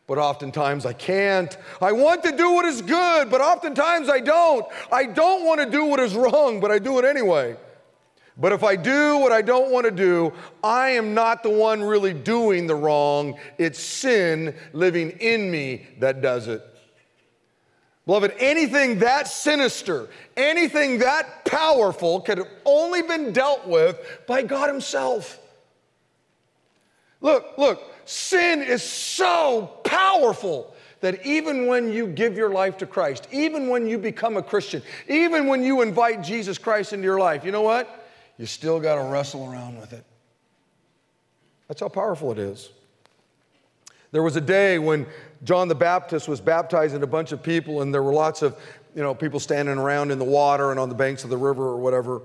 but 0.06 0.20
oftentimes 0.20 0.86
I 0.86 0.94
can't. 0.94 1.58
I 1.82 1.92
want 1.92 2.24
to 2.24 2.38
do 2.38 2.52
what 2.52 2.66
is 2.66 2.84
good, 2.84 3.32
but 3.32 3.42
oftentimes 3.42 4.10
I 4.10 4.20
don't. 4.20 4.66
I 4.92 5.06
don't 5.06 5.46
want 5.46 5.62
to 5.62 5.70
do 5.70 5.86
what 5.86 6.00
is 6.00 6.14
wrong, 6.14 6.60
but 6.60 6.70
I 6.70 6.78
do 6.78 7.00
it 7.00 7.06
anyway. 7.06 7.56
But 8.38 8.52
if 8.52 8.64
I 8.64 8.76
do 8.76 9.18
what 9.20 9.32
I 9.32 9.42
don't 9.42 9.72
want 9.72 9.86
to 9.86 9.92
do, 9.92 10.34
I 10.64 10.92
am 10.92 11.14
not 11.14 11.44
the 11.44 11.50
one 11.50 11.84
really 11.84 12.14
doing 12.14 12.66
the 12.66 12.76
wrong. 12.76 13.38
It's 13.58 13.80
sin 13.80 14.56
living 14.74 15.12
in 15.12 15.52
me 15.52 15.86
that 16.00 16.22
does 16.22 16.48
it. 16.48 16.64
Beloved, 18.06 18.34
anything 18.40 19.00
that 19.00 19.28
sinister, 19.28 20.10
anything 20.36 21.00
that 21.00 21.46
powerful 21.46 22.20
could 22.22 22.40
have 22.40 22.50
only 22.66 23.02
been 23.02 23.32
dealt 23.32 23.66
with 23.68 24.00
by 24.28 24.42
God 24.42 24.68
Himself. 24.68 25.40
Look, 27.22 27.58
look, 27.58 27.82
sin 28.04 28.62
is 28.62 28.84
so 28.84 29.68
powerful 29.86 30.76
that 31.00 31.26
even 31.26 31.68
when 31.68 31.94
you 31.94 32.08
give 32.08 32.36
your 32.36 32.50
life 32.50 32.78
to 32.80 32.86
Christ, 32.86 33.28
even 33.32 33.70
when 33.70 33.88
you 33.88 33.98
become 33.98 34.36
a 34.36 34.44
Christian, 34.44 34.82
even 35.08 35.48
when 35.48 35.64
you 35.64 35.82
invite 35.82 36.24
Jesus 36.24 36.58
Christ 36.58 36.92
into 36.92 37.06
your 37.06 37.20
life, 37.20 37.46
you 37.46 37.52
know 37.52 37.62
what? 37.62 38.03
You 38.38 38.46
still 38.46 38.80
got 38.80 38.96
to 38.96 39.04
wrestle 39.04 39.52
around 39.52 39.80
with 39.80 39.94
it. 39.94 40.04
That's 41.68 41.82
how 41.82 41.90
powerful 41.90 42.32
it 42.32 42.40
is. 42.40 42.70
There 44.12 44.22
was 44.22 44.36
a 44.36 44.42
day 44.42 44.78
when 44.78 45.08
John 45.44 45.68
the 45.68 45.76
Baptist 45.76 46.28
was 46.28 46.40
baptizing 46.40 47.02
a 47.02 47.08
bunch 47.08 47.32
of 47.32 47.42
people, 47.42 47.82
and 47.82 47.94
there 47.94 48.04
were 48.04 48.14
lots 48.14 48.42
of 48.42 48.56
you 48.96 49.02
know, 49.02 49.16
people 49.16 49.40
standing 49.40 49.78
around 49.78 50.12
in 50.12 50.20
the 50.20 50.26
water 50.26 50.72
and 50.72 50.80
on 50.80 50.90
the 50.90 50.96
banks 50.96 51.24
of 51.24 51.30
the 51.30 51.38
river 51.38 51.64
or 51.64 51.78
whatever, 51.78 52.22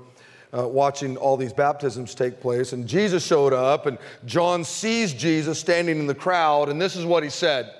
uh, 0.56 0.68
watching 0.68 1.16
all 1.16 1.36
these 1.36 1.52
baptisms 1.52 2.14
take 2.14 2.40
place. 2.40 2.72
And 2.72 2.86
Jesus 2.86 3.24
showed 3.24 3.52
up, 3.52 3.86
and 3.86 3.96
John 4.26 4.64
sees 4.64 5.14
Jesus 5.14 5.58
standing 5.58 5.98
in 5.98 6.06
the 6.06 6.14
crowd, 6.14 6.68
and 6.68 6.80
this 6.80 6.94
is 6.94 7.06
what 7.06 7.22
he 7.22 7.30
said. 7.30 7.72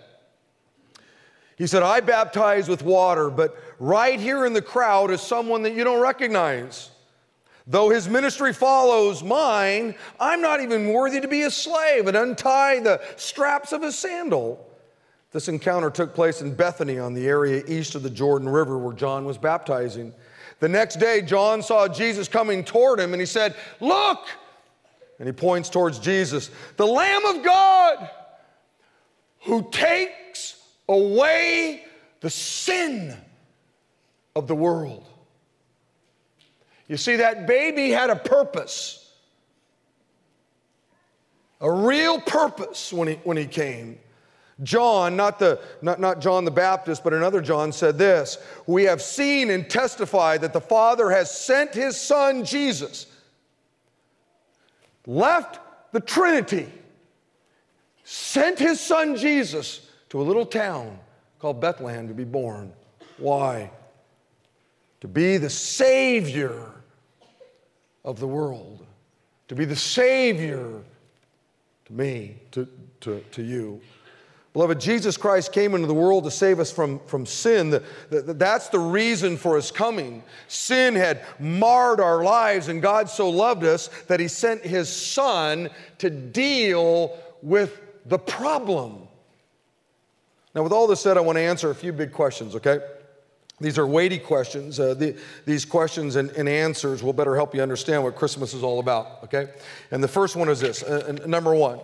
He 1.56 1.66
said, 1.66 1.82
I 1.82 2.00
baptize 2.00 2.68
with 2.68 2.82
water, 2.82 3.30
but 3.30 3.56
right 3.78 4.18
here 4.18 4.46
in 4.46 4.52
the 4.52 4.62
crowd 4.62 5.10
is 5.10 5.20
someone 5.20 5.62
that 5.64 5.74
you 5.74 5.84
don't 5.84 6.00
recognize. 6.00 6.90
Though 7.70 7.90
his 7.90 8.08
ministry 8.08 8.54
follows 8.54 9.22
mine, 9.22 9.94
I'm 10.18 10.40
not 10.40 10.62
even 10.62 10.88
worthy 10.88 11.20
to 11.20 11.28
be 11.28 11.42
a 11.42 11.50
slave 11.50 12.06
and 12.06 12.16
untie 12.16 12.80
the 12.80 13.02
straps 13.16 13.72
of 13.72 13.82
his 13.82 13.96
sandal. 13.96 14.66
This 15.32 15.48
encounter 15.48 15.90
took 15.90 16.14
place 16.14 16.40
in 16.40 16.54
Bethany 16.54 16.98
on 16.98 17.12
the 17.12 17.28
area 17.28 17.62
east 17.68 17.94
of 17.94 18.02
the 18.02 18.08
Jordan 18.08 18.48
River 18.48 18.78
where 18.78 18.94
John 18.94 19.26
was 19.26 19.36
baptizing. 19.36 20.14
The 20.60 20.68
next 20.68 20.96
day, 20.96 21.20
John 21.20 21.62
saw 21.62 21.86
Jesus 21.86 22.26
coming 22.26 22.64
toward 22.64 22.98
him 22.98 23.12
and 23.12 23.20
he 23.20 23.26
said, 23.26 23.54
Look! 23.80 24.26
And 25.18 25.28
he 25.28 25.32
points 25.32 25.68
towards 25.68 25.98
Jesus, 25.98 26.50
the 26.76 26.86
Lamb 26.86 27.26
of 27.26 27.44
God 27.44 28.10
who 29.40 29.68
takes 29.70 30.62
away 30.88 31.84
the 32.20 32.30
sin 32.30 33.14
of 34.34 34.46
the 34.46 34.54
world. 34.54 35.07
You 36.88 36.96
see, 36.96 37.16
that 37.16 37.46
baby 37.46 37.90
had 37.90 38.08
a 38.08 38.16
purpose, 38.16 39.12
a 41.60 41.70
real 41.70 42.18
purpose 42.20 42.92
when 42.92 43.08
he, 43.08 43.14
when 43.24 43.36
he 43.36 43.46
came. 43.46 43.98
John, 44.62 45.14
not, 45.14 45.38
the, 45.38 45.60
not, 45.82 46.00
not 46.00 46.20
John 46.20 46.44
the 46.44 46.50
Baptist, 46.50 47.04
but 47.04 47.12
another 47.12 47.40
John 47.40 47.70
said 47.70 47.96
this 47.98 48.38
We 48.66 48.84
have 48.84 49.02
seen 49.02 49.50
and 49.50 49.68
testified 49.68 50.40
that 50.40 50.52
the 50.52 50.60
Father 50.60 51.10
has 51.10 51.30
sent 51.30 51.74
his 51.74 52.00
Son 52.00 52.44
Jesus, 52.44 53.06
left 55.06 55.60
the 55.92 56.00
Trinity, 56.00 56.72
sent 58.02 58.58
his 58.58 58.80
Son 58.80 59.14
Jesus 59.14 59.88
to 60.08 60.20
a 60.20 60.24
little 60.24 60.46
town 60.46 60.98
called 61.38 61.60
Bethlehem 61.60 62.08
to 62.08 62.14
be 62.14 62.24
born. 62.24 62.72
Why? 63.18 63.70
To 65.02 65.08
be 65.08 65.36
the 65.36 65.50
Savior 65.50 66.72
of 68.04 68.20
the 68.20 68.26
world, 68.26 68.86
to 69.48 69.54
be 69.54 69.64
the 69.64 69.76
Savior 69.76 70.82
to 71.86 71.92
me, 71.92 72.36
to, 72.52 72.68
to, 73.00 73.24
to 73.32 73.42
you. 73.42 73.80
Beloved, 74.52 74.80
Jesus 74.80 75.16
Christ 75.16 75.52
came 75.52 75.74
into 75.74 75.86
the 75.86 75.94
world 75.94 76.24
to 76.24 76.30
save 76.30 76.58
us 76.58 76.72
from, 76.72 76.98
from 77.06 77.24
sin. 77.26 77.70
The, 77.70 77.82
the, 78.10 78.34
that's 78.34 78.68
the 78.68 78.78
reason 78.78 79.36
for 79.36 79.56
his 79.56 79.70
coming. 79.70 80.22
Sin 80.48 80.94
had 80.94 81.24
marred 81.38 82.00
our 82.00 82.24
lives, 82.24 82.68
and 82.68 82.82
God 82.82 83.08
so 83.08 83.28
loved 83.28 83.64
us 83.64 83.88
that 84.08 84.20
he 84.20 84.28
sent 84.28 84.62
his 84.62 84.88
Son 84.88 85.70
to 85.98 86.10
deal 86.10 87.16
with 87.42 87.80
the 88.06 88.18
problem. 88.18 89.06
Now, 90.54 90.62
with 90.62 90.72
all 90.72 90.86
this 90.86 91.00
said, 91.00 91.16
I 91.16 91.20
want 91.20 91.36
to 91.36 91.42
answer 91.42 91.70
a 91.70 91.74
few 91.74 91.92
big 91.92 92.12
questions, 92.12 92.56
okay? 92.56 92.80
These 93.60 93.78
are 93.78 93.86
weighty 93.86 94.18
questions. 94.18 94.78
Uh, 94.78 94.94
the, 94.94 95.16
these 95.44 95.64
questions 95.64 96.16
and, 96.16 96.30
and, 96.30 96.48
answers 96.48 97.02
will 97.02 97.12
better 97.12 97.34
help 97.34 97.54
you 97.54 97.62
understand 97.62 98.04
what 98.04 98.14
Christmas 98.14 98.54
is 98.54 98.62
all 98.62 98.78
about, 98.78 99.24
okay? 99.24 99.48
And 99.90 100.02
the 100.02 100.08
first 100.08 100.36
one 100.36 100.48
is 100.48 100.60
this 100.60 100.82
uh, 100.82 101.18
number 101.26 101.54
one, 101.54 101.80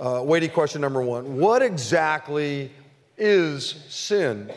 uh, 0.00 0.22
weighty 0.24 0.48
question 0.48 0.80
number 0.80 1.02
one 1.02 1.36
What 1.36 1.60
exactly 1.60 2.72
is 3.18 3.84
sin? 3.88 4.50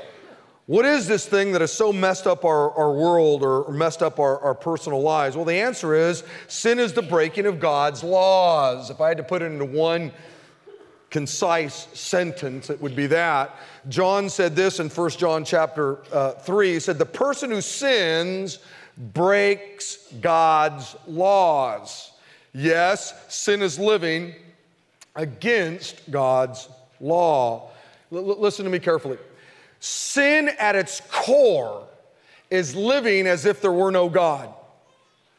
What 0.67 0.85
is 0.85 1.05
this 1.05 1.25
thing 1.25 1.51
that 1.51 1.59
has 1.59 1.73
so 1.73 1.91
messed 1.91 2.27
up 2.27 2.45
our, 2.45 2.71
our 2.77 2.93
world 2.93 3.43
or 3.43 3.69
messed 3.73 4.01
up 4.01 4.19
our, 4.19 4.39
our 4.39 4.53
personal 4.55 5.01
lives? 5.01 5.35
Well, 5.35 5.43
the 5.43 5.59
answer 5.59 5.93
is 5.95 6.23
sin 6.47 6.79
is 6.79 6.93
the 6.93 7.01
breaking 7.01 7.45
of 7.45 7.59
God's 7.59 8.05
laws. 8.05 8.89
If 8.89 9.01
I 9.01 9.09
had 9.09 9.17
to 9.17 9.23
put 9.23 9.41
it 9.41 9.51
into 9.51 9.65
one 9.65 10.13
concise 11.09 11.87
sentence, 11.93 12.69
it 12.69 12.81
would 12.81 12.95
be 12.95 13.07
that. 13.07 13.53
John 13.89 14.29
said 14.29 14.55
this 14.55 14.79
in 14.79 14.89
1 14.89 15.09
John 15.11 15.43
chapter 15.43 15.99
uh, 16.13 16.33
3. 16.33 16.73
He 16.73 16.79
said, 16.79 16.97
The 16.97 17.05
person 17.05 17.49
who 17.49 17.61
sins 17.61 18.59
breaks 18.97 19.97
God's 20.21 20.95
laws. 21.07 22.11
Yes, 22.53 23.13
sin 23.33 23.61
is 23.61 23.79
living 23.79 24.35
against 25.15 26.09
God's 26.11 26.69
law. 26.99 27.69
L- 28.11 28.39
listen 28.39 28.65
to 28.65 28.71
me 28.71 28.79
carefully. 28.79 29.17
Sin 29.79 30.49
at 30.59 30.75
its 30.75 31.01
core 31.11 31.87
is 32.49 32.75
living 32.75 33.25
as 33.25 33.45
if 33.45 33.61
there 33.61 33.71
were 33.71 33.91
no 33.91 34.09
God. 34.09 34.53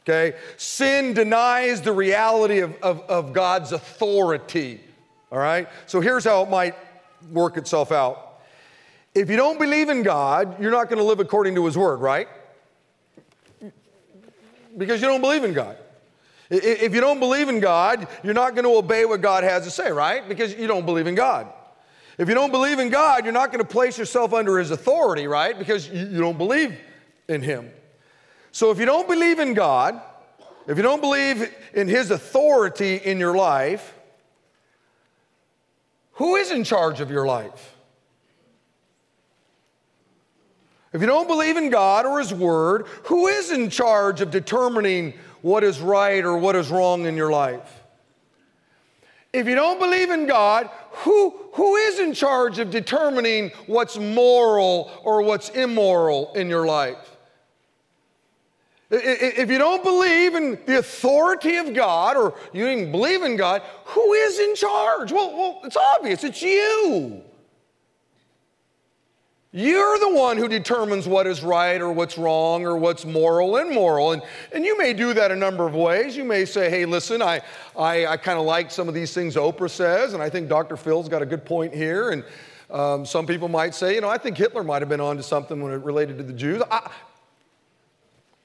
Okay? 0.03 0.37
Sin 0.57 1.15
denies 1.15 1.81
the 1.81 1.93
reality 1.93 2.59
of, 2.59 2.75
of, 2.83 3.03
of 3.03 3.33
God's 3.33 3.71
authority. 3.73 4.81
All 5.31 5.39
right? 5.39 5.69
So 5.87 6.01
here's 6.01 6.25
how 6.25 6.43
it 6.43 6.51
might 6.51 6.75
work 7.31 7.57
itself 7.57 7.93
out. 7.93 8.32
If 9.15 9.29
you 9.29 9.37
don't 9.37 9.59
believe 9.59 9.89
in 9.89 10.03
God, 10.03 10.61
you're 10.61 10.71
not 10.71 10.89
going 10.89 10.99
to 10.99 11.05
live 11.05 11.21
according 11.21 11.55
to 11.57 11.67
His 11.67 11.77
Word, 11.77 12.01
right? 12.01 12.29
Because 14.77 15.03
you 15.03 15.09
don't 15.09 15.21
believe 15.21 15.45
in 15.45 15.53
God. 15.53 15.77
If 16.49 16.95
you 16.95 17.01
don't 17.01 17.19
believe 17.19 17.49
in 17.49 17.61
God, 17.61 18.07
you're 18.23 18.35
not 18.35 18.55
going 18.55 18.65
to 18.65 18.77
obey 18.77 19.05
what 19.05 19.21
God 19.21 19.45
has 19.45 19.65
to 19.65 19.71
say, 19.71 19.91
right? 19.91 20.27
Because 20.29 20.55
you 20.55 20.67
don't 20.67 20.87
believe 20.87 21.07
in 21.07 21.15
God. 21.15 21.53
If 22.19 22.29
you 22.29 22.35
don't 22.35 22.51
believe 22.51 22.79
in 22.79 22.91
God, 22.91 23.25
you're 23.25 23.33
not 23.33 23.53
going 23.53 23.65
to 23.65 23.71
place 23.71 23.99
yourself 23.99 24.33
under 24.33 24.59
His 24.59 24.71
authority, 24.71 25.27
right? 25.27 25.59
Because 25.59 25.89
you 25.89 26.19
don't 26.19 26.39
believe 26.39 26.79
in 27.29 27.43
Him. 27.43 27.71
So 28.51 28.71
if 28.71 28.79
you 28.79 28.87
don't 28.87 29.09
believe 29.09 29.39
in 29.39 29.55
God, 29.55 30.01
if 30.67 30.77
you 30.77 30.83
don't 30.83 31.01
believe 31.01 31.55
in 31.75 31.89
His 31.89 32.11
authority 32.11 32.97
in 32.97 33.19
your 33.19 33.35
life, 33.37 33.95
who 36.13 36.37
is 36.37 36.51
in 36.51 36.65
charge 36.65 37.01
of 37.01 37.11
your 37.11 37.27
life? 37.27 37.72
If 40.93 41.01
you 41.01 41.07
don't 41.07 41.27
believe 41.27 41.57
in 41.57 41.71
God 41.71 42.05
or 42.05 42.19
His 42.19 42.35
Word, 42.35 42.87
who 43.05 43.27
is 43.29 43.51
in 43.51 43.71
charge 43.71 44.21
of 44.21 44.31
determining 44.31 45.15
what 45.41 45.65
is 45.65 45.81
right 45.81 46.25
or 46.25 46.37
what 46.37 46.55
is 46.55 46.71
wrong 46.71 47.07
in 47.07 47.17
your 47.17 47.31
life? 47.31 47.81
If 49.33 49.47
you 49.47 49.55
don't 49.55 49.79
believe 49.79 50.11
in 50.11 50.27
God, 50.27 50.69
who, 50.91 51.35
who 51.55 51.77
is 51.77 51.99
in 51.99 52.13
charge 52.13 52.59
of 52.59 52.71
determining 52.71 53.51
what's 53.67 53.97
moral 53.97 54.93
or 55.03 55.23
what's 55.23 55.49
immoral 55.51 56.35
in 56.35 56.51
your 56.51 56.67
life? 56.67 57.17
If 58.91 59.51
you 59.51 59.57
don't 59.57 59.83
believe 59.83 60.35
in 60.35 60.59
the 60.67 60.79
authority 60.79 61.57
of 61.57 61.73
God 61.73 62.19
or 62.19 62.35
you 62.53 62.67
don't 62.67 62.93
believe 62.93 63.23
in 63.23 63.37
God, 63.37 63.63
who 63.87 64.13
is 64.13 64.39
in 64.39 64.55
charge? 64.55 65.11
Well, 65.13 65.35
well 65.35 65.61
it's 65.65 65.79
obvious, 65.97 66.25
it's 66.25 66.43
you. 66.43 67.23
You're 69.55 69.99
the 69.99 70.15
one 70.15 70.39
who 70.39 70.49
determines 70.49 71.07
what 71.07 71.27
is 71.27 71.43
right 71.43 71.79
or 71.79 71.93
what's 71.93 72.17
wrong 72.17 72.65
or 72.65 72.79
what's 72.79 73.05
moral 73.05 73.59
and 73.59 73.71
immoral. 73.71 74.13
And, 74.13 74.23
and 74.51 74.65
you 74.65 74.79
may 74.79 74.95
do 74.95 75.13
that 75.13 75.31
a 75.31 75.37
number 75.37 75.67
of 75.67 75.75
ways. 75.75 76.17
You 76.17 76.25
may 76.25 76.47
say, 76.47 76.71
hey, 76.71 76.87
listen, 76.87 77.21
I, 77.21 77.43
I, 77.77 78.07
I 78.07 78.17
kind 78.17 78.39
of 78.39 78.47
like 78.47 78.71
some 78.71 78.89
of 78.89 78.95
these 78.95 79.13
things 79.13 79.37
Oprah 79.37 79.69
says, 79.69 80.15
and 80.15 80.23
I 80.23 80.31
think 80.31 80.49
Dr. 80.49 80.79
Phil's 80.79 81.07
got 81.07 81.21
a 81.21 81.27
good 81.27 81.45
point 81.45 81.75
here. 81.75 82.13
And 82.13 82.25
um, 82.71 83.05
some 83.05 83.27
people 83.27 83.49
might 83.49 83.75
say, 83.75 83.95
you 83.95 84.01
know, 84.01 84.09
I 84.09 84.17
think 84.17 84.39
Hitler 84.39 84.65
might 84.65 84.81
have 84.81 84.89
been 84.89 85.03
onto 85.03 85.23
something 85.23 85.63
when 85.63 85.75
it 85.75 85.85
related 85.85 86.17
to 86.17 86.25
the 86.25 86.33
Jews. 86.33 86.63
I, 86.71 86.91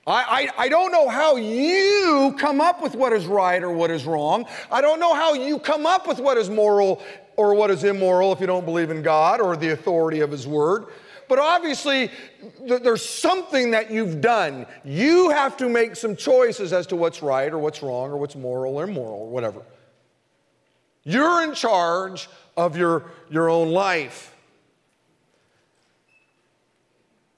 I, 0.06 0.50
I, 0.58 0.70
don't 0.70 0.92
know 0.92 1.10
how 1.10 1.36
you 1.36 2.36
come 2.40 2.62
up 2.62 2.82
with 2.82 2.96
what 2.96 3.12
is 3.12 3.26
right 3.26 3.62
or 3.62 3.72
what 3.72 3.92
is 3.92 4.06
wrong. 4.06 4.46
I 4.72 4.80
don't 4.80 5.02
know 5.02 5.14
how 5.14 5.34
you 5.34 5.60
come 5.60 5.86
up 5.86 6.08
with 6.08 6.20
what 6.20 6.38
is 6.38 6.50
moral 6.50 7.02
or 7.38 7.54
what 7.54 7.72
is 7.72 7.84
immoral 7.84 8.34
if 8.34 8.42
you 8.42 8.48
don't 8.48 8.66
believe 8.66 8.90
in 8.90 9.02
God 9.02 9.40
or 9.40 9.56
the 9.56 9.70
authority 9.70 10.20
of 10.20 10.32
His 10.32 10.46
Word. 10.46 10.88
But 11.30 11.40
obviously, 11.40 12.10
th- 12.68 12.82
there's 12.82 13.08
something 13.08 13.72
that 13.72 13.92
you've 13.92 14.22
done. 14.22 14.66
You 14.84 15.30
have 15.30 15.58
to 15.58 15.70
make 15.70 15.96
some 15.96 16.16
choices 16.16 16.74
as 16.74 16.88
to 16.88 16.96
what's 16.96 17.22
right 17.22 17.52
or 17.52 17.60
what's 17.60 17.82
wrong 17.82 18.12
or 18.12 18.18
what's 18.18 18.36
moral 18.36 18.76
or 18.78 18.84
immoral 18.86 19.22
or 19.22 19.30
whatever. 19.30 19.62
You're 21.04 21.44
in 21.44 21.54
charge 21.54 22.28
of 22.56 22.76
your, 22.76 23.12
your 23.30 23.50
own 23.50 23.72
life. 23.72 24.36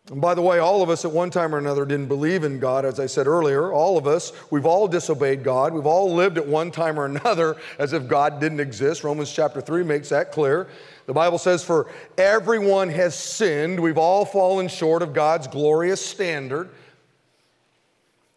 And 0.10 0.20
by 0.20 0.34
the 0.34 0.42
way, 0.42 0.58
all 0.58 0.82
of 0.82 0.90
us 0.90 1.06
at 1.06 1.12
one 1.12 1.30
time 1.30 1.54
or 1.54 1.60
another 1.60 1.86
didn't 1.86 2.08
believe 2.08 2.44
in 2.44 2.60
God, 2.60 2.84
as 2.84 3.00
I 3.00 3.06
said 3.06 3.28
earlier. 3.28 3.72
All 3.72 3.98
of 3.98 4.08
us, 4.08 4.34
we've 4.50 4.66
all 4.66 4.88
disobeyed 4.88 5.44
God. 5.44 5.74
We've 5.74 5.86
all 5.86 6.14
lived 6.14 6.38
at 6.38 6.48
one 6.48 6.72
time 6.72 7.00
or 7.00 7.06
another 7.06 7.58
as 7.80 7.94
if 7.94 8.08
God 8.08 8.40
didn't 8.40 8.60
exist. 8.60 9.04
Romans 9.04 9.32
chapter 9.32 9.62
3 9.62 9.84
makes 9.84 10.10
that 10.10 10.32
clear. 10.32 10.68
The 11.06 11.14
Bible 11.14 11.38
says, 11.38 11.64
For 11.64 11.88
everyone 12.18 12.90
has 12.90 13.16
sinned. 13.16 13.80
We've 13.80 13.98
all 13.98 14.26
fallen 14.26 14.68
short 14.68 15.04
of 15.04 15.14
God's 15.14 15.48
glorious 15.48 16.04
standard. 16.04 16.70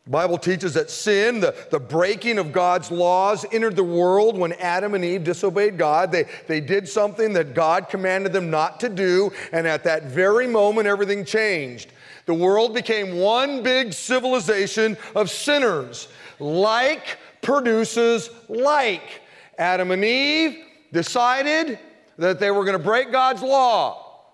The 0.04 0.10
Bible 0.10 0.36
teaches 0.36 0.74
that 0.74 0.90
sin, 0.90 1.38
the, 1.38 1.54
the 1.70 1.78
breaking 1.78 2.38
of 2.38 2.50
God's 2.50 2.90
laws, 2.90 3.46
entered 3.52 3.76
the 3.76 3.84
world 3.84 4.36
when 4.36 4.52
Adam 4.54 4.94
and 4.94 5.04
Eve 5.04 5.22
disobeyed 5.22 5.78
God. 5.78 6.10
They, 6.10 6.24
they 6.48 6.60
did 6.60 6.88
something 6.88 7.32
that 7.34 7.54
God 7.54 7.88
commanded 7.88 8.32
them 8.32 8.50
not 8.50 8.80
to 8.80 8.88
do, 8.88 9.30
and 9.52 9.64
at 9.66 9.84
that 9.84 10.04
very 10.04 10.48
moment, 10.48 10.88
everything 10.88 11.24
changed. 11.24 11.92
The 12.26 12.34
world 12.34 12.74
became 12.74 13.18
one 13.18 13.62
big 13.62 13.92
civilization 13.92 14.96
of 15.14 15.30
sinners. 15.30 16.08
Like 16.40 17.18
produces 17.40 18.30
like. 18.48 19.20
Adam 19.58 19.92
and 19.92 20.04
Eve 20.04 20.64
decided 20.92 21.78
that 22.18 22.40
they 22.40 22.50
were 22.50 22.64
going 22.64 22.78
to 22.78 22.82
break 22.82 23.12
God's 23.12 23.42
law. 23.42 24.24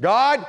God, 0.00 0.46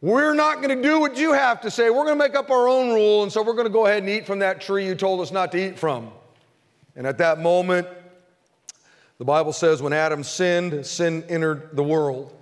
we're 0.00 0.34
not 0.34 0.62
going 0.62 0.76
to 0.76 0.80
do 0.80 1.00
what 1.00 1.16
you 1.16 1.32
have 1.32 1.60
to 1.62 1.70
say. 1.72 1.90
We're 1.90 2.04
going 2.04 2.18
to 2.18 2.24
make 2.24 2.36
up 2.36 2.50
our 2.50 2.68
own 2.68 2.94
rule, 2.94 3.24
and 3.24 3.32
so 3.32 3.42
we're 3.42 3.54
going 3.54 3.66
to 3.66 3.72
go 3.72 3.86
ahead 3.86 3.98
and 3.98 4.08
eat 4.08 4.26
from 4.26 4.38
that 4.38 4.60
tree 4.60 4.86
you 4.86 4.94
told 4.94 5.20
us 5.20 5.32
not 5.32 5.50
to 5.52 5.68
eat 5.68 5.78
from. 5.78 6.12
And 6.94 7.04
at 7.04 7.18
that 7.18 7.40
moment, 7.40 7.88
the 9.18 9.24
Bible 9.24 9.52
says 9.52 9.82
when 9.82 9.92
Adam 9.92 10.22
sinned, 10.22 10.86
sin 10.86 11.24
entered 11.28 11.70
the 11.72 11.82
world. 11.82 12.32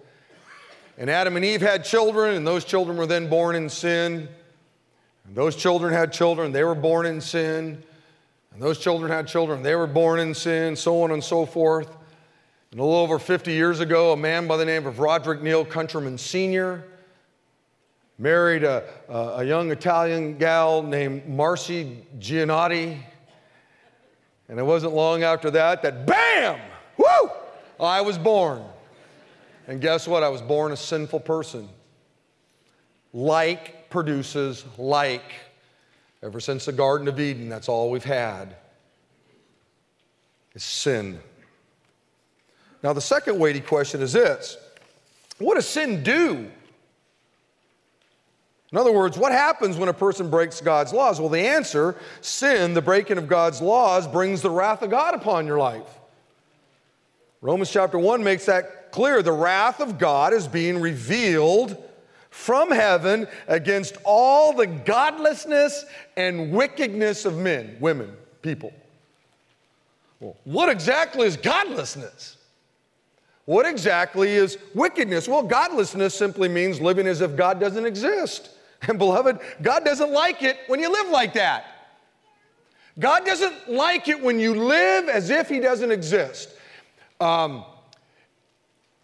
And 0.98 1.08
Adam 1.08 1.36
and 1.36 1.44
Eve 1.46 1.62
had 1.62 1.82
children, 1.82 2.34
and 2.34 2.46
those 2.46 2.62
children 2.62 2.98
were 2.98 3.06
then 3.06 3.30
born 3.30 3.56
in 3.56 3.70
sin. 3.70 4.28
And 5.26 5.34
those 5.34 5.56
children 5.56 5.94
had 5.94 6.12
children, 6.12 6.52
they 6.52 6.64
were 6.64 6.74
born 6.74 7.06
in 7.06 7.22
sin. 7.22 7.82
And 8.52 8.62
those 8.62 8.78
children 8.78 9.10
had 9.10 9.26
children, 9.26 9.62
they 9.62 9.74
were 9.74 9.86
born 9.86 10.20
in 10.20 10.34
sin, 10.34 10.76
so 10.76 11.02
on 11.02 11.10
and 11.10 11.24
so 11.24 11.46
forth. 11.46 11.88
And 12.70 12.80
a 12.80 12.84
little 12.84 12.98
over 12.98 13.18
50 13.18 13.52
years 13.52 13.80
ago, 13.80 14.12
a 14.12 14.16
man 14.16 14.46
by 14.46 14.58
the 14.58 14.66
name 14.66 14.86
of 14.86 14.98
Roderick 14.98 15.40
Neil 15.40 15.64
Countryman 15.64 16.18
Sr 16.18 16.84
married 18.18 18.64
a, 18.64 18.85
a 19.09 19.44
young 19.44 19.70
Italian 19.70 20.38
gal 20.38 20.83
named 20.83 21.29
Marcy 21.29 22.05
Giannotti. 22.18 22.98
And 24.48 24.59
it 24.59 24.62
wasn't 24.62 24.94
long 24.94 25.22
after 25.22 25.50
that 25.50 25.83
that 25.83 26.07
bam, 26.07 26.61
whoo, 26.96 27.31
I 27.81 28.00
was 28.00 28.16
born. 28.16 28.62
And 29.66 29.81
guess 29.81 30.07
what? 30.07 30.22
I 30.22 30.29
was 30.29 30.40
born 30.40 30.72
a 30.72 30.76
sinful 30.76 31.20
person. 31.20 31.68
Like 33.12 33.90
produces 33.90 34.64
like. 34.79 35.33
Ever 36.22 36.40
since 36.40 36.64
the 36.64 36.72
Garden 36.72 37.09
of 37.09 37.20
Eden, 37.20 37.48
that's 37.48 37.68
all 37.68 37.90
we've 37.90 38.05
had 38.05 38.57
is 40.55 40.64
sin. 40.64 41.20
Now, 42.83 42.92
the 42.92 43.00
second 43.00 43.38
weighty 43.38 43.61
question 43.61 44.00
is 44.00 44.12
this 44.12 44.57
What 45.38 45.55
does 45.55 45.66
sin 45.66 46.02
do? 46.02 46.50
In 48.72 48.79
other 48.79 48.92
words, 48.92 49.16
what 49.16 49.33
happens 49.33 49.76
when 49.76 49.88
a 49.88 49.94
person 49.94 50.29
breaks 50.29 50.61
God's 50.61 50.92
laws? 50.92 51.20
Well, 51.20 51.29
the 51.29 51.46
answer 51.46 51.96
sin, 52.20 52.74
the 52.74 52.83
breaking 52.83 53.16
of 53.16 53.29
God's 53.29 53.61
laws, 53.61 54.09
brings 54.09 54.42
the 54.42 54.50
wrath 54.50 54.83
of 54.83 54.90
God 54.90 55.14
upon 55.14 55.46
your 55.46 55.59
life. 55.59 55.87
Romans 57.40 57.70
chapter 57.70 57.98
1 57.98 58.24
makes 58.24 58.46
that 58.46 58.90
clear. 58.90 59.22
The 59.22 59.33
wrath 59.33 59.81
of 59.81 59.98
God 59.98 60.33
is 60.33 60.48
being 60.48 60.81
revealed 60.81 61.81
from 62.31 62.70
heaven 62.70 63.29
against 63.46 63.98
all 64.05 64.52
the 64.52 64.66
godlessness 64.66 65.85
and 66.16 66.52
wickedness 66.52 67.24
of 67.24 67.37
men, 67.37 67.76
women, 67.79 68.14
people. 68.42 68.72
Well, 70.18 70.37
what 70.44 70.68
exactly 70.68 71.26
is 71.26 71.37
godlessness? 71.37 72.37
What 73.44 73.64
exactly 73.64 74.33
is 74.33 74.59
wickedness? 74.74 75.29
Well, 75.29 75.44
godlessness 75.44 76.14
simply 76.14 76.48
means 76.48 76.81
living 76.81 77.07
as 77.07 77.20
if 77.20 77.37
God 77.37 77.61
doesn't 77.61 77.87
exist. 77.87 78.50
And 78.88 78.98
beloved, 78.98 79.38
God 79.62 79.84
doesn't 79.84 80.12
like 80.12 80.42
it 80.42 80.58
when 80.66 80.80
you 80.80 80.92
live 80.92 81.10
like 81.10 81.32
that. 81.34 81.64
God 82.98 83.24
doesn't 83.26 83.70
like 83.70 84.08
it 84.08 84.22
when 84.22 84.38
you 84.38 84.54
live 84.54 85.08
as 85.08 85.30
if 85.30 85.48
He 85.48 85.60
doesn't 85.60 85.90
exist. 85.90 86.50
Um, 87.20 87.64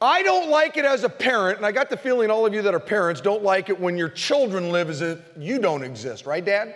I 0.00 0.22
don't 0.22 0.50
like 0.50 0.76
it 0.76 0.84
as 0.84 1.04
a 1.04 1.08
parent, 1.08 1.58
and 1.58 1.66
I 1.66 1.72
got 1.72 1.88
the 1.88 1.96
feeling 1.96 2.30
all 2.30 2.44
of 2.44 2.52
you 2.52 2.62
that 2.62 2.74
are 2.74 2.80
parents 2.80 3.20
don't 3.20 3.42
like 3.42 3.68
it 3.68 3.78
when 3.78 3.96
your 3.96 4.08
children 4.08 4.70
live 4.70 4.90
as 4.90 5.00
if 5.00 5.20
you 5.38 5.58
don't 5.58 5.82
exist, 5.82 6.26
right, 6.26 6.44
Dad? 6.44 6.74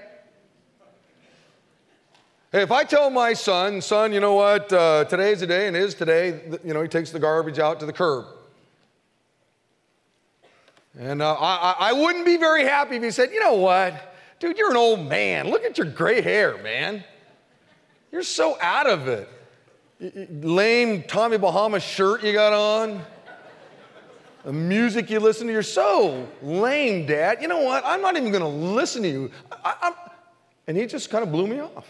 Hey, 2.52 2.62
if 2.62 2.70
I 2.70 2.84
tell 2.84 3.10
my 3.10 3.32
son, 3.32 3.82
son, 3.82 4.12
you 4.12 4.20
know 4.20 4.34
what, 4.34 4.72
uh, 4.72 5.04
today's 5.06 5.40
the 5.40 5.46
day 5.46 5.66
and 5.66 5.76
is 5.76 5.94
today, 5.94 6.40
you 6.64 6.72
know, 6.72 6.80
he 6.82 6.88
takes 6.88 7.10
the 7.10 7.18
garbage 7.18 7.58
out 7.58 7.80
to 7.80 7.86
the 7.86 7.92
curb. 7.92 8.26
And 10.98 11.20
uh, 11.20 11.34
I, 11.34 11.76
I 11.78 11.92
wouldn't 11.92 12.24
be 12.24 12.36
very 12.36 12.64
happy 12.64 12.96
if 12.96 13.02
he 13.02 13.10
said, 13.10 13.30
you 13.30 13.40
know 13.40 13.54
what, 13.54 14.14
dude, 14.40 14.56
you're 14.56 14.70
an 14.70 14.76
old 14.76 15.06
man. 15.06 15.50
Look 15.50 15.64
at 15.64 15.76
your 15.76 15.86
gray 15.86 16.22
hair, 16.22 16.56
man. 16.58 17.04
You're 18.10 18.22
so 18.22 18.56
out 18.60 18.88
of 18.88 19.08
it. 19.08 19.28
Lame 20.42 21.02
Tommy 21.02 21.38
Bahama 21.38 21.80
shirt 21.80 22.22
you 22.22 22.32
got 22.32 22.52
on. 22.52 23.02
The 24.44 24.52
music 24.52 25.10
you 25.10 25.18
listen 25.18 25.48
to, 25.48 25.52
you're 25.52 25.62
so 25.62 26.28
lame, 26.40 27.04
Dad. 27.04 27.42
You 27.42 27.48
know 27.48 27.62
what? 27.62 27.82
I'm 27.84 28.00
not 28.00 28.16
even 28.16 28.30
going 28.30 28.42
to 28.42 28.48
listen 28.48 29.02
to 29.02 29.08
you. 29.08 29.30
I, 29.50 29.92
and 30.66 30.76
he 30.76 30.86
just 30.86 31.10
kind 31.10 31.24
of 31.24 31.32
blew 31.32 31.46
me 31.46 31.60
off. 31.60 31.86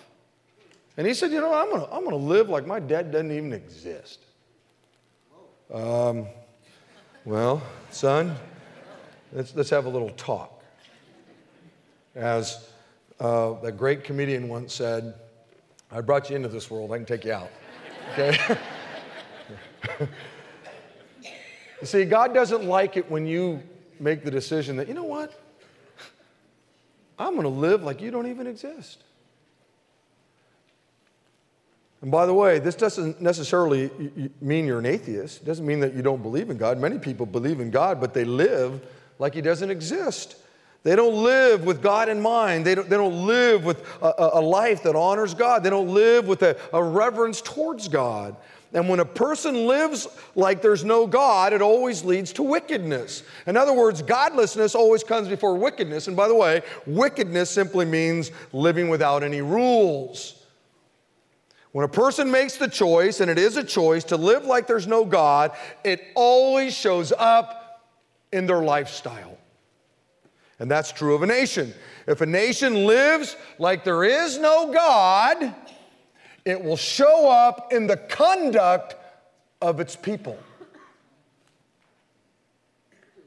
And 0.97 1.07
he 1.07 1.12
said, 1.12 1.31
You 1.31 1.40
know, 1.40 1.53
I'm 1.53 1.69
going 1.71 1.83
to 1.83 1.92
I'm 1.92 2.09
to 2.09 2.16
live 2.16 2.49
like 2.49 2.66
my 2.66 2.81
dad 2.81 3.12
doesn't 3.12 3.31
even 3.31 3.53
exist. 3.53 4.21
Um, 5.73 6.27
well, 7.25 7.62
son, 7.90 8.37
Let's, 9.37 9.55
let's 9.55 9.68
have 9.68 9.85
a 9.85 9.90
little 9.90 10.09
talk. 10.16 10.62
As 12.14 12.70
uh, 13.20 13.53
the 13.61 13.70
great 13.70 14.03
comedian 14.03 14.49
once 14.49 14.72
said, 14.72 15.12
I 15.92 16.01
brought 16.01 16.31
you 16.31 16.37
into 16.37 16.49
this 16.49 16.70
world, 16.70 16.90
I 16.90 16.96
can 16.96 17.05
take 17.05 17.27
you 17.27 17.35
out. 17.35 17.51
Okay? 18.12 18.38
you 21.83 21.87
see, 21.87 22.07
God 22.07 22.33
doesn't 22.33 22.64
like 22.64 22.96
it 22.96 23.11
when 23.11 23.27
you 23.27 23.62
make 24.01 24.25
the 24.25 24.31
decision 24.31 24.75
that, 24.77 24.88
you 24.88 24.94
know 24.94 25.05
what? 25.05 25.38
I'm 27.18 27.35
going 27.35 27.42
to 27.42 27.51
live 27.51 27.83
like 27.83 28.01
you 28.01 28.11
don't 28.11 28.29
even 28.29 28.46
exist. 28.46 29.05
And 32.01 32.11
by 32.11 32.25
the 32.25 32.33
way, 32.33 32.59
this 32.59 32.75
doesn't 32.75 33.20
necessarily 33.20 33.90
mean 34.40 34.64
you're 34.64 34.79
an 34.79 34.87
atheist. 34.87 35.42
It 35.42 35.44
doesn't 35.44 35.66
mean 35.66 35.81
that 35.81 35.92
you 35.92 36.01
don't 36.01 36.22
believe 36.22 36.49
in 36.49 36.57
God. 36.57 36.79
Many 36.79 36.99
people 36.99 37.27
believe 37.27 37.61
in 37.61 37.70
God, 37.70 38.01
but 38.01 38.14
they 38.14 38.25
live 38.25 38.81
like 39.19 39.35
he 39.35 39.41
doesn't 39.41 39.71
exist. 39.71 40.37
They 40.83 40.95
don't 40.95 41.25
live 41.25 41.65
with 41.65 41.83
God 41.83 42.09
in 42.09 42.21
mind. 42.21 42.65
They 42.65 42.77
don't, 42.77 42.89
they 42.89 42.97
don't 42.97 43.27
live 43.27 43.65
with 43.65 43.85
a, 44.01 44.31
a 44.35 44.41
life 44.41 44.85
that 44.85 44.95
honors 44.95 45.35
God. 45.35 45.65
They 45.65 45.71
don't 45.71 45.89
live 45.89 46.29
with 46.29 46.43
a, 46.43 46.57
a 46.73 46.83
reverence 46.83 47.41
towards 47.41 47.89
God. 47.89 48.37
And 48.73 48.89
when 48.89 49.01
a 49.01 49.05
person 49.05 49.67
lives 49.67 50.07
like 50.35 50.61
there's 50.63 50.85
no 50.85 51.07
God, 51.07 51.53
it 51.53 51.63
always 51.63 52.05
leads 52.05 52.33
to 52.35 52.43
wickedness. 52.43 53.23
In 53.47 53.57
other 53.57 53.73
words, 53.73 54.03
godlessness 54.03 54.75
always 54.75 55.03
comes 55.03 55.29
before 55.29 55.57
wickedness. 55.57 56.09
And 56.09 56.17
by 56.17 56.29
the 56.29 56.35
way, 56.35 56.63
wickedness 56.87 57.51
simply 57.51 57.85
means 57.85 58.31
living 58.53 58.89
without 58.89 59.23
any 59.23 59.41
rules. 59.41 60.41
When 61.73 61.85
a 61.85 61.89
person 61.89 62.31
makes 62.31 62.57
the 62.57 62.69
choice, 62.69 63.21
and 63.21 63.31
it 63.31 63.39
is 63.39 63.57
a 63.57 63.65
choice, 63.65 64.05
to 64.05 64.17
live 64.17 64.45
like 64.45 64.67
there's 64.67 64.87
no 64.87 65.05
God, 65.05 65.53
it 65.85 66.03
always 66.15 66.75
shows 66.75 67.13
up 67.13 67.66
in 68.33 68.47
their 68.47 68.62
lifestyle. 68.62 69.39
And 70.59 70.71
that's 70.71 70.93
true 70.93 71.15
of 71.15 71.23
a 71.23 71.27
nation. 71.27 71.75
If 72.07 72.21
a 72.21 72.27
nation 72.27 72.87
lives 72.87 73.37
like 73.59 73.85
there 73.85 74.05
is 74.05 74.39
no 74.39 74.73
God, 74.73 75.55
it 76.45 76.62
will 76.62 76.77
show 76.77 77.29
up 77.29 77.73
in 77.73 77.87
the 77.87 77.97
conduct 77.97 78.95
of 79.61 79.81
its 79.81 79.97
people. 79.97 80.39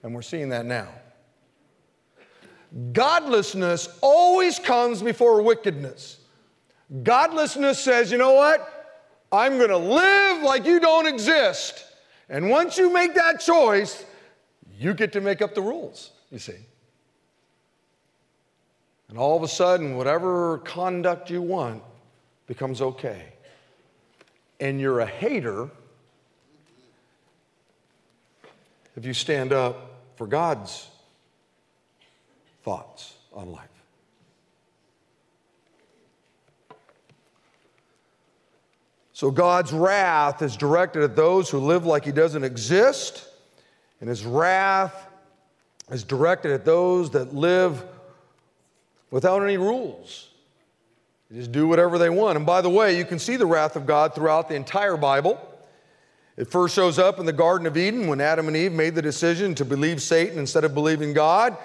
And 0.02 0.16
we're 0.16 0.22
seeing 0.22 0.50
that 0.50 0.66
now. 0.66 0.88
Godlessness 2.94 3.90
always 4.02 4.60
comes 4.60 5.02
before 5.02 5.42
wickedness. 5.42 6.18
Godlessness 7.04 7.80
says, 7.80 8.12
you 8.12 8.18
know 8.18 8.34
what? 8.34 8.80
I'm 9.32 9.58
going 9.58 9.70
to 9.70 9.78
live 9.78 10.44
like 10.44 10.66
you 10.66 10.80
don't 10.80 11.06
exist. 11.06 11.86
And 12.30 12.50
once 12.50 12.78
you 12.78 12.92
make 12.92 13.16
that 13.16 13.40
choice, 13.40 14.06
you 14.80 14.94
get 14.94 15.12
to 15.14 15.22
make 15.22 15.42
up 15.42 15.54
the 15.54 15.62
rules, 15.62 16.12
you 16.32 16.40
see. 16.40 16.56
And 19.10 19.18
all 19.18 19.36
of 19.36 19.44
a 19.44 19.48
sudden, 19.48 19.98
whatever 19.98 20.60
conduct 20.60 21.30
you 21.30 21.42
want 21.42 21.84
becomes 22.48 22.82
okay. 22.82 23.34
And 24.60 24.80
you're 24.80 25.00
a 25.00 25.06
hater 25.06 25.70
if 28.96 29.06
you 29.06 29.14
stand 29.14 29.52
up 29.52 30.02
for 30.16 30.28
God's 30.28 30.88
thoughts 32.64 33.14
on 33.34 33.52
life. 33.52 33.68
So 39.14 39.32
God's 39.32 39.74
wrath 39.74 40.42
is 40.42 40.56
directed 40.56 41.04
at 41.04 41.16
those 41.16 41.50
who 41.50 41.60
live 41.60 41.86
like 41.86 42.06
He 42.06 42.14
doesn't 42.14 42.46
exist, 42.46 43.29
and 44.00 44.10
His 44.10 44.26
wrath 44.26 45.08
is 45.92 46.04
directed 46.04 46.52
at 46.52 46.66
those 46.66 47.12
that 47.12 47.34
live 47.34 47.84
without 49.12 49.44
any 49.44 49.58
rules. 49.58 50.30
They 51.30 51.38
just 51.38 51.52
do 51.52 51.68
whatever 51.68 51.98
they 51.98 52.10
want. 52.10 52.38
And 52.38 52.46
by 52.46 52.62
the 52.62 52.70
way, 52.70 52.98
you 52.98 53.06
can 53.06 53.20
see 53.20 53.36
the 53.36 53.46
wrath 53.46 53.76
of 53.76 53.86
God 53.86 54.16
throughout 54.16 54.50
the 54.50 54.56
entire 54.56 54.98
Bible. 54.98 55.40
It 56.38 56.48
first 56.48 56.74
shows 56.74 56.98
up 56.98 57.20
in 57.20 57.26
the 57.26 57.34
Garden 57.34 57.68
of 57.68 57.76
Eden 57.76 58.08
when 58.08 58.22
Adam 58.22 58.48
and 58.48 58.56
Eve 58.56 58.72
made 58.72 58.96
the 58.96 59.02
decision 59.02 59.54
to 59.56 59.66
believe 59.66 60.02
Satan 60.02 60.40
instead 60.40 60.64
of 60.64 60.74
believing 60.74 61.14
God. 61.14 61.58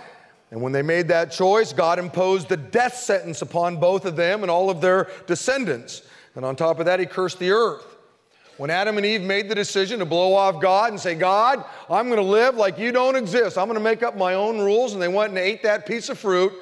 And 0.50 0.60
when 0.60 0.72
they 0.72 0.82
made 0.82 1.08
that 1.08 1.30
choice, 1.32 1.72
God 1.72 1.98
imposed 1.98 2.48
the 2.48 2.56
death 2.56 2.96
sentence 2.96 3.40
upon 3.40 3.78
both 3.78 4.04
of 4.04 4.16
them 4.16 4.42
and 4.42 4.50
all 4.50 4.70
of 4.70 4.80
their 4.80 5.08
descendants. 5.26 6.02
And 6.34 6.44
on 6.44 6.56
top 6.56 6.80
of 6.80 6.86
that, 6.86 7.00
He 7.00 7.06
cursed 7.06 7.38
the 7.38 7.52
earth. 7.52 7.93
When 8.56 8.70
Adam 8.70 8.96
and 8.96 9.04
Eve 9.04 9.22
made 9.22 9.48
the 9.48 9.54
decision 9.54 9.98
to 9.98 10.04
blow 10.04 10.34
off 10.34 10.60
God 10.60 10.90
and 10.90 11.00
say, 11.00 11.14
God, 11.14 11.64
I'm 11.90 12.06
going 12.06 12.20
to 12.20 12.22
live 12.22 12.54
like 12.54 12.78
you 12.78 12.92
don't 12.92 13.16
exist, 13.16 13.58
I'm 13.58 13.66
going 13.66 13.78
to 13.78 13.82
make 13.82 14.02
up 14.02 14.16
my 14.16 14.34
own 14.34 14.60
rules, 14.60 14.92
and 14.92 15.02
they 15.02 15.08
went 15.08 15.30
and 15.30 15.38
ate 15.38 15.62
that 15.64 15.86
piece 15.86 16.08
of 16.08 16.18
fruit, 16.18 16.52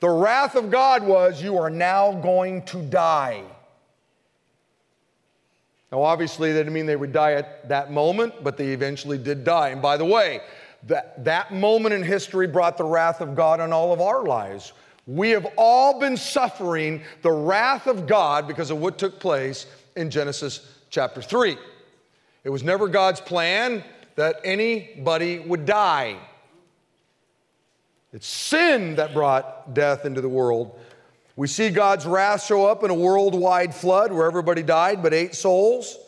the 0.00 0.08
wrath 0.08 0.56
of 0.56 0.70
God 0.70 1.04
was, 1.04 1.42
You 1.42 1.58
are 1.58 1.70
now 1.70 2.12
going 2.12 2.62
to 2.66 2.82
die. 2.82 3.42
Now, 5.92 6.02
obviously, 6.02 6.52
that 6.52 6.58
didn't 6.58 6.72
mean 6.72 6.86
they 6.86 6.96
would 6.96 7.12
die 7.12 7.34
at 7.34 7.68
that 7.68 7.92
moment, 7.92 8.42
but 8.42 8.56
they 8.56 8.68
eventually 8.68 9.18
did 9.18 9.44
die. 9.44 9.68
And 9.68 9.80
by 9.80 9.96
the 9.96 10.04
way, 10.04 10.40
that, 10.88 11.24
that 11.24 11.52
moment 11.54 11.94
in 11.94 12.02
history 12.02 12.46
brought 12.46 12.76
the 12.76 12.84
wrath 12.84 13.20
of 13.20 13.34
God 13.34 13.60
on 13.60 13.72
all 13.72 13.92
of 13.92 14.00
our 14.00 14.24
lives. 14.24 14.72
We 15.06 15.30
have 15.30 15.46
all 15.56 16.00
been 16.00 16.16
suffering 16.16 17.02
the 17.22 17.30
wrath 17.30 17.86
of 17.86 18.08
God 18.08 18.48
because 18.48 18.70
of 18.70 18.78
what 18.78 18.98
took 18.98 19.20
place 19.20 19.66
in 19.94 20.10
Genesis 20.10 20.75
chapter 20.90 21.22
3. 21.22 21.56
It 22.44 22.50
was 22.50 22.62
never 22.62 22.88
God's 22.88 23.20
plan 23.20 23.82
that 24.14 24.40
anybody 24.44 25.38
would 25.38 25.64
die. 25.64 26.16
It's 28.12 28.26
sin 28.26 28.96
that 28.96 29.12
brought 29.12 29.74
death 29.74 30.04
into 30.04 30.20
the 30.20 30.28
world. 30.28 30.78
We 31.36 31.48
see 31.48 31.68
God's 31.68 32.06
wrath 32.06 32.44
show 32.44 32.64
up 32.64 32.82
in 32.82 32.90
a 32.90 32.94
worldwide 32.94 33.74
flood 33.74 34.10
where 34.10 34.26
everybody 34.26 34.62
died 34.62 35.02
but 35.02 35.12
eight 35.12 35.34
souls. 35.34 35.98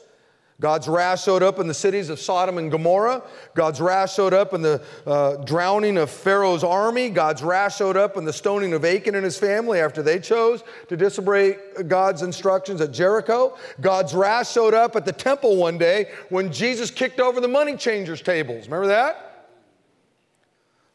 God's 0.61 0.89
wrath 0.89 1.23
showed 1.23 1.45
up 1.45 1.61
in 1.61 1.69
the 1.69 1.75
cities 1.75 2.09
of 2.09 2.19
Sodom 2.19 2.59
and 2.59 2.69
Gomorrah. 2.69 3.23
God's 3.55 3.81
wrath 3.81 4.13
showed 4.13 4.35
up 4.35 4.55
in 4.55 4.61
the 4.61 4.83
uh, 5.07 5.37
drowning 5.45 5.97
of 5.97 6.11
Pharaoh's 6.11 6.65
army. 6.65 7.11
God's 7.11 7.45
wrath 7.45 7.77
showed 7.77 7.97
up 7.97 8.17
in 8.17 8.25
the 8.25 8.33
stoning 8.33 8.73
of 8.73 8.85
Achan 8.85 9.15
and 9.15 9.25
his 9.25 9.39
family 9.39 9.79
after 9.79 10.03
they 10.03 10.19
chose 10.19 10.65
to 10.89 10.97
disobey 10.97 11.59
God's 11.87 12.23
instructions 12.23 12.81
at 12.81 12.91
Jericho. 12.91 13.57
God's 13.81 14.15
wrath 14.15 14.51
showed 14.51 14.75
up 14.75 14.97
at 14.97 15.05
the 15.05 15.13
temple 15.13 15.57
one 15.57 15.79
day 15.79 16.11
when 16.29 16.53
Jesus 16.53 16.91
kicked 16.91 17.21
over 17.21 17.41
the 17.41 17.47
money 17.47 17.77
changers' 17.77 18.21
tables. 18.21 18.67
Remember 18.67 18.89
that? 18.89 19.47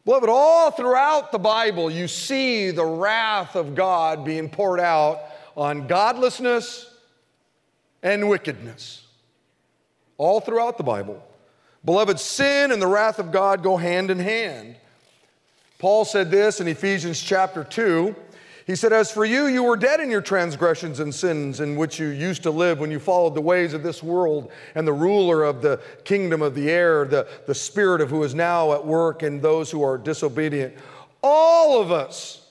Beloved, 0.04 0.28
all 0.28 0.72
throughout 0.72 1.32
the 1.32 1.38
Bible, 1.38 1.90
you 1.90 2.06
see 2.06 2.70
the 2.70 2.84
wrath 2.84 3.56
of 3.56 3.74
God 3.74 4.26
being 4.26 4.50
poured 4.50 4.80
out 4.80 5.22
on 5.56 5.86
godlessness 5.86 6.94
and 8.02 8.28
wickedness. 8.28 9.03
All 10.18 10.40
throughout 10.40 10.78
the 10.78 10.84
Bible. 10.84 11.22
Beloved, 11.84 12.18
sin 12.18 12.72
and 12.72 12.80
the 12.80 12.86
wrath 12.86 13.18
of 13.18 13.30
God 13.30 13.62
go 13.62 13.76
hand 13.76 14.10
in 14.10 14.18
hand. 14.18 14.76
Paul 15.78 16.04
said 16.04 16.30
this 16.30 16.60
in 16.60 16.68
Ephesians 16.68 17.20
chapter 17.20 17.62
2 17.62 18.14
he 18.66 18.76
said, 18.76 18.92
As 18.92 19.10
for 19.10 19.24
you, 19.24 19.46
you 19.46 19.62
were 19.62 19.76
dead 19.76 20.00
in 20.00 20.10
your 20.10 20.22
transgressions 20.22 20.98
and 20.98 21.14
sins 21.14 21.60
in 21.60 21.76
which 21.76 21.98
you 21.98 22.08
used 22.08 22.42
to 22.44 22.50
live 22.50 22.80
when 22.80 22.90
you 22.90 22.98
followed 22.98 23.34
the 23.34 23.42
ways 23.42 23.74
of 23.74 23.82
this 23.82 24.02
world 24.02 24.50
and 24.74 24.86
the 24.86 24.92
ruler 24.92 25.44
of 25.44 25.60
the 25.60 25.80
kingdom 26.04 26.40
of 26.40 26.54
the 26.54 26.70
air, 26.70 27.04
the, 27.04 27.28
the 27.46 27.54
spirit 27.54 28.00
of 28.00 28.08
who 28.08 28.22
is 28.24 28.34
now 28.34 28.72
at 28.72 28.86
work 28.86 29.22
in 29.22 29.40
those 29.40 29.70
who 29.70 29.82
are 29.82 29.98
disobedient. 29.98 30.74
All 31.22 31.80
of 31.80 31.92
us 31.92 32.43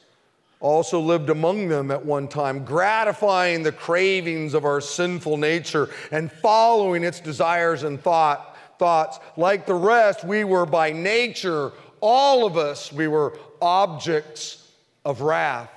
also 0.63 0.97
lived 0.99 1.30
among 1.30 1.67
them 1.67 1.91
at 1.91 2.04
one 2.04 2.28
time, 2.28 2.63
gratifying 2.63 3.63
the 3.63 3.71
cravings 3.71 4.54
of 4.54 4.63
our 4.63 4.80
sinful 4.80 5.36
nature 5.36 5.89
and 6.10 6.32
following 6.32 7.04
its 7.04 7.19
desires 7.19 7.84
and 7.84 8.02
thought, 8.02 8.58
thoughts. 8.80 9.19
Like 9.36 9.65
the 9.65 9.76
rest, 9.76 10.23
we 10.23 10.45
were 10.45 10.65
by 10.65 10.93
nature, 10.93 11.73
all 11.99 12.45
of 12.45 12.58
us, 12.58 12.93
we 12.93 13.08
were 13.10 13.38
objects 13.62 14.71
of 15.04 15.19
wrath. 15.19 15.69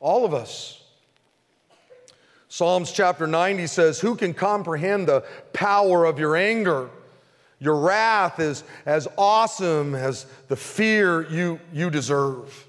All 0.00 0.24
of 0.24 0.34
us. 0.34 0.82
Psalms 2.48 2.90
chapter 2.90 3.28
90 3.28 3.68
says, 3.68 4.00
Who 4.00 4.16
can 4.16 4.34
comprehend 4.34 5.06
the 5.06 5.24
power 5.52 6.04
of 6.04 6.18
your 6.18 6.34
anger? 6.34 6.90
Your 7.60 7.76
wrath 7.76 8.40
is 8.40 8.64
as 8.84 9.06
awesome 9.16 9.94
as 9.94 10.26
the 10.48 10.56
fear 10.56 11.28
you, 11.30 11.60
you 11.72 11.88
deserve. 11.88 12.67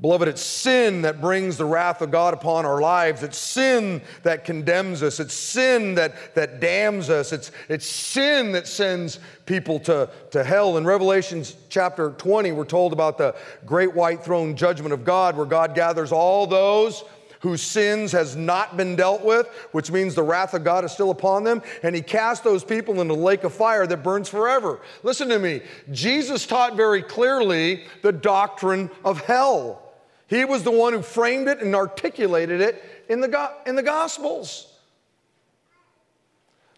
Beloved, 0.00 0.26
it's 0.26 0.42
sin 0.42 1.02
that 1.02 1.20
brings 1.20 1.56
the 1.56 1.64
wrath 1.64 2.02
of 2.02 2.10
God 2.10 2.34
upon 2.34 2.66
our 2.66 2.80
lives. 2.80 3.22
It's 3.22 3.38
sin 3.38 4.02
that 4.24 4.44
condemns 4.44 5.04
us. 5.04 5.20
It's 5.20 5.34
sin 5.34 5.94
that, 5.94 6.34
that 6.34 6.58
damns 6.58 7.10
us. 7.10 7.32
It's, 7.32 7.52
it's 7.68 7.86
sin 7.86 8.50
that 8.52 8.66
sends 8.66 9.20
people 9.46 9.78
to, 9.80 10.10
to 10.32 10.42
hell. 10.42 10.78
In 10.78 10.84
Revelation 10.84 11.44
chapter 11.68 12.10
20, 12.10 12.50
we're 12.50 12.64
told 12.64 12.92
about 12.92 13.18
the 13.18 13.36
great 13.64 13.94
white 13.94 14.24
throne 14.24 14.56
judgment 14.56 14.92
of 14.92 15.04
God, 15.04 15.36
where 15.36 15.46
God 15.46 15.76
gathers 15.76 16.10
all 16.10 16.48
those 16.48 17.04
whose 17.38 17.62
sins 17.62 18.10
has 18.10 18.34
not 18.34 18.76
been 18.76 18.96
dealt 18.96 19.22
with, 19.22 19.46
which 19.70 19.92
means 19.92 20.16
the 20.16 20.22
wrath 20.22 20.54
of 20.54 20.64
God 20.64 20.82
is 20.82 20.90
still 20.90 21.10
upon 21.10 21.44
them, 21.44 21.62
and 21.84 21.94
he 21.94 22.02
casts 22.02 22.42
those 22.42 22.64
people 22.64 23.00
into 23.00 23.14
the 23.14 23.20
lake 23.20 23.44
of 23.44 23.52
fire 23.52 23.86
that 23.86 24.02
burns 24.02 24.28
forever. 24.28 24.80
Listen 25.04 25.28
to 25.28 25.38
me. 25.38 25.60
Jesus 25.92 26.46
taught 26.46 26.74
very 26.74 27.02
clearly 27.02 27.84
the 28.02 28.10
doctrine 28.10 28.90
of 29.04 29.20
hell. 29.20 29.83
He 30.26 30.44
was 30.44 30.62
the 30.62 30.70
one 30.70 30.92
who 30.92 31.02
framed 31.02 31.48
it 31.48 31.60
and 31.60 31.74
articulated 31.74 32.60
it 32.60 32.82
in 33.08 33.20
the, 33.20 33.50
in 33.66 33.76
the 33.76 33.82
Gospels. 33.82 34.70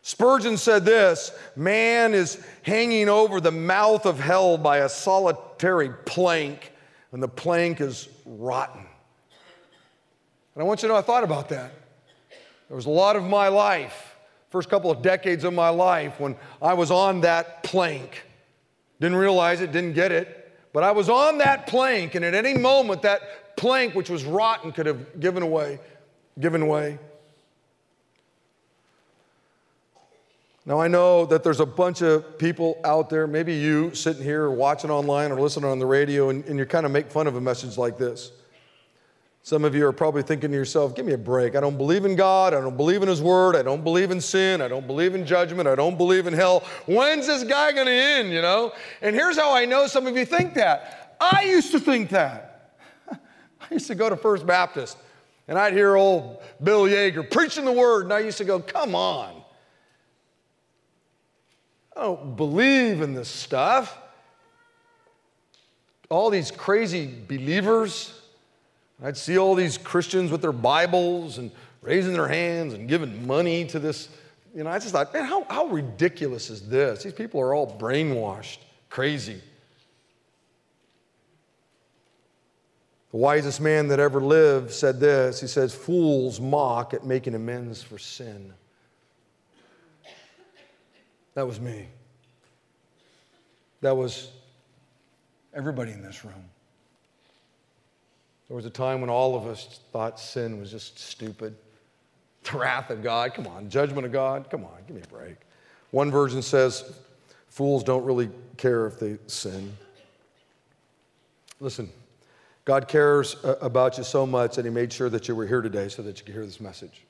Spurgeon 0.03 0.57
said 0.57 0.85
this 0.85 1.33
Man 1.57 2.15
is 2.15 2.45
hanging 2.63 3.09
over 3.09 3.41
the 3.41 3.51
mouth 3.51 4.07
of 4.07 4.21
hell 4.21 4.57
by 4.57 4.79
a 4.79 4.89
solitary 4.89 5.91
plank, 6.05 6.73
and 7.11 7.23
the 7.23 7.29
plank 7.29 7.81
is 7.81 8.09
rotten. 8.25 8.87
And 10.55 10.63
I 10.63 10.65
want 10.65 10.83
you 10.83 10.89
to 10.89 10.95
know, 10.95 10.99
I 10.99 11.03
thought 11.03 11.25
about 11.25 11.49
that. 11.49 11.73
There 12.69 12.77
was 12.77 12.87
a 12.87 12.91
lot 12.91 13.17
of 13.17 13.25
my 13.25 13.49
life, 13.49 14.17
first 14.51 14.69
couple 14.69 14.91
of 14.91 15.03
decades 15.03 15.45
of 15.45 15.53
my 15.53 15.69
life, 15.71 16.19
when 16.19 16.37
I 16.63 16.75
was 16.75 16.91
on 16.91 17.23
that 17.23 17.63
plank. 17.63 18.23
Didn't 19.01 19.19
realize 19.19 19.61
it, 19.61 19.73
didn't 19.73 19.95
get 19.95 20.13
it. 20.13 20.46
But 20.77 20.85
I 20.85 20.91
was 20.91 21.09
on 21.09 21.39
that 21.39 21.67
plank, 21.67 22.17
and 22.17 22.23
at 22.23 22.35
any 22.35 22.53
moment, 22.53 23.01
that 23.01 23.57
plank, 23.57 23.95
which 23.95 24.11
was 24.11 24.27
rotten, 24.27 24.73
could 24.73 24.85
have 24.85 25.19
given 25.19 25.43
away, 25.43 25.81
given 26.39 26.67
way. 26.67 26.99
Now, 30.67 30.79
I 30.79 30.89
know 30.89 31.25
that 31.25 31.43
there's 31.43 31.61
a 31.61 31.65
bunch 31.65 32.03
of 32.03 32.37
people 32.37 32.79
out 32.85 33.09
there, 33.09 33.27
maybe 33.27 33.55
you 33.55 33.95
sitting 33.95 34.23
here 34.23 34.43
or 34.43 34.51
watching 34.51 34.91
online 34.91 35.33
or 35.33 35.41
listening 35.41 35.71
on 35.71 35.79
the 35.79 35.87
radio, 35.87 36.29
and, 36.29 36.45
and 36.45 36.59
you 36.59 36.67
kind 36.67 36.85
of 36.85 36.93
make 36.93 37.11
fun 37.11 37.27
of 37.27 37.37
a 37.37 37.41
message 37.41 37.79
like 37.79 37.97
this. 37.97 38.31
Some 39.47 39.65
of 39.65 39.77
you 39.77 39.87
are 39.87 39.93
probably 39.93 40.25
thinking 40.25 40.51
to 40.51 40.57
yourself, 40.57 40.97
give 40.97 41.07
me 41.07 41.13
a 41.13 41.19
break. 41.19 41.55
I 41.55 41.61
don't 41.61 41.79
believe 41.79 42.05
in 42.05 42.17
God. 42.17 42.53
I 42.53 42.61
don't 42.61 42.77
believe 42.77 43.03
in 43.03 43.09
His 43.09 43.23
Word. 43.23 43.55
I 43.55 43.63
don't 43.63 43.85
believe 43.85 44.11
in 44.11 44.21
sin. 44.21 44.61
I 44.61 44.67
don't 44.67 44.89
believe 44.89 45.15
in 45.15 45.25
judgment. 45.25 45.69
I 45.69 45.77
don't 45.77 45.97
believe 45.97 46.27
in 46.27 46.33
hell. 46.33 46.65
When's 46.87 47.29
this 47.29 47.45
guy 47.45 47.71
going 47.71 47.87
to 47.87 47.93
end, 47.93 48.33
you 48.33 48.43
know? 48.43 48.73
And 49.03 49.15
here's 49.15 49.37
how 49.37 49.55
I 49.55 49.65
know 49.65 49.87
some 49.87 50.09
of 50.09 50.17
you 50.17 50.25
think 50.25 50.55
that. 50.55 51.17
I 51.21 51.45
used 51.45 51.71
to 51.71 51.79
think 51.79 52.11
that. 52.11 52.75
I 53.09 53.67
used 53.71 53.87
to 53.87 53.95
go 53.95 54.11
to 54.11 54.17
First 54.17 54.49
Baptist 54.49 54.97
and 55.47 55.57
I'd 55.57 55.75
hear 55.75 55.95
old 55.95 56.43
Bill 56.61 56.83
Yeager 56.83 57.31
preaching 57.31 57.65
the 57.65 57.71
Word, 57.71 58.07
and 58.07 58.13
I 58.13 58.19
used 58.19 58.39
to 58.39 58.45
go, 58.45 58.59
come 58.59 58.97
on. 58.97 59.45
I 61.97 62.03
don't 62.03 62.37
believe 62.37 63.01
in 63.01 63.15
this 63.15 63.29
stuff. 63.29 63.97
All 66.11 66.31
these 66.31 66.51
crazy 66.51 67.07
believers. 67.29 68.16
I'd 69.03 69.17
see 69.17 69.37
all 69.37 69.55
these 69.55 69.77
Christians 69.77 70.31
with 70.31 70.41
their 70.41 70.53
Bibles 70.53 71.39
and 71.39 71.51
raising 71.83 72.15
their 72.15 72.29
hands 72.29 72.73
and 72.73 72.89
giving 72.89 73.27
money 73.27 73.67
to 73.67 73.79
this. 73.79 74.09
You 74.55 74.65
know, 74.65 74.71
I 74.71 74.79
just 74.79 74.93
thought, 74.93 75.13
man, 75.13 75.25
how, 75.25 75.45
how 75.45 75.67
ridiculous 75.67 76.49
is 76.49 76.67
this? 76.67 77.03
These 77.03 77.13
people 77.13 77.41
are 77.41 77.55
all 77.55 77.79
brainwashed, 77.79 78.59
crazy. 78.89 79.41
The 83.11 83.19
wisest 83.19 83.61
man 83.61 83.89
that 83.89 84.01
ever 84.01 84.21
lived 84.21 84.73
said 84.73 84.99
this. 84.99 85.41
He 85.41 85.47
says, 85.47 85.75
Fools 85.75 86.41
mock 86.41 86.95
at 86.95 87.05
making 87.05 87.35
amends 87.35 87.83
for 87.83 87.99
sin. 87.99 88.53
That 91.35 91.47
was 91.47 91.61
me. 91.61 91.89
That 93.83 93.95
was 93.95 94.31
everybody 95.55 95.93
in 95.93 96.03
this 96.03 96.25
room. 96.25 96.45
There 98.49 98.57
was 98.57 98.67
a 98.67 98.71
time 98.71 99.01
when 99.01 99.11
all 99.11 99.35
of 99.35 99.47
us 99.47 99.81
thought 99.93 100.21
sin 100.21 100.61
was 100.61 100.71
just 100.71 100.99
stupid. 100.99 101.57
The 102.45 102.59
wrath 102.59 102.91
of 102.91 103.03
God, 103.03 103.35
come 103.35 103.47
on. 103.47 103.69
Judgment 103.69 104.07
of 104.07 104.13
God, 104.13 104.49
come 104.51 104.65
on, 104.65 104.77
give 104.87 104.95
me 104.95 105.03
a 105.03 105.09
break. 105.09 105.37
One 105.91 106.11
version 106.11 106.43
says, 106.43 106.97
fools 107.49 107.83
don't 107.83 108.05
really 108.05 108.31
care 108.57 108.87
if 108.87 109.01
they 109.01 109.19
sin. 109.27 109.77
Listen, 111.59 111.91
God 112.65 112.87
cares 112.87 113.37
uh, 113.45 113.57
about 113.61 113.99
you 113.99 114.05
so 114.05 114.27
much 114.27 114.57
that 114.57 114.65
He 114.65 114.71
made 114.71 114.93
sure 114.93 115.09
that 115.09 115.27
you 115.27 115.35
were 115.35 115.47
here 115.47 115.63
today 115.63 115.89
so 115.89 116.03
that 116.03 116.19
you 116.19 116.25
could 116.25 116.35
hear 116.35 116.45
this 116.45 116.61
message. 116.61 117.03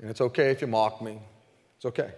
And 0.00 0.10
it's 0.10 0.20
okay 0.20 0.50
if 0.50 0.60
you 0.60 0.66
mock 0.66 1.00
me, 1.00 1.20
it's 1.76 1.84
okay. 1.84 2.10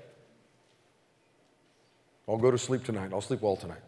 I'll 2.29 2.39
go 2.39 2.51
to 2.51 2.59
sleep 2.59 2.85
tonight. 2.85 3.11
I'll 3.13 3.21
sleep 3.21 3.43
well 3.43 3.57
tonight. 3.57 3.83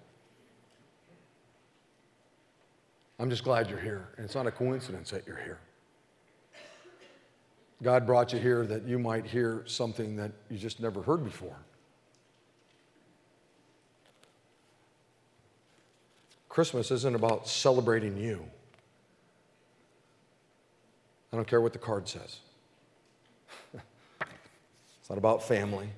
I'm 3.18 3.30
just 3.30 3.44
glad 3.44 3.68
you're 3.68 3.80
here. 3.80 4.08
And 4.16 4.24
it's 4.24 4.34
not 4.34 4.46
a 4.46 4.50
coincidence 4.50 5.10
that 5.10 5.26
you're 5.26 5.36
here. 5.36 5.58
God 7.82 8.06
brought 8.06 8.32
you 8.32 8.38
here 8.38 8.66
that 8.66 8.84
you 8.84 8.98
might 8.98 9.24
hear 9.24 9.62
something 9.66 10.16
that 10.16 10.32
you 10.50 10.58
just 10.58 10.80
never 10.80 11.02
heard 11.02 11.24
before. 11.24 11.56
Christmas 16.48 16.90
isn't 16.90 17.14
about 17.14 17.46
celebrating 17.46 18.16
you. 18.16 18.44
I 21.32 21.36
don't 21.36 21.46
care 21.46 21.60
what 21.60 21.72
the 21.72 21.78
card 21.78 22.08
says. 22.08 22.40
it's 23.74 25.08
not 25.08 25.18
about 25.18 25.42
family. 25.46 25.88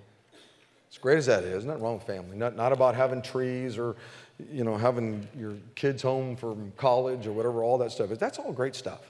As 0.90 0.98
great 0.98 1.18
as 1.18 1.26
that 1.26 1.44
is, 1.44 1.64
nothing 1.64 1.82
wrong 1.82 1.94
with 1.94 2.06
family. 2.06 2.36
Not, 2.36 2.56
not 2.56 2.72
about 2.72 2.94
having 2.94 3.22
trees 3.22 3.78
or, 3.78 3.96
you 4.52 4.64
know, 4.64 4.76
having 4.76 5.26
your 5.38 5.54
kids 5.74 6.02
home 6.02 6.36
from 6.36 6.72
college 6.76 7.26
or 7.26 7.32
whatever, 7.32 7.62
all 7.62 7.78
that 7.78 7.92
stuff 7.92 8.10
is. 8.10 8.18
That's 8.18 8.38
all 8.38 8.52
great 8.52 8.74
stuff. 8.74 9.00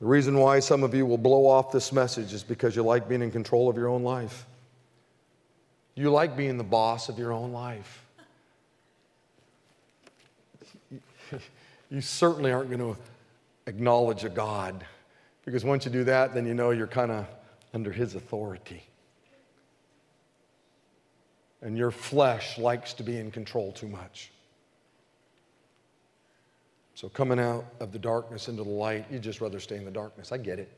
The 0.00 0.06
reason 0.06 0.36
why 0.36 0.58
some 0.58 0.82
of 0.82 0.94
you 0.94 1.06
will 1.06 1.18
blow 1.18 1.46
off 1.46 1.70
this 1.70 1.92
message 1.92 2.32
is 2.32 2.42
because 2.42 2.74
you 2.74 2.82
like 2.82 3.08
being 3.08 3.22
in 3.22 3.30
control 3.30 3.68
of 3.68 3.76
your 3.76 3.86
own 3.88 4.02
life. 4.02 4.46
You 5.94 6.10
like 6.10 6.36
being 6.36 6.58
the 6.58 6.64
boss 6.64 7.08
of 7.08 7.18
your 7.18 7.32
own 7.32 7.52
life. 7.52 8.04
You 11.90 12.00
certainly 12.00 12.50
aren't 12.50 12.70
going 12.70 12.94
to 12.94 12.98
acknowledge 13.66 14.24
a 14.24 14.30
God 14.30 14.82
because 15.44 15.62
once 15.62 15.84
you 15.84 15.90
do 15.90 16.04
that, 16.04 16.32
then 16.32 16.46
you 16.46 16.54
know 16.54 16.70
you're 16.70 16.86
kind 16.86 17.10
of 17.10 17.26
under 17.74 17.92
his 17.92 18.14
authority. 18.14 18.82
And 21.62 21.78
your 21.78 21.92
flesh 21.92 22.58
likes 22.58 22.92
to 22.94 23.02
be 23.02 23.18
in 23.18 23.30
control 23.30 23.72
too 23.72 23.88
much. 23.88 24.32
So, 26.94 27.08
coming 27.08 27.40
out 27.40 27.64
of 27.80 27.92
the 27.92 27.98
darkness 27.98 28.48
into 28.48 28.64
the 28.64 28.70
light, 28.70 29.06
you'd 29.10 29.22
just 29.22 29.40
rather 29.40 29.58
stay 29.58 29.76
in 29.76 29.84
the 29.84 29.90
darkness. 29.90 30.30
I 30.32 30.38
get 30.38 30.58
it. 30.58 30.70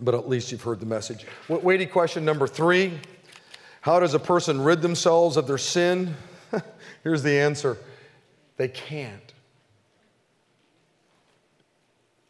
But 0.00 0.14
at 0.14 0.28
least 0.28 0.50
you've 0.50 0.62
heard 0.62 0.80
the 0.80 0.86
message. 0.86 1.26
Weighty 1.48 1.86
question 1.86 2.24
number 2.24 2.46
three 2.46 2.98
How 3.82 4.00
does 4.00 4.14
a 4.14 4.18
person 4.18 4.62
rid 4.62 4.80
themselves 4.82 5.36
of 5.36 5.46
their 5.46 5.58
sin? 5.58 6.14
Here's 7.02 7.22
the 7.22 7.38
answer 7.38 7.76
they 8.56 8.68
can't. 8.68 9.32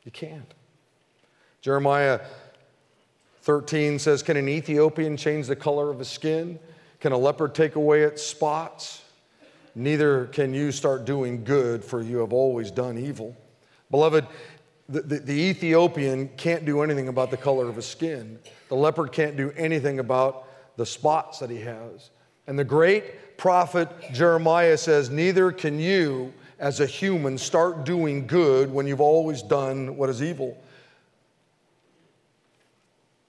You 0.04 0.10
can't. 0.10 0.52
Jeremiah 1.60 2.20
13 3.44 3.98
says, 3.98 4.22
Can 4.22 4.38
an 4.38 4.48
Ethiopian 4.48 5.18
change 5.18 5.46
the 5.46 5.56
color 5.56 5.90
of 5.90 5.98
his 5.98 6.08
skin? 6.08 6.58
Can 7.00 7.12
a 7.12 7.18
leopard 7.18 7.54
take 7.54 7.76
away 7.76 8.02
its 8.02 8.22
spots? 8.22 9.02
Neither 9.74 10.26
can 10.26 10.54
you 10.54 10.72
start 10.72 11.04
doing 11.04 11.44
good, 11.44 11.84
for 11.84 12.00
you 12.00 12.18
have 12.18 12.32
always 12.32 12.70
done 12.70 12.96
evil. 12.96 13.36
Beloved, 13.90 14.26
the, 14.88 15.02
the, 15.02 15.18
the, 15.18 15.32
Ethiopian 15.32 16.28
can't 16.38 16.64
do 16.64 16.80
anything 16.80 17.08
about 17.08 17.30
the 17.30 17.36
color 17.36 17.68
of 17.68 17.76
his 17.76 17.86
skin. 17.86 18.38
The 18.70 18.76
leopard 18.76 19.12
can't 19.12 19.36
do 19.36 19.52
anything 19.58 19.98
about 19.98 20.46
the 20.78 20.86
spots 20.86 21.38
that 21.40 21.50
he 21.50 21.60
has. 21.60 22.10
And 22.46 22.58
the 22.58 22.64
great 22.64 23.36
prophet 23.36 23.90
Jeremiah 24.12 24.78
says, 24.78 25.10
Neither 25.10 25.52
can 25.52 25.78
you 25.78 26.32
as 26.58 26.80
a 26.80 26.86
human 26.86 27.36
start 27.36 27.84
doing 27.84 28.26
good 28.26 28.72
when 28.72 28.86
you've 28.86 29.02
always 29.02 29.42
done 29.42 29.98
what 29.98 30.08
is 30.08 30.22
evil. 30.22 30.56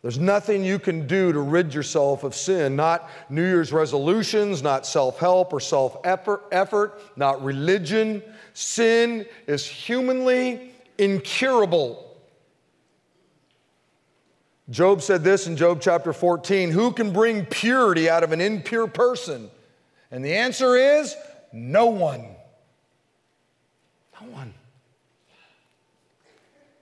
There's 0.05 0.19
nothing 0.19 0.63
you 0.63 0.77
can 0.77 1.07
do 1.07 1.33
to 1.33 1.39
rid 1.39 1.73
yourself 1.73 2.23
of 2.23 2.35
sin, 2.35 2.75
not 2.75 3.09
New 3.27 3.41
Year's 3.41 3.73
resolutions, 3.73 4.61
not 4.61 4.85
self 4.85 5.17
help 5.17 5.51
or 5.51 5.59
self 5.59 5.97
effort, 6.05 7.01
not 7.15 7.43
religion. 7.43 8.21
Sin 8.53 9.25
is 9.47 9.65
humanly 9.65 10.73
incurable. 10.99 12.15
Job 14.69 15.01
said 15.01 15.23
this 15.23 15.47
in 15.47 15.57
Job 15.57 15.81
chapter 15.81 16.13
14 16.13 16.69
Who 16.69 16.91
can 16.91 17.11
bring 17.11 17.43
purity 17.43 18.07
out 18.07 18.21
of 18.21 18.31
an 18.31 18.41
impure 18.41 18.85
person? 18.85 19.49
And 20.11 20.23
the 20.23 20.35
answer 20.35 20.75
is 20.75 21.15
no 21.51 21.87
one. 21.87 22.27
No 24.21 24.27
one. 24.27 24.53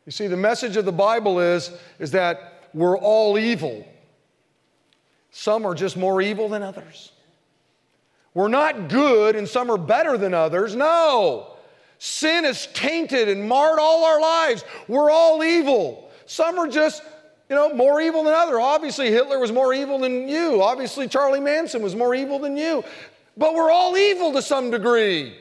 You 0.05 0.11
see, 0.11 0.27
the 0.27 0.35
message 0.35 0.75
of 0.75 0.83
the 0.83 0.91
Bible 0.91 1.39
is, 1.39 1.71
is 1.99 2.11
that 2.11 2.52
we're 2.73 2.97
all 2.97 3.37
evil. 3.37 3.87
Some 5.31 5.65
are 5.65 5.73
just 5.73 5.97
more 5.97 6.21
evil 6.21 6.49
than 6.49 6.61
others. 6.61 7.11
We're 8.33 8.47
not 8.47 8.89
good 8.89 9.35
and 9.35 9.47
some 9.47 9.69
are 9.69 9.77
better 9.77 10.17
than 10.17 10.33
others. 10.33 10.75
No. 10.75 11.55
Sin 11.99 12.43
has 12.43 12.67
tainted 12.67 13.29
and 13.29 13.47
marred 13.47 13.79
all 13.79 14.05
our 14.05 14.19
lives. 14.19 14.63
We're 14.87 15.09
all 15.09 15.43
evil. 15.43 16.11
Some 16.25 16.59
are 16.59 16.67
just, 16.67 17.03
you 17.49 17.55
know, 17.55 17.73
more 17.73 18.01
evil 18.01 18.23
than 18.23 18.33
others. 18.33 18.59
Obviously, 18.59 19.09
Hitler 19.09 19.39
was 19.39 19.51
more 19.51 19.73
evil 19.73 19.99
than 19.99 20.27
you. 20.27 20.61
Obviously, 20.61 21.07
Charlie 21.07 21.39
Manson 21.39 21.81
was 21.81 21.95
more 21.95 22.13
evil 22.13 22.39
than 22.39 22.57
you. 22.57 22.83
But 23.37 23.55
we're 23.55 23.71
all 23.71 23.95
evil 23.97 24.33
to 24.33 24.41
some 24.41 24.69
degree. 24.69 25.37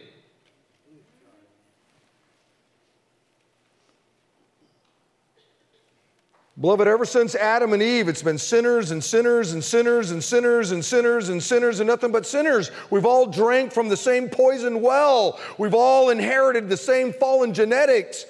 Beloved, 6.63 6.87
ever 6.87 7.05
since 7.05 7.35
Adam 7.35 7.73
and 7.73 7.83
Eve, 7.83 8.07
it's 8.07 8.23
been 8.23 8.39
sinners 8.39 8.93
and 8.93 9.03
sinners 9.03 9.53
and 9.53 9.65
sinners 9.65 10.13
and 10.13 10.23
sinners 10.23 10.71
and 10.71 10.85
sinners 10.85 11.29
and 11.29 11.43
sinners 11.43 11.81
and 11.81 11.89
nothing 11.89 12.13
but 12.13 12.25
sinners. 12.25 12.71
We've 12.89 13.05
all 13.05 13.27
drank 13.27 13.73
from 13.73 13.89
the 13.89 13.97
same 13.97 14.29
poison 14.29 14.81
well. 14.81 15.41
We've 15.59 15.75
all 15.75 16.11
inherited 16.11 16.69
the 16.69 16.77
same 16.77 17.15
fallen 17.15 17.53
genetics. 17.53 18.27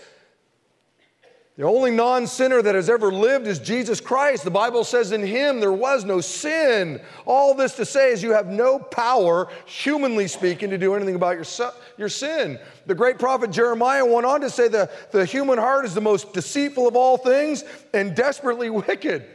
The 1.58 1.64
only 1.64 1.90
non 1.90 2.26
sinner 2.26 2.62
that 2.62 2.74
has 2.74 2.88
ever 2.88 3.12
lived 3.12 3.46
is 3.46 3.58
Jesus 3.58 4.00
Christ. 4.00 4.42
The 4.42 4.50
Bible 4.50 4.84
says 4.84 5.12
in 5.12 5.22
him 5.22 5.60
there 5.60 5.72
was 5.72 6.02
no 6.02 6.22
sin. 6.22 6.98
All 7.26 7.52
this 7.52 7.74
to 7.76 7.84
say 7.84 8.10
is 8.10 8.22
you 8.22 8.32
have 8.32 8.46
no 8.46 8.78
power, 8.78 9.48
humanly 9.66 10.28
speaking, 10.28 10.70
to 10.70 10.78
do 10.78 10.94
anything 10.94 11.14
about 11.14 11.36
your, 11.36 11.72
your 11.98 12.08
sin. 12.08 12.58
The 12.86 12.94
great 12.94 13.18
prophet 13.18 13.50
Jeremiah 13.50 14.04
went 14.04 14.24
on 14.24 14.40
to 14.40 14.48
say 14.48 14.68
the, 14.68 14.90
the 15.10 15.26
human 15.26 15.58
heart 15.58 15.84
is 15.84 15.92
the 15.94 16.00
most 16.00 16.32
deceitful 16.32 16.88
of 16.88 16.96
all 16.96 17.18
things 17.18 17.64
and 17.92 18.16
desperately 18.16 18.70
wicked. 18.70 19.26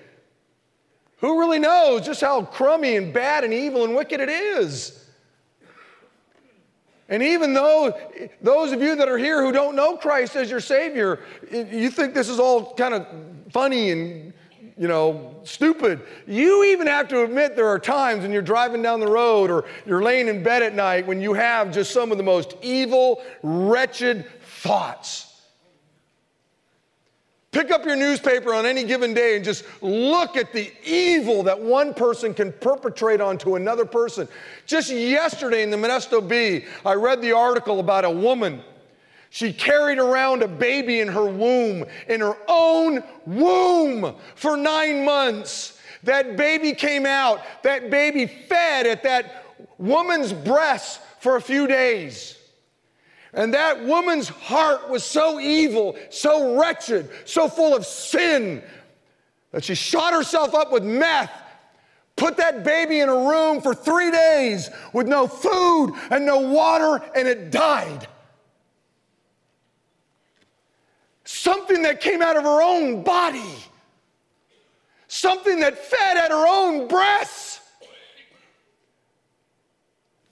Who 1.18 1.40
really 1.40 1.60
knows 1.60 2.06
just 2.06 2.22
how 2.22 2.44
crummy 2.44 2.96
and 2.96 3.14
bad 3.14 3.44
and 3.44 3.54
evil 3.54 3.84
and 3.84 3.96
wicked 3.96 4.22
it 4.22 4.30
is? 4.30 5.07
And 7.10 7.24
even 7.24 7.54
though 7.54 7.98
those 8.42 8.72
of 8.72 8.82
you 8.82 8.96
that 8.96 9.08
are 9.08 9.18
here 9.18 9.42
who 9.42 9.52
don't 9.52 9.76
know 9.76 9.96
Christ 9.96 10.36
as 10.36 10.50
your 10.50 10.60
Savior, 10.60 11.20
you 11.52 11.90
think 11.90 12.14
this 12.14 12.28
is 12.28 12.40
all 12.40 12.74
kind 12.74 12.94
of 12.94 13.08
funny 13.52 13.92
and 13.92 14.34
you 14.78 14.88
know, 14.88 15.36
stupid. 15.44 16.02
You 16.28 16.64
even 16.66 16.86
have 16.86 17.08
to 17.08 17.24
admit 17.24 17.56
there 17.56 17.68
are 17.68 17.80
times 17.80 18.22
when 18.22 18.32
you're 18.32 18.44
driving 18.44 18.84
down 18.84 19.00
the 19.00 19.08
road 19.08 19.50
or 19.50 19.66
you're 19.88 20.04
laying 20.04 20.28
in 20.28 20.44
bed 20.44 20.62
at 20.62 20.76
night 20.76 21.08
when 21.08 21.20
you 21.20 21.34
have 21.34 21.72
just 21.72 21.92
some 21.92 22.12
of 22.12 22.18
the 22.18 22.24
most 22.24 22.56
evil, 22.62 23.24
wretched 23.42 24.26
thoughts. 24.42 25.27
Pick 27.52 27.72
up 27.72 27.86
your 27.86 27.96
newspaper 27.96 28.54
on 28.54 28.66
any 28.66 28.84
given 28.84 29.14
day 29.14 29.36
and 29.36 29.46
just 29.46 29.64
look 29.82 30.36
at 30.36 30.52
the 30.52 30.72
evil 30.86 31.44
that 31.44 31.60
one 31.60 31.94
person 31.94 32.34
can 32.34 32.52
perpetrate 32.52 33.22
onto 33.22 33.56
another 33.56 33.86
person. 33.86 34.28
Just 34.66 34.92
yesterday 34.92 35.64
in 35.64 35.72
the 35.72 35.78
Modesto 35.78 36.28
Bee, 36.28 36.66
I 36.86 36.94
read 36.94 37.22
the 37.22 37.32
article 37.32 37.80
about 37.80 38.04
a 38.04 38.12
woman. 38.12 38.62
She 39.30 39.54
carried 39.54 39.98
around 39.98 40.44
a 40.44 40.48
baby 40.48 41.00
in 41.00 41.08
her 41.08 41.26
womb, 41.26 41.86
in 42.08 42.22
her 42.22 42.38
own 42.48 43.04
womb, 43.26 44.16
for 44.36 44.58
nine 44.58 45.06
months. 45.06 45.80
That 46.04 46.38
baby 46.38 46.74
came 46.74 47.06
out, 47.06 47.42
that 47.64 47.90
baby 47.90 48.28
fed 48.28 48.88
at 48.88 49.04
that 49.04 49.46
woman's 49.78 50.32
breast 50.32 51.02
for 51.20 51.38
a 51.38 51.42
few 51.42 51.68
days. 51.68 52.37
And 53.34 53.54
that 53.54 53.84
woman's 53.84 54.30
heart 54.30 54.90
was 54.90 55.04
so 55.04 55.40
evil, 55.40 55.98
so 56.10 56.60
wretched, 56.60 57.10
so 57.26 57.48
full 57.48 57.76
of 57.76 57.86
sin 57.86 58.64
that 59.52 59.64
she 59.64 59.76
shot 59.76 60.14
herself 60.14 60.54
up 60.54 60.72
with 60.72 60.84
meth, 60.84 61.32
put 62.16 62.38
that 62.38 62.64
baby 62.64 63.00
in 63.00 63.10
a 63.10 63.16
room 63.16 63.62
for 63.62 63.74
three 63.74 64.12
days 64.12 64.70
with 64.94 65.08
no 65.08 65.28
food 65.28 65.94
and 66.10 66.26
no 66.26 66.40
water, 66.40 67.04
and 67.16 67.28
it 67.28 67.52
died. 67.52 68.08
Something 71.24 71.82
that 71.84 72.00
came 72.00 72.22
out 72.22 72.38
of 72.38 72.44
her 72.44 72.62
own 72.62 73.04
body, 73.04 73.56
something 75.08 75.60
that 75.60 75.78
fed 75.78 76.18
at 76.18 76.32
her 76.32 76.48
own 76.48 76.88
breasts. 76.88 77.47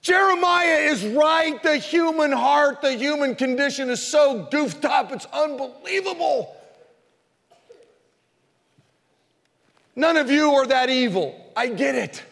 Jeremiah 0.06 0.76
is 0.82 1.04
right. 1.04 1.60
The 1.60 1.78
human 1.78 2.30
heart, 2.30 2.80
the 2.80 2.92
human 2.92 3.34
condition 3.34 3.90
is 3.90 4.00
so 4.00 4.46
goofed 4.52 4.84
up, 4.84 5.10
it's 5.10 5.26
unbelievable. 5.32 6.56
None 9.96 10.16
of 10.16 10.30
you 10.30 10.52
are 10.52 10.66
that 10.68 10.90
evil. 10.90 11.34
I 11.56 11.66
get 11.66 11.96
it. 11.96 12.22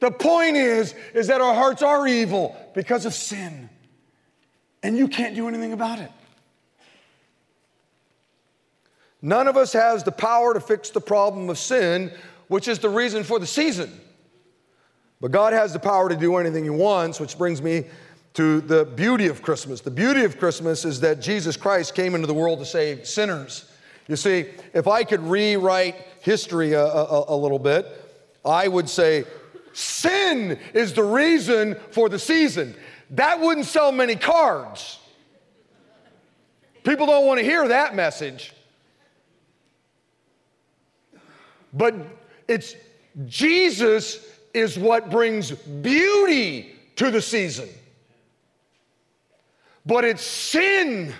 The 0.00 0.10
point 0.10 0.58
is 0.58 0.94
is 1.14 1.28
that 1.28 1.40
our 1.40 1.54
hearts 1.54 1.80
are 1.80 2.06
evil 2.06 2.54
because 2.74 3.06
of 3.06 3.14
sin. 3.14 3.70
And 4.82 4.98
you 4.98 5.08
can't 5.08 5.34
do 5.34 5.48
anything 5.48 5.72
about 5.72 5.98
it. 5.98 6.12
None 9.22 9.48
of 9.48 9.56
us 9.56 9.72
has 9.72 10.04
the 10.04 10.12
power 10.12 10.52
to 10.52 10.60
fix 10.60 10.90
the 10.90 11.00
problem 11.00 11.48
of 11.48 11.56
sin, 11.56 12.12
which 12.48 12.68
is 12.68 12.80
the 12.80 12.90
reason 12.90 13.24
for 13.24 13.38
the 13.38 13.46
season. 13.46 13.98
But 15.20 15.32
God 15.32 15.52
has 15.52 15.72
the 15.72 15.78
power 15.78 16.08
to 16.08 16.16
do 16.16 16.36
anything 16.36 16.64
He 16.64 16.70
wants, 16.70 17.18
which 17.18 17.36
brings 17.36 17.60
me 17.60 17.84
to 18.34 18.60
the 18.60 18.84
beauty 18.84 19.26
of 19.26 19.42
Christmas. 19.42 19.80
The 19.80 19.90
beauty 19.90 20.24
of 20.24 20.38
Christmas 20.38 20.84
is 20.84 21.00
that 21.00 21.20
Jesus 21.20 21.56
Christ 21.56 21.94
came 21.94 22.14
into 22.14 22.26
the 22.26 22.34
world 22.34 22.60
to 22.60 22.64
save 22.64 23.06
sinners. 23.06 23.70
You 24.06 24.16
see, 24.16 24.46
if 24.74 24.86
I 24.86 25.04
could 25.04 25.20
rewrite 25.20 25.96
history 26.20 26.72
a, 26.72 26.84
a, 26.84 27.24
a 27.28 27.36
little 27.36 27.58
bit, 27.58 27.86
I 28.44 28.68
would 28.68 28.88
say 28.88 29.24
sin 29.72 30.58
is 30.72 30.94
the 30.94 31.02
reason 31.02 31.76
for 31.90 32.08
the 32.08 32.18
season. 32.18 32.74
That 33.10 33.40
wouldn't 33.40 33.66
sell 33.66 33.90
many 33.90 34.16
cards. 34.16 34.98
People 36.84 37.06
don't 37.06 37.26
want 37.26 37.38
to 37.38 37.44
hear 37.44 37.68
that 37.68 37.94
message. 37.94 38.52
But 41.72 41.94
it's 42.46 42.74
Jesus 43.26 44.24
is 44.54 44.78
what 44.78 45.10
brings 45.10 45.50
beauty 45.50 46.74
to 46.96 47.10
the 47.10 47.22
season. 47.22 47.68
But 49.86 50.04
it's 50.04 50.22
sin 50.22 51.14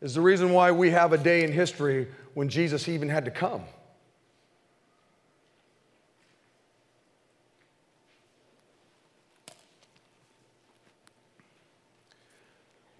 is 0.00 0.14
the 0.14 0.20
reason 0.20 0.52
why 0.52 0.70
we 0.70 0.90
have 0.90 1.12
a 1.12 1.18
day 1.18 1.42
in 1.44 1.52
history 1.52 2.06
when 2.34 2.48
Jesus 2.48 2.88
even 2.88 3.08
had 3.08 3.24
to 3.24 3.30
come. 3.30 3.62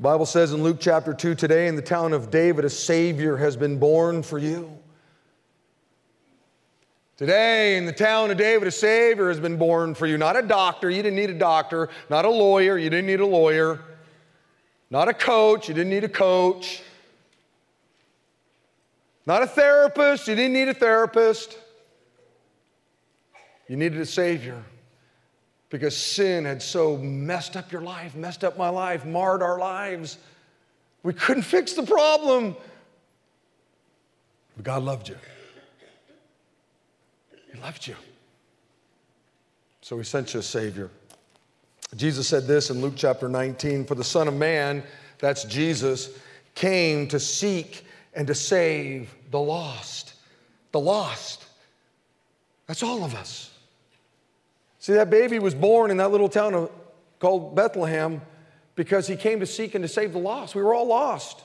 Bible 0.01 0.27
says 0.27 0.53
in 0.53 0.63
Luke 0.63 0.79
chapter 0.81 1.15
2 1.15 1.35
today 1.35 1.67
in 1.67 1.77
the 1.77 1.83
town 1.83 2.13
of 2.13 2.31
David 2.31 2.65
a 2.65 2.71
savior 2.71 3.37
has 3.37 3.57
been 3.57 3.79
born 3.79 4.23
for 4.23 4.39
you. 4.39 4.77
Today, 7.17 7.77
in 7.77 7.87
the 7.87 7.93
town 7.93 8.33
of 8.33 8.37
David, 8.37 8.67
a 8.67 8.73
Savior 8.73 9.29
has 9.29 9.39
been 9.39 9.57
born 9.57 9.95
for 9.95 10.07
you. 10.07 10.19
Not 10.19 10.37
a 10.37 10.43
doctor, 10.43 10.91
you 10.91 11.01
didn't 11.01 11.15
need 11.15 11.31
a 11.31 11.39
doctor. 11.39 11.89
Not 12.11 12.25
a 12.25 12.31
lawyer, 12.31 12.77
you 12.77 12.91
didn't 12.91 13.07
need 13.07 13.21
a 13.21 13.27
lawyer. 13.27 13.81
Not 14.91 15.09
a 15.09 15.15
coach, 15.15 15.69
you 15.69 15.75
didn't 15.75 15.91
need 15.91 16.03
a 16.03 16.09
coach. 16.09 16.83
Not 19.27 19.43
a 19.43 19.47
therapist, 19.47 20.27
you 20.27 20.35
didn't 20.35 20.55
need 20.55 20.69
a 20.69 20.75
therapist. 20.75 21.57
You 23.69 23.77
needed 23.77 24.01
a 24.01 24.07
Savior 24.07 24.63
because 25.71 25.97
sin 25.97 26.45
had 26.45 26.63
so 26.63 26.97
messed 26.97 27.57
up 27.57 27.71
your 27.71 27.81
life, 27.81 28.15
messed 28.17 28.43
up 28.43 28.59
my 28.59 28.69
life, 28.69 29.05
marred 29.05 29.43
our 29.43 29.59
lives. 29.59 30.19
We 31.05 31.13
couldn't 31.13 31.45
fix 31.45 31.75
the 31.75 31.85
problem. 31.85 32.57
But 34.57 34.65
God 34.65 34.83
loved 34.83 35.09
you. 35.09 35.17
Loved 37.65 37.87
you. 37.87 37.97
So 39.81 39.97
he 39.97 40.05
sent 40.05 40.35
you 40.35 40.41
a 40.41 40.43
Savior. 40.43 40.91
Jesus 41.97 42.29
said 42.29 42.47
this 42.47 42.69
in 42.69 42.83
Luke 42.83 42.93
chapter 42.95 43.27
19 43.27 43.87
For 43.87 43.95
the 43.95 44.05
Son 44.05 44.29
of 44.29 44.35
Man, 44.35 44.83
that's 45.19 45.45
Jesus, 45.45 46.11
came 46.55 47.09
to 47.09 47.19
seek 47.19 47.87
and 48.13 48.27
to 48.27 48.35
save 48.35 49.15
the 49.31 49.41
lost. 49.41 50.13
The 50.73 50.81
lost. 50.81 51.47
That's 52.67 52.83
all 52.83 53.03
of 53.03 53.15
us. 53.15 53.51
See, 54.79 54.93
that 54.93 55.09
baby 55.09 55.39
was 55.39 55.55
born 55.55 55.91
in 55.91 55.97
that 55.97 56.11
little 56.11 56.29
town 56.29 56.53
of, 56.53 56.71
called 57.19 57.57
Bethlehem 57.57 58.21
because 58.75 59.07
he 59.07 59.17
came 59.17 59.41
to 59.41 59.47
seek 59.47 59.75
and 59.75 59.83
to 59.83 59.89
save 59.89 60.13
the 60.13 60.19
lost. 60.19 60.55
We 60.55 60.61
were 60.61 60.75
all 60.75 60.87
lost. 60.87 61.43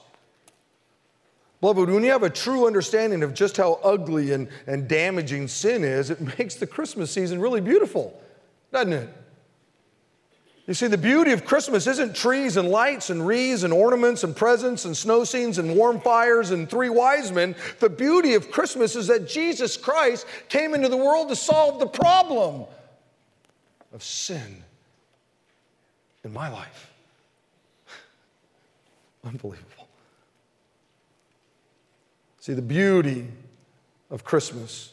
Beloved, 1.62 1.90
when 1.90 2.04
you 2.04 2.12
have 2.12 2.24
a 2.24 2.30
true 2.30 2.68
understanding 2.68 3.22
of 3.22 3.34
just 3.34 3.58
how 3.58 3.80
ugly 3.84 4.32
and, 4.32 4.48
and 4.66 4.88
damaging 4.88 5.48
sin 5.48 5.84
is, 5.84 6.10
it 6.10 6.22
makes 6.40 6.56
the 6.56 6.68
Christmas 6.68 7.12
season 7.12 7.40
really 7.40 7.62
beautiful, 7.62 8.20
doesn't 8.72 8.94
it? 8.94 9.10
You 10.70 10.76
see, 10.76 10.86
the 10.86 11.00
beauty 11.00 11.32
of 11.32 11.46
Christmas 11.46 11.88
isn't 11.88 12.16
trees 12.16 12.56
and 12.56 12.70
lights 12.70 13.10
and 13.10 13.26
wreaths 13.26 13.64
and 13.64 13.74
ornaments 13.74 14.24
and 14.24 14.36
presents 14.36 14.86
and 14.86 14.96
snow 14.96 15.24
scenes 15.24 15.58
and 15.58 15.76
warm 15.76 16.00
fires 16.00 16.52
and 16.52 16.70
three 16.70 16.90
wise 16.90 17.32
men. 17.32 17.56
The 17.80 17.90
beauty 17.90 18.36
of 18.36 18.52
Christmas 18.52 18.96
is 18.96 19.08
that 19.08 19.28
Jesus 19.28 19.76
Christ 19.78 20.28
came 20.48 20.76
into 20.76 20.88
the 20.88 20.96
world 20.96 21.30
to 21.30 21.36
solve 21.36 21.80
the 21.80 21.88
problem 21.88 22.66
of 23.92 24.04
sin 24.04 24.64
in 26.24 26.32
my 26.32 26.50
life. 26.50 26.94
Unbelievable. 29.24 29.79
See, 32.50 32.56
the 32.56 32.64
beauty 32.64 33.28
of 34.10 34.24
Christmas 34.24 34.92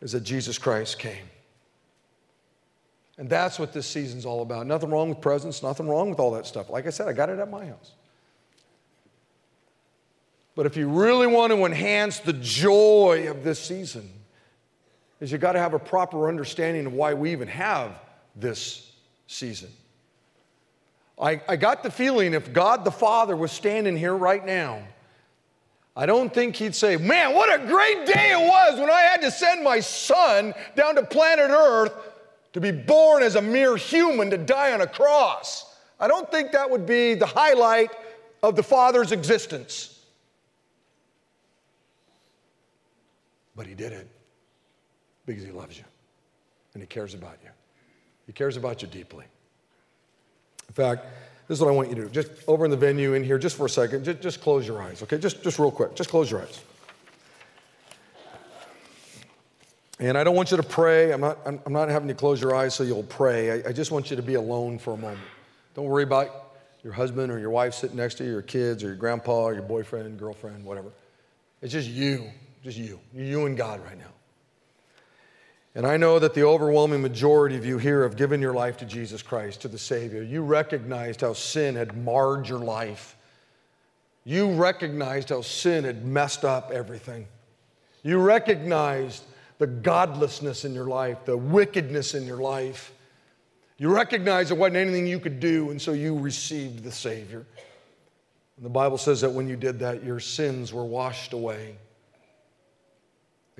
is 0.00 0.12
that 0.12 0.20
Jesus 0.20 0.56
Christ 0.56 0.98
came. 0.98 1.28
And 3.18 3.28
that's 3.28 3.58
what 3.58 3.74
this 3.74 3.86
season's 3.86 4.24
all 4.24 4.40
about. 4.40 4.66
Nothing 4.66 4.88
wrong 4.88 5.10
with 5.10 5.20
presents, 5.20 5.62
nothing 5.62 5.86
wrong 5.86 6.08
with 6.08 6.18
all 6.18 6.30
that 6.30 6.46
stuff. 6.46 6.70
Like 6.70 6.86
I 6.86 6.88
said, 6.88 7.06
I 7.06 7.12
got 7.12 7.28
it 7.28 7.38
at 7.38 7.50
my 7.50 7.66
house. 7.66 7.92
But 10.54 10.64
if 10.64 10.74
you 10.74 10.88
really 10.88 11.26
want 11.26 11.52
to 11.52 11.66
enhance 11.66 12.20
the 12.20 12.32
joy 12.32 13.26
of 13.28 13.44
this 13.44 13.58
season, 13.58 14.10
is 15.20 15.30
you 15.30 15.36
got 15.36 15.52
to 15.52 15.58
have 15.58 15.74
a 15.74 15.78
proper 15.78 16.28
understanding 16.30 16.86
of 16.86 16.94
why 16.94 17.12
we 17.12 17.30
even 17.32 17.48
have 17.48 18.00
this 18.34 18.90
season. 19.26 19.68
I, 21.20 21.42
I 21.46 21.56
got 21.56 21.82
the 21.82 21.90
feeling 21.90 22.32
if 22.32 22.54
God 22.54 22.86
the 22.86 22.90
Father 22.90 23.36
was 23.36 23.52
standing 23.52 23.98
here 23.98 24.16
right 24.16 24.46
now 24.46 24.82
I 25.96 26.06
don't 26.06 26.32
think 26.32 26.56
he'd 26.56 26.74
say, 26.74 26.96
Man, 26.96 27.34
what 27.34 27.54
a 27.54 27.64
great 27.66 28.04
day 28.06 28.32
it 28.32 28.48
was 28.48 28.80
when 28.80 28.90
I 28.90 29.02
had 29.02 29.20
to 29.22 29.30
send 29.30 29.62
my 29.62 29.80
son 29.80 30.54
down 30.74 30.96
to 30.96 31.04
planet 31.04 31.50
Earth 31.50 31.92
to 32.52 32.60
be 32.60 32.72
born 32.72 33.22
as 33.22 33.36
a 33.36 33.42
mere 33.42 33.76
human 33.76 34.30
to 34.30 34.38
die 34.38 34.72
on 34.72 34.80
a 34.80 34.86
cross. 34.86 35.76
I 36.00 36.08
don't 36.08 36.30
think 36.30 36.52
that 36.52 36.68
would 36.68 36.86
be 36.86 37.14
the 37.14 37.26
highlight 37.26 37.90
of 38.42 38.56
the 38.56 38.62
Father's 38.62 39.12
existence. 39.12 40.00
But 43.56 43.66
he 43.66 43.74
did 43.74 43.92
it 43.92 44.08
because 45.26 45.44
he 45.44 45.52
loves 45.52 45.78
you 45.78 45.84
and 46.74 46.82
he 46.82 46.86
cares 46.86 47.14
about 47.14 47.38
you. 47.42 47.50
He 48.26 48.32
cares 48.32 48.56
about 48.56 48.82
you 48.82 48.88
deeply. 48.88 49.24
In 50.68 50.74
fact, 50.74 51.06
this 51.48 51.58
is 51.58 51.60
what 51.60 51.68
I 51.68 51.74
want 51.74 51.90
you 51.90 51.94
to 51.96 52.02
do. 52.02 52.08
Just 52.08 52.30
over 52.48 52.64
in 52.64 52.70
the 52.70 52.76
venue 52.76 53.14
in 53.14 53.22
here, 53.22 53.38
just 53.38 53.56
for 53.56 53.66
a 53.66 53.70
second, 53.70 54.04
just, 54.04 54.20
just 54.20 54.40
close 54.40 54.66
your 54.66 54.82
eyes, 54.82 55.02
okay? 55.02 55.18
Just, 55.18 55.42
just 55.42 55.58
real 55.58 55.70
quick, 55.70 55.94
just 55.94 56.10
close 56.10 56.30
your 56.30 56.40
eyes. 56.40 56.62
And 60.00 60.18
I 60.18 60.24
don't 60.24 60.34
want 60.34 60.50
you 60.50 60.56
to 60.56 60.62
pray. 60.62 61.12
I'm 61.12 61.20
not, 61.20 61.38
I'm, 61.46 61.60
I'm 61.66 61.72
not 61.72 61.88
having 61.88 62.08
you 62.08 62.14
close 62.14 62.40
your 62.40 62.54
eyes 62.54 62.74
so 62.74 62.82
you'll 62.82 63.04
pray. 63.04 63.62
I, 63.62 63.68
I 63.68 63.72
just 63.72 63.90
want 63.90 64.10
you 64.10 64.16
to 64.16 64.22
be 64.22 64.34
alone 64.34 64.78
for 64.78 64.94
a 64.94 64.96
moment. 64.96 65.20
Don't 65.74 65.86
worry 65.86 66.02
about 66.02 66.56
your 66.82 66.92
husband 66.92 67.30
or 67.30 67.38
your 67.38 67.50
wife 67.50 67.74
sitting 67.74 67.96
next 67.96 68.16
to 68.16 68.24
you, 68.24 68.30
your 68.30 68.42
kids 68.42 68.82
or 68.82 68.88
your 68.88 68.96
grandpa 68.96 69.44
or 69.44 69.54
your 69.54 69.62
boyfriend, 69.62 70.18
girlfriend, 70.18 70.64
whatever. 70.64 70.90
It's 71.62 71.72
just 71.72 71.88
you, 71.88 72.30
just 72.62 72.76
you, 72.76 72.98
you 73.14 73.46
and 73.46 73.56
God 73.56 73.82
right 73.84 73.98
now. 73.98 74.12
And 75.74 75.86
I 75.86 75.96
know 75.96 76.20
that 76.20 76.34
the 76.34 76.44
overwhelming 76.44 77.02
majority 77.02 77.56
of 77.56 77.66
you 77.66 77.78
here 77.78 78.04
have 78.04 78.16
given 78.16 78.40
your 78.40 78.54
life 78.54 78.76
to 78.76 78.84
Jesus 78.84 79.22
Christ, 79.22 79.62
to 79.62 79.68
the 79.68 79.78
Savior. 79.78 80.22
You 80.22 80.42
recognized 80.42 81.20
how 81.20 81.32
sin 81.32 81.74
had 81.74 81.96
marred 81.96 82.48
your 82.48 82.60
life. 82.60 83.16
You 84.24 84.52
recognized 84.52 85.30
how 85.30 85.42
sin 85.42 85.84
had 85.84 86.04
messed 86.04 86.44
up 86.44 86.70
everything. 86.70 87.26
You 88.04 88.18
recognized 88.18 89.24
the 89.58 89.66
godlessness 89.66 90.64
in 90.64 90.74
your 90.74 90.86
life, 90.86 91.24
the 91.24 91.36
wickedness 91.36 92.14
in 92.14 92.24
your 92.24 92.36
life. 92.36 92.92
You 93.76 93.92
recognized 93.92 94.50
there 94.50 94.56
wasn't 94.56 94.76
anything 94.76 95.08
you 95.08 95.18
could 95.18 95.40
do, 95.40 95.70
and 95.70 95.82
so 95.82 95.92
you 95.92 96.16
received 96.16 96.84
the 96.84 96.92
Savior. 96.92 97.44
And 98.56 98.64
the 98.64 98.70
Bible 98.70 98.98
says 98.98 99.20
that 99.22 99.30
when 99.30 99.48
you 99.48 99.56
did 99.56 99.80
that, 99.80 100.04
your 100.04 100.20
sins 100.20 100.72
were 100.72 100.84
washed 100.84 101.32
away, 101.32 101.76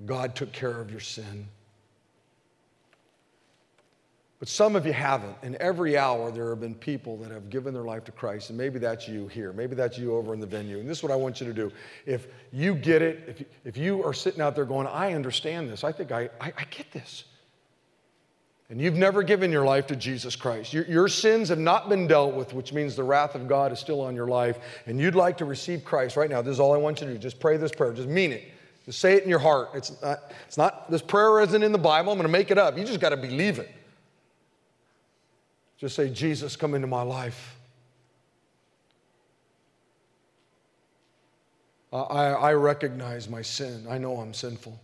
God 0.07 0.37
took 0.37 0.53
care 0.53 0.81
of 0.81 0.91
your 0.91 1.01
sin. 1.01 1.49
But 4.41 4.49
some 4.49 4.77
of 4.77 4.85
you 4.85 4.93
haven't. 4.93 5.37
And 5.43 5.55
every 5.57 5.97
hour, 5.97 6.31
there 6.31 6.51
have 6.51 6.61
been 6.61 6.75
people 6.75 7.17
that 7.19 7.31
have 7.31 7.49
given 7.51 7.73
their 7.73 7.85
life 7.85 8.05
to 8.05 8.13
Christ. 8.13 8.51
And 8.51 8.59
maybe 8.59 8.79
that's 8.79 9.09
you 9.09 9.29
here. 9.29 9.53
Maybe 9.53 9.75
that's 9.75 9.97
you 9.97 10.15
over 10.17 10.35
in 10.35 10.41
the 10.41 10.47
venue. 10.47 10.79
And 10.79 10.89
this 10.89 10.99
is 10.99 11.03
what 11.03 11.13
I 11.13 11.17
want 11.17 11.41
you 11.41 11.47
to 11.47 11.53
do. 11.55 11.73
If 12.05 12.27
you 12.53 12.75
get 12.75 13.01
it, 13.01 13.25
if, 13.27 13.45
if 13.65 13.77
you 13.77 14.05
are 14.05 14.13
sitting 14.13 14.41
out 14.41 14.55
there 14.55 14.65
going, 14.65 14.87
I 14.87 15.15
understand 15.15 15.71
this, 15.71 15.85
I 15.85 15.93
think 15.93 16.13
I, 16.13 16.31
I, 16.41 16.53
I 16.59 16.65
get 16.71 16.91
this. 16.93 17.25
And 18.71 18.81
you've 18.81 18.95
never 18.95 19.23
given 19.23 19.53
your 19.53 19.65
life 19.65 19.87
to 19.89 19.97
Jesus 19.97 20.35
Christ. 20.37 20.73
Your, 20.73 20.85
your 20.87 21.07
sins 21.07 21.49
have 21.51 21.59
not 21.59 21.89
been 21.89 22.07
dealt 22.07 22.35
with, 22.35 22.55
which 22.55 22.73
means 22.73 22.97
the 22.97 23.05
wrath 23.05 23.35
of 23.35 23.47
God 23.47 23.73
is 23.73 23.79
still 23.79 24.01
on 24.01 24.17
your 24.17 24.27
life. 24.27 24.59
And 24.87 24.99
you'd 24.99 25.15
like 25.15 25.39
to 25.39 25.45
receive 25.45 25.85
Christ 25.85 26.17
right 26.17 26.31
now. 26.31 26.43
This 26.43 26.55
is 26.55 26.61
all 26.61 26.73
I 26.73 26.79
want 26.79 27.01
you 27.01 27.07
to 27.07 27.13
do. 27.13 27.19
Just 27.19 27.39
pray 27.39 27.57
this 27.57 27.73
prayer. 27.73 27.93
Just 27.93 28.09
mean 28.09 28.33
it. 28.33 28.43
Just 28.87 29.01
say 29.01 29.15
it 29.15 29.23
in 29.23 29.29
your 29.29 29.39
heart. 29.39 29.71
It's 29.75 30.03
not, 30.03 30.33
it's 30.47 30.59
not 30.59 30.91
this 30.91 31.03
prayer 31.03 31.41
isn't 31.41 31.63
in 31.63 31.73
the 31.73 31.79
Bible. 31.79 32.11
I'm 32.13 32.19
going 32.19 32.27
to 32.27 32.33
make 32.33 32.51
it 32.51 32.59
up. 32.59 32.77
You 32.77 32.85
just 32.85 33.01
got 33.01 33.11
to 33.11 33.17
believe 33.17 33.59
it. 33.59 33.71
Just 35.79 35.97
say, 35.97 36.09
Jesus, 36.09 36.57
come 36.57 36.75
into 36.75 36.87
my 36.87 37.03
life. 37.03 37.57
I, 41.93 42.31
I 42.31 42.53
recognize 42.55 43.29
my 43.29 43.43
sin. 43.43 43.87
I 43.89 43.99
know 43.99 44.17
I'm 44.17 44.35
sinful. 44.35 44.79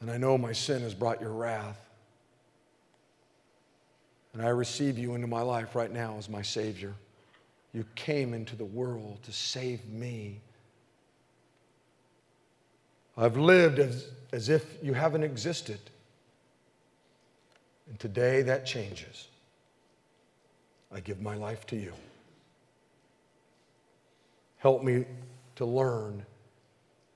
And 0.00 0.10
I 0.10 0.16
know 0.16 0.38
my 0.38 0.52
sin 0.52 0.82
has 0.82 0.94
brought 0.94 1.20
your 1.20 1.32
wrath. 1.32 1.80
And 4.32 4.42
I 4.42 4.48
receive 4.48 4.98
you 4.98 5.14
into 5.14 5.26
my 5.26 5.40
life 5.40 5.74
right 5.74 5.90
now 5.90 6.16
as 6.18 6.28
my 6.28 6.42
Savior. 6.42 6.92
You 7.72 7.84
came 7.94 8.34
into 8.34 8.54
the 8.54 8.64
world 8.64 9.18
to 9.24 9.32
save 9.32 9.84
me. 9.88 10.40
I've 13.16 13.36
lived 13.36 13.78
as, 13.78 14.08
as 14.32 14.48
if 14.48 14.76
you 14.82 14.92
haven't 14.92 15.24
existed. 15.24 15.80
And 17.88 17.98
today 17.98 18.42
that 18.42 18.66
changes. 18.66 19.28
I 20.92 21.00
give 21.00 21.20
my 21.20 21.34
life 21.34 21.66
to 21.68 21.76
you. 21.76 21.92
Help 24.58 24.82
me 24.82 25.04
to 25.56 25.64
learn 25.64 26.24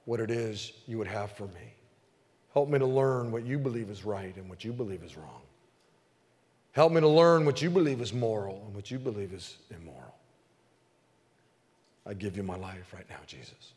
what 0.04 0.20
it 0.20 0.30
is 0.30 0.72
you 0.86 0.98
would 0.98 1.06
have 1.06 1.32
for 1.32 1.46
me. 1.46 1.74
Help 2.52 2.68
me 2.68 2.78
to 2.78 2.86
learn 2.86 3.30
what 3.30 3.44
you 3.44 3.58
believe 3.58 3.90
is 3.90 4.04
right 4.04 4.36
and 4.36 4.48
what 4.48 4.64
you 4.64 4.72
believe 4.72 5.02
is 5.02 5.16
wrong. 5.16 5.42
Help 6.72 6.92
me 6.92 7.00
to 7.00 7.08
learn 7.08 7.44
what 7.44 7.60
you 7.60 7.70
believe 7.70 8.00
is 8.00 8.12
moral 8.12 8.62
and 8.66 8.74
what 8.74 8.90
you 8.90 8.98
believe 8.98 9.32
is 9.32 9.56
immoral. 9.70 10.14
I 12.06 12.14
give 12.14 12.36
you 12.36 12.42
my 12.42 12.56
life 12.56 12.92
right 12.92 13.08
now, 13.08 13.18
Jesus. 13.26 13.72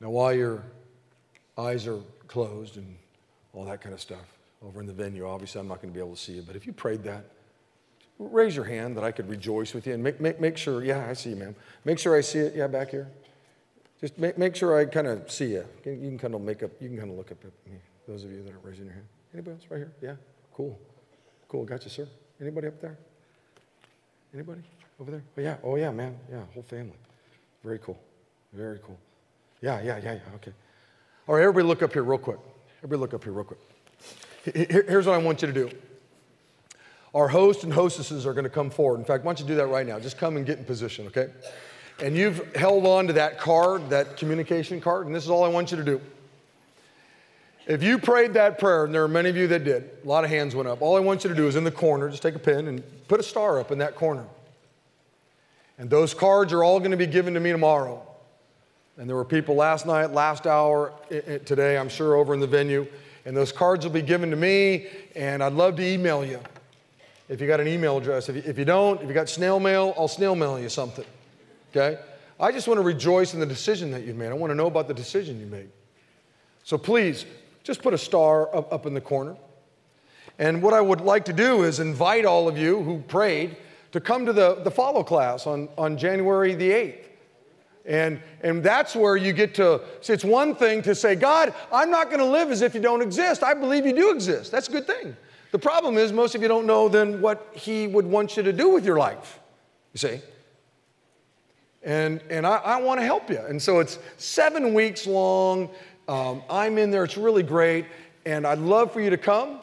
Now, 0.00 0.10
while 0.10 0.32
your 0.32 0.62
eyes 1.56 1.86
are 1.86 2.00
closed 2.26 2.76
and 2.76 2.96
all 3.52 3.64
that 3.64 3.80
kind 3.80 3.94
of 3.94 4.00
stuff, 4.00 4.37
over 4.62 4.80
in 4.80 4.86
the 4.86 4.92
venue. 4.92 5.26
Obviously, 5.26 5.60
I'm 5.60 5.68
not 5.68 5.80
going 5.80 5.92
to 5.92 5.94
be 5.94 6.00
able 6.00 6.14
to 6.14 6.20
see 6.20 6.32
you, 6.32 6.42
but 6.42 6.56
if 6.56 6.66
you 6.66 6.72
prayed 6.72 7.02
that, 7.04 7.24
raise 8.18 8.56
your 8.56 8.64
hand 8.64 8.96
that 8.96 9.04
I 9.04 9.12
could 9.12 9.28
rejoice 9.28 9.74
with 9.74 9.86
you 9.86 9.94
and 9.94 10.02
make, 10.02 10.20
make, 10.20 10.40
make 10.40 10.56
sure, 10.56 10.82
yeah, 10.82 11.06
I 11.08 11.12
see 11.12 11.30
you, 11.30 11.36
ma'am. 11.36 11.54
Make 11.84 11.98
sure 11.98 12.16
I 12.16 12.20
see 12.20 12.40
it, 12.40 12.56
yeah, 12.56 12.66
back 12.66 12.90
here. 12.90 13.08
Just 14.00 14.18
make, 14.18 14.38
make 14.38 14.54
sure 14.56 14.78
I 14.78 14.84
kind 14.84 15.06
of 15.06 15.30
see 15.30 15.52
you. 15.52 15.64
You 15.84 15.96
can 15.96 16.18
kind 16.18 16.34
of 16.34 16.40
make 16.40 16.62
up, 16.62 16.70
you 16.80 16.88
can 16.88 16.98
kind 16.98 17.10
of 17.10 17.16
look 17.16 17.32
up 17.32 17.38
at 17.44 17.52
me, 17.70 17.78
those 18.06 18.24
of 18.24 18.30
you 18.30 18.42
that 18.42 18.52
aren't 18.52 18.64
raising 18.64 18.84
your 18.86 18.94
hand. 18.94 19.06
Anybody 19.32 19.56
else 19.56 19.66
right 19.70 19.78
here? 19.78 19.92
Yeah, 20.00 20.14
cool. 20.52 20.78
Cool, 21.48 21.64
got 21.64 21.84
you, 21.84 21.90
sir. 21.90 22.08
Anybody 22.40 22.68
up 22.68 22.80
there? 22.80 22.98
Anybody 24.34 24.60
over 25.00 25.10
there? 25.10 25.22
Oh, 25.36 25.40
yeah, 25.40 25.56
oh, 25.64 25.76
yeah, 25.76 25.90
man. 25.90 26.16
Yeah, 26.30 26.42
whole 26.54 26.62
family. 26.62 26.96
Very 27.64 27.78
cool. 27.78 27.98
Very 28.52 28.78
cool. 28.84 28.98
Yeah, 29.60 29.80
yeah, 29.82 29.98
yeah, 29.98 30.12
yeah, 30.12 30.34
okay. 30.36 30.52
All 31.26 31.34
right, 31.34 31.42
everybody 31.42 31.66
look 31.66 31.82
up 31.82 31.92
here 31.92 32.04
real 32.04 32.18
quick. 32.18 32.38
Everybody 32.78 33.00
look 33.00 33.14
up 33.14 33.24
here 33.24 33.32
real 33.32 33.44
quick. 33.44 33.58
Here's 34.54 35.06
what 35.06 35.14
I 35.14 35.18
want 35.18 35.42
you 35.42 35.48
to 35.48 35.54
do. 35.54 35.70
Our 37.14 37.28
host 37.28 37.64
and 37.64 37.72
hostesses 37.72 38.26
are 38.26 38.32
going 38.32 38.44
to 38.44 38.50
come 38.50 38.70
forward. 38.70 38.98
In 38.98 39.04
fact, 39.04 39.24
why 39.24 39.32
don't 39.32 39.40
you 39.40 39.46
do 39.46 39.56
that 39.56 39.66
right 39.66 39.86
now? 39.86 39.98
Just 39.98 40.18
come 40.18 40.36
and 40.36 40.44
get 40.44 40.58
in 40.58 40.64
position, 40.64 41.06
okay? 41.06 41.30
And 42.00 42.16
you've 42.16 42.54
held 42.54 42.86
on 42.86 43.06
to 43.08 43.14
that 43.14 43.40
card, 43.40 43.90
that 43.90 44.16
communication 44.16 44.80
card, 44.80 45.06
and 45.06 45.14
this 45.14 45.24
is 45.24 45.30
all 45.30 45.42
I 45.42 45.48
want 45.48 45.70
you 45.70 45.78
to 45.78 45.84
do. 45.84 46.00
If 47.66 47.82
you 47.82 47.98
prayed 47.98 48.34
that 48.34 48.58
prayer, 48.58 48.84
and 48.84 48.94
there 48.94 49.02
are 49.02 49.08
many 49.08 49.28
of 49.28 49.36
you 49.36 49.46
that 49.48 49.64
did, 49.64 49.90
a 50.04 50.08
lot 50.08 50.24
of 50.24 50.30
hands 50.30 50.54
went 50.54 50.68
up, 50.68 50.80
all 50.80 50.96
I 50.96 51.00
want 51.00 51.24
you 51.24 51.30
to 51.30 51.36
do 51.36 51.46
is 51.48 51.56
in 51.56 51.64
the 51.64 51.70
corner, 51.70 52.08
just 52.08 52.22
take 52.22 52.34
a 52.34 52.38
pen 52.38 52.68
and 52.68 52.82
put 53.08 53.20
a 53.20 53.22
star 53.22 53.58
up 53.58 53.72
in 53.72 53.78
that 53.78 53.94
corner. 53.94 54.24
And 55.78 55.90
those 55.90 56.14
cards 56.14 56.52
are 56.52 56.62
all 56.62 56.78
going 56.78 56.92
to 56.92 56.96
be 56.96 57.06
given 57.06 57.34
to 57.34 57.40
me 57.40 57.52
tomorrow. 57.52 58.02
And 58.96 59.08
there 59.08 59.16
were 59.16 59.24
people 59.24 59.54
last 59.54 59.86
night, 59.86 60.12
last 60.12 60.46
hour, 60.46 60.92
today, 61.08 61.78
I'm 61.78 61.88
sure, 61.88 62.16
over 62.16 62.34
in 62.34 62.40
the 62.40 62.46
venue 62.46 62.86
and 63.28 63.36
those 63.36 63.52
cards 63.52 63.84
will 63.84 63.92
be 63.92 64.00
given 64.00 64.30
to 64.30 64.36
me, 64.36 64.86
and 65.14 65.42
I'd 65.42 65.52
love 65.52 65.76
to 65.76 65.86
email 65.86 66.24
you 66.24 66.40
if 67.28 67.42
you 67.42 67.46
got 67.46 67.60
an 67.60 67.68
email 67.68 67.98
address. 67.98 68.30
If 68.30 68.36
you, 68.36 68.42
if 68.46 68.56
you 68.56 68.64
don't, 68.64 69.02
if 69.02 69.06
you 69.06 69.12
got 69.12 69.28
snail 69.28 69.60
mail, 69.60 69.92
I'll 69.98 70.08
snail 70.08 70.34
mail 70.34 70.58
you 70.58 70.70
something. 70.70 71.04
Okay? 71.70 72.00
I 72.40 72.50
just 72.52 72.66
want 72.66 72.78
to 72.78 72.82
rejoice 72.82 73.34
in 73.34 73.40
the 73.40 73.44
decision 73.44 73.90
that 73.90 74.04
you 74.04 74.14
made. 74.14 74.30
I 74.30 74.32
want 74.32 74.50
to 74.50 74.54
know 74.54 74.66
about 74.66 74.88
the 74.88 74.94
decision 74.94 75.38
you 75.38 75.44
made. 75.44 75.68
So 76.64 76.78
please, 76.78 77.26
just 77.64 77.82
put 77.82 77.92
a 77.92 77.98
star 77.98 78.48
up, 78.56 78.72
up 78.72 78.86
in 78.86 78.94
the 78.94 79.00
corner. 79.02 79.36
And 80.38 80.62
what 80.62 80.72
I 80.72 80.80
would 80.80 81.02
like 81.02 81.26
to 81.26 81.34
do 81.34 81.64
is 81.64 81.80
invite 81.80 82.24
all 82.24 82.48
of 82.48 82.56
you 82.56 82.82
who 82.82 83.00
prayed 83.00 83.58
to 83.92 84.00
come 84.00 84.24
to 84.24 84.32
the, 84.32 84.54
the 84.54 84.70
follow 84.70 85.02
class 85.02 85.46
on, 85.46 85.68
on 85.76 85.98
January 85.98 86.54
the 86.54 86.70
8th. 86.70 87.04
And, 87.88 88.20
and 88.42 88.62
that's 88.62 88.94
where 88.94 89.16
you 89.16 89.32
get 89.32 89.54
to 89.54 89.80
it's 90.06 90.22
one 90.22 90.54
thing 90.54 90.82
to 90.82 90.94
say, 90.94 91.14
God, 91.14 91.54
I'm 91.72 91.90
not 91.90 92.08
going 92.08 92.20
to 92.20 92.26
live 92.26 92.50
as 92.50 92.60
if 92.60 92.74
you 92.74 92.82
don't 92.82 93.00
exist. 93.00 93.42
I 93.42 93.54
believe 93.54 93.86
you 93.86 93.94
do 93.94 94.12
exist. 94.12 94.52
That's 94.52 94.68
a 94.68 94.72
good 94.72 94.86
thing. 94.86 95.16
The 95.52 95.58
problem 95.58 95.96
is, 95.96 96.12
most 96.12 96.34
of 96.34 96.42
you 96.42 96.48
don't 96.48 96.66
know 96.66 96.90
then 96.90 97.22
what 97.22 97.48
He 97.52 97.86
would 97.86 98.04
want 98.04 98.36
you 98.36 98.42
to 98.42 98.52
do 98.52 98.68
with 98.68 98.84
your 98.84 98.98
life, 98.98 99.40
you 99.94 99.98
see. 99.98 100.20
And, 101.82 102.20
and 102.28 102.46
I, 102.46 102.56
I 102.56 102.82
want 102.82 103.00
to 103.00 103.06
help 103.06 103.30
you. 103.30 103.38
And 103.38 103.60
so 103.60 103.78
it's 103.80 103.98
seven 104.18 104.74
weeks 104.74 105.06
long. 105.06 105.70
Um, 106.06 106.42
I'm 106.50 106.76
in 106.76 106.90
there, 106.90 107.04
it's 107.04 107.16
really 107.16 107.42
great. 107.42 107.86
And 108.26 108.46
I'd 108.46 108.58
love 108.58 108.92
for 108.92 109.00
you 109.00 109.08
to 109.08 109.16
come. 109.16 109.60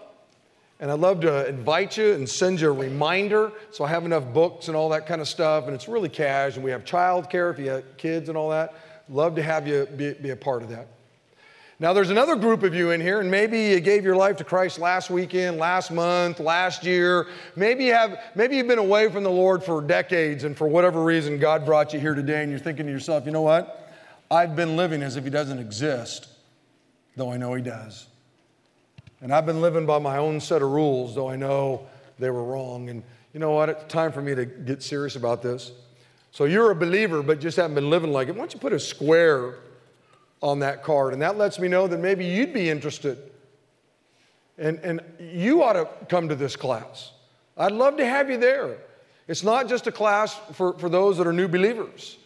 And 0.80 0.92
I'd 0.92 1.00
love 1.00 1.22
to 1.22 1.48
invite 1.48 1.96
you 1.96 2.14
and 2.14 2.28
send 2.28 2.60
you 2.60 2.70
a 2.70 2.74
reminder 2.74 3.52
so 3.72 3.86
I 3.86 3.90
have 3.90 4.04
enough 4.04 4.26
books 4.34 4.68
and 4.68 4.76
all 4.76 4.90
that 4.90 5.08
kind 5.08 5.22
of 5.22 5.28
stuff. 5.28 5.66
And 5.66 5.74
it's 5.74 5.88
really 5.88 6.10
cash. 6.10 6.56
And 6.56 6.66
we 6.66 6.72
have 6.72 6.84
childcare 6.84 7.52
if 7.52 7.60
you 7.60 7.70
have 7.70 7.98
kids 7.98 8.28
and 8.28 8.38
all 8.38 8.50
that. 8.50 8.74
Love 9.08 9.36
to 9.36 9.44
have 9.44 9.68
you 9.68 9.86
be, 9.86 10.14
be 10.14 10.32
a 10.32 10.36
part 10.36 10.64
of 10.64 10.70
that. 10.70 10.88
Now, 11.78 11.92
there's 11.92 12.10
another 12.10 12.38
group 12.38 12.64
of 12.64 12.74
you 12.74 12.92
in 12.92 13.02
here, 13.02 13.20
and 13.20 13.30
maybe 13.30 13.60
you 13.64 13.82
gave 13.82 14.06
your 14.06 14.16
life 14.16 14.38
to 14.38 14.46
Christ 14.46 14.80
last 14.80 15.10
weekend, 15.10 15.58
last 15.58 15.92
month, 15.92 16.40
last 16.40 16.86
year. 16.86 17.28
Maybe 17.58 17.86
you 17.86 17.94
have, 17.94 18.18
maybe 18.34 18.56
you've 18.56 18.68
been 18.68 18.80
away 18.80 19.12
from 19.12 19.26
the 19.26 19.30
Lord 19.30 19.62
for 19.62 19.82
decades, 19.82 20.46
and 20.46 20.58
for 20.58 20.70
whatever 20.70 21.04
reason, 21.04 21.38
God 21.38 21.66
brought 21.66 21.94
you 21.94 22.00
here 22.00 22.16
today, 22.16 22.42
and 22.42 22.50
you're 22.50 22.62
thinking 22.62 22.86
to 22.86 22.92
yourself, 22.94 23.26
you 23.26 23.34
know 23.34 23.42
what? 23.42 23.92
I've 24.32 24.56
been 24.56 24.78
living 24.78 25.04
as 25.04 25.18
if 25.18 25.26
He 25.26 25.30
doesn't 25.30 25.60
exist, 25.60 26.30
though 27.18 27.30
I 27.30 27.36
know 27.36 27.54
He 27.54 27.62
does. 27.62 28.08
And 29.22 29.34
I've 29.34 29.46
been 29.46 29.62
living 29.62 29.86
by 29.86 30.00
my 30.00 30.18
own 30.18 30.40
set 30.40 30.62
of 30.62 30.70
rules, 30.72 31.16
though 31.16 31.30
I 31.30 31.36
know 31.36 31.88
they 32.20 32.30
were 32.30 32.44
wrong. 32.44 32.90
And 32.90 33.04
you 33.34 33.40
know 33.40 33.52
what? 33.52 33.70
It's 33.70 33.84
time 33.86 34.12
for 34.12 34.22
me 34.22 34.36
to 34.36 34.46
get 34.46 34.84
serious 34.84 35.16
about 35.16 35.42
this. 35.42 35.72
So 36.32 36.46
you're 36.46 36.72
a 36.72 36.76
believer, 36.76 37.24
but 37.24 37.40
just 37.40 37.58
haven't 37.58 37.76
been 37.76 37.90
living 37.90 38.12
like 38.12 38.28
it. 38.28 38.32
Why 38.34 38.40
don't 38.40 38.54
you 38.54 38.60
put 38.60 38.74
a 38.74 38.80
square 38.80 39.56
on 40.42 40.60
that 40.60 40.84
card. 40.84 41.14
And 41.14 41.22
that 41.22 41.38
lets 41.38 41.60
me 41.60 41.68
know 41.68 41.88
that 41.88 42.00
maybe 42.00 42.26
you'd 42.26 42.54
be 42.54 42.70
interested. 42.70 43.18
And, 44.58 44.80
and 44.80 45.02
you 45.20 45.64
ought 45.64 45.74
to 45.74 45.90
come 46.08 46.30
to 46.30 46.36
this 46.36 46.56
class. 46.56 47.12
I'd 47.58 47.72
love 47.72 47.98
to 47.98 48.06
have 48.06 48.30
you 48.30 48.38
there. 48.38 48.78
It's 49.28 49.44
not 49.44 49.68
just 49.68 49.88
a 49.88 49.92
class 49.92 50.40
for, 50.54 50.78
for 50.78 50.88
those 50.88 51.18
that 51.18 51.26
are 51.26 51.34
new 51.34 51.48
believers. 51.48 52.18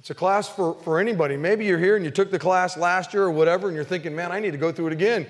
It's 0.00 0.10
a 0.10 0.14
class 0.14 0.48
for, 0.48 0.74
for 0.82 0.98
anybody. 1.00 1.36
Maybe 1.36 1.64
you're 1.64 1.78
here 1.78 1.96
and 1.96 2.04
you 2.04 2.10
took 2.10 2.30
the 2.30 2.38
class 2.38 2.76
last 2.76 3.14
year 3.14 3.22
or 3.22 3.30
whatever, 3.30 3.68
and 3.68 3.74
you're 3.74 3.84
thinking, 3.84 4.14
man, 4.14 4.32
I 4.32 4.40
need 4.40 4.52
to 4.52 4.58
go 4.58 4.70
through 4.70 4.88
it 4.88 4.92
again. 4.92 5.26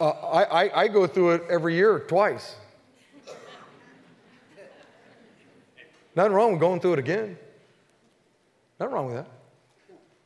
Uh, 0.00 0.08
I, 0.08 0.42
I, 0.42 0.80
I 0.82 0.88
go 0.88 1.06
through 1.06 1.32
it 1.32 1.42
every 1.50 1.74
year, 1.74 1.98
twice. 2.00 2.56
Nothing 6.14 6.32
wrong 6.32 6.52
with 6.52 6.60
going 6.60 6.80
through 6.80 6.94
it 6.94 6.98
again. 6.98 7.38
Nothing 8.80 8.94
wrong 8.94 9.06
with 9.06 9.16
that. 9.16 9.28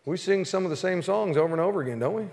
We 0.05 0.17
sing 0.17 0.45
some 0.45 0.65
of 0.65 0.71
the 0.71 0.77
same 0.77 1.03
songs 1.03 1.37
over 1.37 1.53
and 1.53 1.61
over 1.61 1.83
again, 1.83 1.99
don't 1.99 2.15
we? 2.15 2.25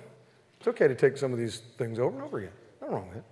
It's 0.59 0.67
okay 0.67 0.87
to 0.87 0.95
take 0.95 1.17
some 1.17 1.31
of 1.31 1.39
these 1.39 1.61
things 1.77 1.99
over 1.99 2.15
and 2.15 2.25
over 2.25 2.39
again. 2.39 2.51
Nothing 2.81 2.95
wrong 2.95 3.07
with 3.09 3.17
it. 3.17 3.23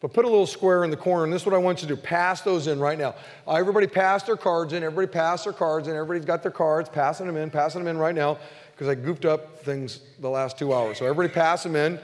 But 0.00 0.12
put 0.12 0.24
a 0.24 0.28
little 0.28 0.46
square 0.46 0.84
in 0.84 0.90
the 0.90 0.96
corner, 0.96 1.24
and 1.24 1.32
this 1.32 1.42
is 1.42 1.46
what 1.46 1.56
I 1.56 1.58
want 1.58 1.82
you 1.82 1.88
to 1.88 1.96
do. 1.96 2.00
Pass 2.00 2.42
those 2.42 2.68
in 2.68 2.78
right 2.78 2.96
now. 2.96 3.16
Uh, 3.46 3.54
everybody 3.54 3.88
pass 3.88 4.22
their 4.22 4.36
cards 4.36 4.72
in. 4.72 4.84
Everybody 4.84 5.12
pass 5.12 5.42
their 5.42 5.52
cards 5.52 5.88
in. 5.88 5.94
Everybody's 5.94 6.24
got 6.24 6.42
their 6.42 6.52
cards, 6.52 6.88
passing 6.88 7.26
them 7.26 7.36
in, 7.36 7.50
passing 7.50 7.82
them 7.82 7.88
in 7.88 7.98
right 7.98 8.14
now, 8.14 8.38
because 8.72 8.86
I 8.86 8.94
goofed 8.94 9.24
up 9.24 9.58
things 9.64 10.00
the 10.20 10.30
last 10.30 10.56
two 10.56 10.72
hours. 10.72 10.98
So 10.98 11.04
everybody 11.04 11.34
pass 11.34 11.64
them 11.64 11.74
in, 11.74 11.98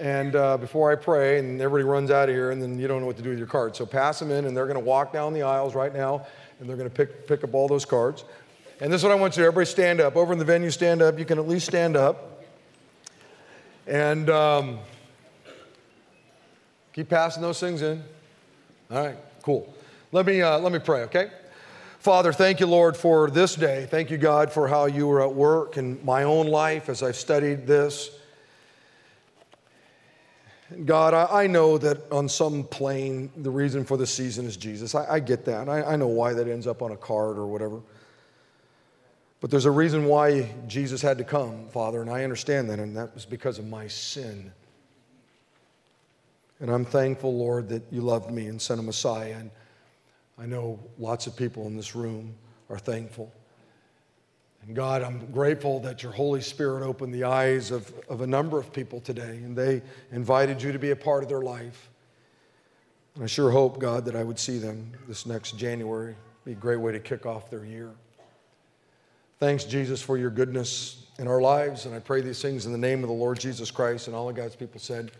and 0.00 0.34
uh, 0.34 0.56
before 0.56 0.90
I 0.90 0.94
pray, 0.94 1.38
and 1.38 1.60
everybody 1.60 1.84
runs 1.84 2.10
out 2.10 2.30
of 2.30 2.34
here, 2.34 2.52
and 2.52 2.62
then 2.62 2.78
you 2.78 2.88
don't 2.88 3.00
know 3.00 3.06
what 3.06 3.18
to 3.18 3.22
do 3.22 3.28
with 3.28 3.38
your 3.38 3.46
cards. 3.46 3.76
So 3.76 3.84
pass 3.84 4.18
them 4.18 4.30
in, 4.30 4.46
and 4.46 4.56
they're 4.56 4.66
going 4.66 4.78
to 4.78 4.84
walk 4.84 5.12
down 5.12 5.34
the 5.34 5.42
aisles 5.42 5.74
right 5.74 5.94
now, 5.94 6.26
and 6.58 6.66
they're 6.66 6.76
going 6.76 6.88
to 6.88 6.94
pick, 6.94 7.28
pick 7.28 7.44
up 7.44 7.52
all 7.52 7.68
those 7.68 7.84
cards. 7.84 8.24
And 8.80 8.90
this 8.90 9.00
is 9.00 9.04
what 9.04 9.12
I 9.12 9.16
want 9.16 9.36
you 9.36 9.42
to 9.42 9.46
everybody 9.48 9.66
stand 9.66 10.00
up. 10.00 10.16
Over 10.16 10.32
in 10.32 10.38
the 10.38 10.44
venue, 10.44 10.70
stand 10.70 11.02
up. 11.02 11.18
You 11.18 11.26
can 11.26 11.38
at 11.38 11.46
least 11.46 11.66
stand 11.66 11.98
up. 11.98 12.44
And 13.86 14.30
um, 14.30 14.78
keep 16.94 17.10
passing 17.10 17.42
those 17.42 17.60
things 17.60 17.82
in. 17.82 18.02
All 18.90 19.04
right, 19.04 19.16
cool. 19.42 19.70
Let 20.12 20.24
me, 20.24 20.40
uh, 20.40 20.58
let 20.60 20.72
me 20.72 20.78
pray, 20.78 21.02
okay? 21.02 21.30
Father, 21.98 22.32
thank 22.32 22.58
you, 22.58 22.66
Lord, 22.66 22.96
for 22.96 23.28
this 23.28 23.54
day. 23.54 23.86
Thank 23.90 24.10
you, 24.10 24.16
God, 24.16 24.50
for 24.50 24.66
how 24.66 24.86
you 24.86 25.06
were 25.06 25.20
at 25.20 25.34
work 25.34 25.76
in 25.76 26.02
my 26.06 26.22
own 26.22 26.46
life 26.46 26.88
as 26.88 27.02
I've 27.02 27.16
studied 27.16 27.66
this. 27.66 28.10
God, 30.84 31.14
I, 31.14 31.44
I 31.44 31.46
know 31.46 31.78
that 31.78 32.10
on 32.12 32.28
some 32.28 32.64
plane, 32.64 33.30
the 33.36 33.50
reason 33.50 33.84
for 33.84 33.96
the 33.96 34.06
season 34.06 34.46
is 34.46 34.56
Jesus. 34.56 34.94
I, 34.94 35.14
I 35.14 35.20
get 35.20 35.44
that. 35.46 35.68
I, 35.68 35.82
I 35.82 35.96
know 35.96 36.06
why 36.06 36.32
that 36.32 36.46
ends 36.46 36.66
up 36.66 36.80
on 36.82 36.92
a 36.92 36.96
card 36.96 37.38
or 37.38 37.46
whatever. 37.46 37.80
But 39.40 39.50
there's 39.50 39.64
a 39.64 39.70
reason 39.70 40.04
why 40.04 40.52
Jesus 40.68 41.00
had 41.00 41.18
to 41.18 41.24
come, 41.24 41.66
Father, 41.68 42.02
and 42.02 42.10
I 42.10 42.24
understand 42.24 42.68
that, 42.70 42.78
and 42.78 42.96
that 42.96 43.14
was 43.14 43.24
because 43.24 43.58
of 43.58 43.66
my 43.66 43.88
sin. 43.88 44.52
And 46.60 46.70
I'm 46.70 46.84
thankful, 46.84 47.36
Lord, 47.36 47.68
that 47.70 47.82
you 47.90 48.02
loved 48.02 48.30
me 48.30 48.46
and 48.46 48.60
sent 48.60 48.78
a 48.78 48.82
Messiah. 48.82 49.36
And 49.38 49.50
I 50.38 50.44
know 50.44 50.78
lots 50.98 51.26
of 51.26 51.34
people 51.34 51.66
in 51.66 51.76
this 51.76 51.96
room 51.96 52.34
are 52.68 52.78
thankful. 52.78 53.32
God, 54.74 55.02
I'm 55.02 55.30
grateful 55.32 55.80
that 55.80 56.02
your 56.02 56.12
Holy 56.12 56.40
Spirit 56.40 56.82
opened 56.82 57.14
the 57.14 57.24
eyes 57.24 57.70
of, 57.70 57.92
of 58.08 58.20
a 58.20 58.26
number 58.26 58.58
of 58.58 58.72
people 58.72 59.00
today, 59.00 59.40
and 59.44 59.56
they 59.56 59.82
invited 60.12 60.62
you 60.62 60.72
to 60.72 60.78
be 60.78 60.90
a 60.90 60.96
part 60.96 61.22
of 61.22 61.28
their 61.28 61.42
life. 61.42 61.90
And 63.14 63.24
I 63.24 63.26
sure 63.26 63.50
hope, 63.50 63.78
God, 63.78 64.04
that 64.04 64.16
I 64.16 64.22
would 64.22 64.38
see 64.38 64.58
them 64.58 64.92
this 65.08 65.26
next 65.26 65.56
January. 65.56 66.12
It'd 66.12 66.44
be 66.44 66.52
a 66.52 66.54
great 66.54 66.80
way 66.80 66.92
to 66.92 67.00
kick 67.00 67.26
off 67.26 67.50
their 67.50 67.64
year. 67.64 67.90
Thanks, 69.38 69.64
Jesus, 69.64 70.02
for 70.02 70.18
your 70.18 70.30
goodness 70.30 71.06
in 71.18 71.26
our 71.26 71.40
lives. 71.40 71.86
And 71.86 71.94
I 71.94 71.98
pray 71.98 72.20
these 72.20 72.42
things 72.42 72.66
in 72.66 72.72
the 72.72 72.78
name 72.78 73.02
of 73.02 73.08
the 73.08 73.14
Lord 73.14 73.40
Jesus 73.40 73.70
Christ. 73.70 74.06
And 74.06 74.16
all 74.16 74.28
of 74.28 74.36
God's 74.36 74.56
people 74.56 74.80
said, 74.80 75.10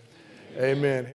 Amen. 0.57 1.13